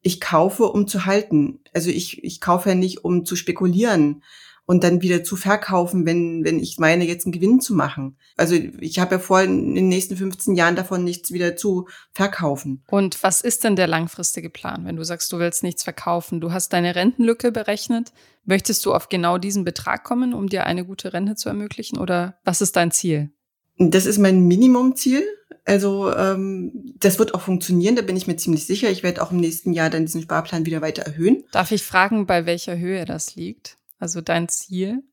ich 0.00 0.22
kaufe, 0.22 0.64
um 0.64 0.88
zu 0.88 1.04
halten. 1.04 1.60
Also 1.74 1.90
ich, 1.90 2.24
ich 2.24 2.40
kaufe 2.40 2.70
ja 2.70 2.74
nicht, 2.74 3.04
um 3.04 3.26
zu 3.26 3.36
spekulieren 3.36 4.22
und 4.66 4.84
dann 4.84 5.02
wieder 5.02 5.24
zu 5.24 5.36
verkaufen, 5.36 6.06
wenn, 6.06 6.44
wenn 6.44 6.60
ich 6.60 6.78
meine, 6.78 7.04
jetzt 7.04 7.26
einen 7.26 7.32
Gewinn 7.32 7.60
zu 7.60 7.74
machen. 7.74 8.16
Also 8.36 8.54
ich 8.54 8.98
habe 8.98 9.16
ja 9.16 9.18
vor, 9.18 9.42
in 9.42 9.74
den 9.74 9.88
nächsten 9.88 10.16
15 10.16 10.54
Jahren 10.54 10.76
davon 10.76 11.04
nichts 11.04 11.32
wieder 11.32 11.56
zu 11.56 11.88
verkaufen. 12.12 12.82
Und 12.88 13.22
was 13.22 13.40
ist 13.40 13.64
denn 13.64 13.76
der 13.76 13.88
langfristige 13.88 14.50
Plan, 14.50 14.84
wenn 14.84 14.96
du 14.96 15.04
sagst, 15.04 15.32
du 15.32 15.38
willst 15.38 15.62
nichts 15.62 15.82
verkaufen? 15.82 16.40
Du 16.40 16.52
hast 16.52 16.72
deine 16.72 16.94
Rentenlücke 16.94 17.50
berechnet. 17.50 18.12
Möchtest 18.44 18.84
du 18.86 18.94
auf 18.94 19.08
genau 19.08 19.38
diesen 19.38 19.64
Betrag 19.64 20.04
kommen, 20.04 20.34
um 20.34 20.48
dir 20.48 20.64
eine 20.66 20.84
gute 20.84 21.12
Rente 21.12 21.34
zu 21.34 21.48
ermöglichen? 21.48 21.98
Oder 21.98 22.38
was 22.44 22.60
ist 22.60 22.76
dein 22.76 22.90
Ziel? 22.90 23.30
Das 23.78 24.06
ist 24.06 24.18
mein 24.18 24.46
Minimumziel. 24.46 25.24
Also 25.64 26.12
ähm, 26.14 26.94
das 26.98 27.18
wird 27.18 27.34
auch 27.34 27.40
funktionieren, 27.40 27.94
da 27.94 28.02
bin 28.02 28.16
ich 28.16 28.26
mir 28.26 28.36
ziemlich 28.36 28.66
sicher. 28.66 28.90
Ich 28.90 29.02
werde 29.02 29.22
auch 29.22 29.30
im 29.30 29.36
nächsten 29.36 29.72
Jahr 29.72 29.90
dann 29.90 30.06
diesen 30.06 30.22
Sparplan 30.22 30.66
wieder 30.66 30.82
weiter 30.82 31.02
erhöhen. 31.02 31.44
Darf 31.52 31.70
ich 31.70 31.84
fragen, 31.84 32.26
bei 32.26 32.46
welcher 32.46 32.76
Höhe 32.78 33.04
das 33.04 33.36
liegt? 33.36 33.76
Also 34.02 34.20
dein 34.20 34.48
Ziel? 34.48 35.04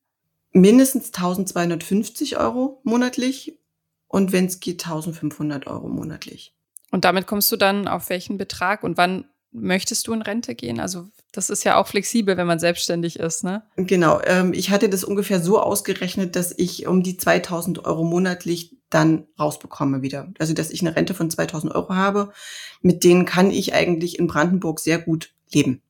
Mindestens 0.51 1.13
1250 1.13 2.37
Euro 2.37 2.81
monatlich 2.83 3.59
und 4.07 4.31
wenn 4.31 4.47
es 4.47 4.59
geht 4.59 4.83
1500 4.83 5.67
Euro 5.67 5.87
monatlich. 5.87 6.55
Und 6.89 7.05
damit 7.05 7.27
kommst 7.27 7.51
du 7.51 7.55
dann 7.55 7.87
auf 7.87 8.09
welchen 8.09 8.39
Betrag 8.39 8.83
und 8.83 8.97
wann 8.97 9.25
möchtest 9.51 10.07
du 10.07 10.13
in 10.13 10.23
Rente 10.23 10.55
gehen? 10.55 10.79
Also 10.79 11.07
das 11.31 11.51
ist 11.51 11.63
ja 11.65 11.77
auch 11.77 11.85
flexibel, 11.85 12.35
wenn 12.35 12.47
man 12.47 12.57
selbstständig 12.57 13.19
ist, 13.19 13.43
ne? 13.43 13.61
Genau. 13.75 14.21
Ähm, 14.23 14.53
ich 14.53 14.71
hatte 14.71 14.89
das 14.89 15.03
ungefähr 15.03 15.39
so 15.39 15.59
ausgerechnet, 15.59 16.35
dass 16.35 16.51
ich 16.57 16.87
um 16.87 17.03
die 17.03 17.15
2000 17.15 17.85
Euro 17.85 18.03
monatlich 18.03 18.75
dann 18.89 19.27
rausbekomme 19.39 20.01
wieder. 20.01 20.33
Also 20.39 20.55
dass 20.55 20.71
ich 20.71 20.81
eine 20.81 20.95
Rente 20.95 21.13
von 21.13 21.29
2000 21.29 21.75
Euro 21.75 21.93
habe. 21.93 22.33
Mit 22.81 23.03
denen 23.03 23.25
kann 23.25 23.51
ich 23.51 23.75
eigentlich 23.75 24.17
in 24.17 24.25
Brandenburg 24.25 24.79
sehr 24.79 24.97
gut 24.97 25.31
leben. 25.51 25.83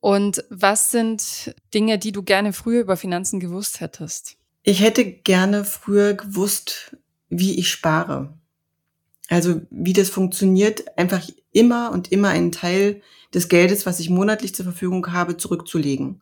Und 0.00 0.44
was 0.48 0.90
sind 0.90 1.54
Dinge, 1.74 1.98
die 1.98 2.12
du 2.12 2.22
gerne 2.22 2.52
früher 2.52 2.80
über 2.80 2.96
Finanzen 2.96 3.38
gewusst 3.38 3.80
hättest? 3.80 4.36
Ich 4.62 4.80
hätte 4.80 5.04
gerne 5.04 5.64
früher 5.64 6.14
gewusst, 6.14 6.96
wie 7.28 7.58
ich 7.58 7.70
spare. 7.70 8.32
Also 9.28 9.60
wie 9.70 9.92
das 9.92 10.10
funktioniert, 10.10 10.98
einfach 10.98 11.22
immer 11.52 11.92
und 11.92 12.10
immer 12.10 12.30
einen 12.30 12.50
Teil 12.50 13.02
des 13.32 13.48
Geldes, 13.48 13.86
was 13.86 14.00
ich 14.00 14.10
monatlich 14.10 14.54
zur 14.54 14.64
Verfügung 14.64 15.12
habe, 15.12 15.36
zurückzulegen. 15.36 16.20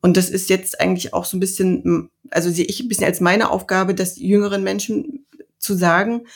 Und 0.00 0.16
das 0.16 0.30
ist 0.30 0.48
jetzt 0.48 0.80
eigentlich 0.80 1.12
auch 1.12 1.24
so 1.24 1.36
ein 1.36 1.40
bisschen, 1.40 2.10
also 2.30 2.50
sehe 2.50 2.64
ich 2.64 2.80
ein 2.80 2.88
bisschen 2.88 3.06
als 3.06 3.20
meine 3.20 3.50
Aufgabe, 3.50 3.94
das 3.94 4.16
jüngeren 4.16 4.62
Menschen 4.62 5.26
zu 5.58 5.74
sagen. 5.74 6.26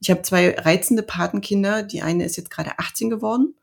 Ich 0.00 0.10
habe 0.10 0.22
zwei 0.22 0.56
reizende 0.56 1.02
Patenkinder. 1.02 1.82
Die 1.82 2.02
eine 2.02 2.24
ist 2.24 2.36
jetzt 2.36 2.50
gerade 2.50 2.78
18 2.78 3.10
geworden 3.10 3.54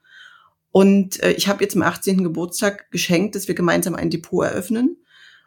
und 0.74 1.22
äh, 1.22 1.34
ich 1.34 1.48
habe 1.48 1.64
ihr 1.64 1.70
zum 1.70 1.84
18. 1.84 2.24
Geburtstag 2.24 2.90
geschenkt, 2.90 3.36
dass 3.36 3.48
wir 3.48 3.54
gemeinsam 3.54 3.94
ein 3.94 4.10
Depot 4.10 4.44
eröffnen. 4.44 4.98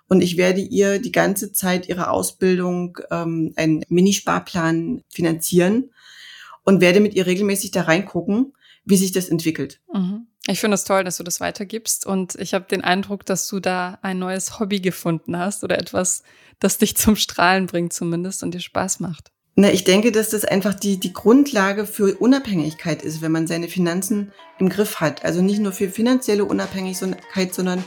Und 0.08 0.20
ich 0.20 0.36
werde 0.36 0.60
ihr 0.60 1.00
die 1.00 1.10
ganze 1.10 1.52
Zeit 1.52 1.88
ihrer 1.88 2.12
Ausbildung 2.12 2.96
ähm, 3.10 3.52
einen 3.56 3.84
Minisparplan 3.88 5.02
finanzieren 5.08 5.90
und 6.62 6.80
werde 6.80 7.00
mit 7.00 7.14
ihr 7.14 7.26
regelmäßig 7.26 7.72
da 7.72 7.82
reingucken, 7.82 8.52
wie 8.84 8.96
sich 8.96 9.10
das 9.10 9.28
entwickelt. 9.28 9.80
Mhm. 9.92 10.28
Ich 10.46 10.60
finde 10.60 10.76
es 10.76 10.82
das 10.82 10.86
toll, 10.86 11.02
dass 11.02 11.16
du 11.16 11.24
das 11.24 11.40
weitergibst. 11.40 12.06
Und 12.06 12.36
ich 12.36 12.54
habe 12.54 12.66
den 12.70 12.84
Eindruck, 12.84 13.26
dass 13.26 13.48
du 13.48 13.58
da 13.58 13.98
ein 14.02 14.20
neues 14.20 14.60
Hobby 14.60 14.78
gefunden 14.78 15.36
hast 15.36 15.64
oder 15.64 15.76
etwas, 15.76 16.22
das 16.60 16.78
dich 16.78 16.96
zum 16.96 17.16
Strahlen 17.16 17.66
bringt 17.66 17.92
zumindest 17.92 18.44
und 18.44 18.54
dir 18.54 18.60
Spaß 18.60 19.00
macht. 19.00 19.32
Na, 19.58 19.72
ich 19.72 19.84
denke, 19.84 20.12
dass 20.12 20.28
das 20.28 20.44
einfach 20.44 20.74
die, 20.74 21.00
die 21.00 21.14
Grundlage 21.14 21.86
für 21.86 22.14
Unabhängigkeit 22.18 23.00
ist, 23.00 23.22
wenn 23.22 23.32
man 23.32 23.46
seine 23.46 23.68
Finanzen 23.68 24.30
im 24.58 24.68
Griff 24.68 25.00
hat. 25.00 25.24
Also 25.24 25.40
nicht 25.40 25.60
nur 25.60 25.72
für 25.72 25.88
finanzielle 25.88 26.44
Unabhängigkeit, 26.44 27.54
sondern 27.54 27.82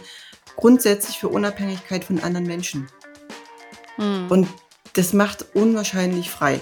grundsätzlich 0.56 1.20
für 1.20 1.28
Unabhängigkeit 1.28 2.04
von 2.04 2.22
anderen 2.22 2.48
Menschen. 2.48 2.88
Hm. 3.98 4.26
Und 4.30 4.48
das 4.94 5.14
macht 5.14 5.46
unwahrscheinlich 5.54 6.32
frei. 6.32 6.60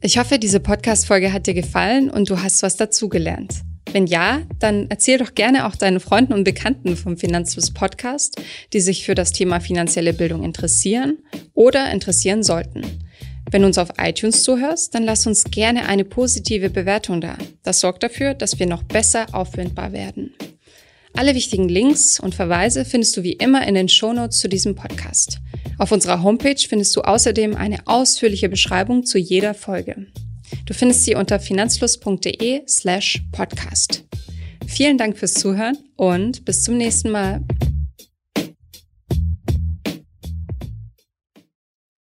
Ich 0.00 0.18
hoffe, 0.18 0.40
diese 0.40 0.58
Podcast-Folge 0.58 1.32
hat 1.32 1.46
dir 1.46 1.54
gefallen 1.54 2.10
und 2.10 2.28
du 2.28 2.42
hast 2.42 2.64
was 2.64 2.76
dazugelernt. 2.76 3.62
Wenn 3.92 4.06
ja, 4.06 4.42
dann 4.58 4.86
erzähl 4.90 5.18
doch 5.18 5.34
gerne 5.34 5.66
auch 5.66 5.74
deinen 5.74 6.00
Freunden 6.00 6.34
und 6.34 6.44
Bekannten 6.44 6.96
vom 6.96 7.16
Finanzfluss 7.16 7.72
Podcast, 7.72 8.40
die 8.72 8.80
sich 8.80 9.04
für 9.04 9.14
das 9.14 9.32
Thema 9.32 9.60
finanzielle 9.60 10.12
Bildung 10.12 10.44
interessieren 10.44 11.18
oder 11.54 11.90
interessieren 11.90 12.42
sollten. 12.42 12.82
Wenn 13.50 13.62
du 13.62 13.66
uns 13.66 13.78
auf 13.78 13.88
iTunes 13.98 14.42
zuhörst, 14.42 14.94
dann 14.94 15.04
lass 15.04 15.26
uns 15.26 15.44
gerne 15.44 15.86
eine 15.86 16.04
positive 16.04 16.68
Bewertung 16.68 17.22
da. 17.22 17.38
Das 17.62 17.80
sorgt 17.80 18.02
dafür, 18.02 18.34
dass 18.34 18.58
wir 18.58 18.66
noch 18.66 18.82
besser 18.82 19.26
auffindbar 19.32 19.92
werden. 19.92 20.34
Alle 21.14 21.34
wichtigen 21.34 21.68
Links 21.68 22.20
und 22.20 22.34
Verweise 22.34 22.84
findest 22.84 23.16
du 23.16 23.22
wie 23.22 23.32
immer 23.32 23.66
in 23.66 23.74
den 23.74 23.88
Shownotes 23.88 24.38
zu 24.38 24.48
diesem 24.48 24.74
Podcast. 24.74 25.38
Auf 25.78 25.92
unserer 25.92 26.22
Homepage 26.22 26.60
findest 26.68 26.94
du 26.94 27.00
außerdem 27.00 27.56
eine 27.56 27.86
ausführliche 27.86 28.50
Beschreibung 28.50 29.06
zu 29.06 29.16
jeder 29.18 29.54
Folge. 29.54 30.06
Du 30.66 30.74
findest 30.74 31.04
sie 31.04 31.14
unter 31.14 31.40
finanzfluss.de 31.40 32.62
slash 32.66 33.22
podcast. 33.32 34.04
Vielen 34.66 34.98
Dank 34.98 35.16
fürs 35.16 35.34
Zuhören 35.34 35.78
und 35.96 36.44
bis 36.44 36.62
zum 36.62 36.76
nächsten 36.76 37.10
Mal. 37.10 37.42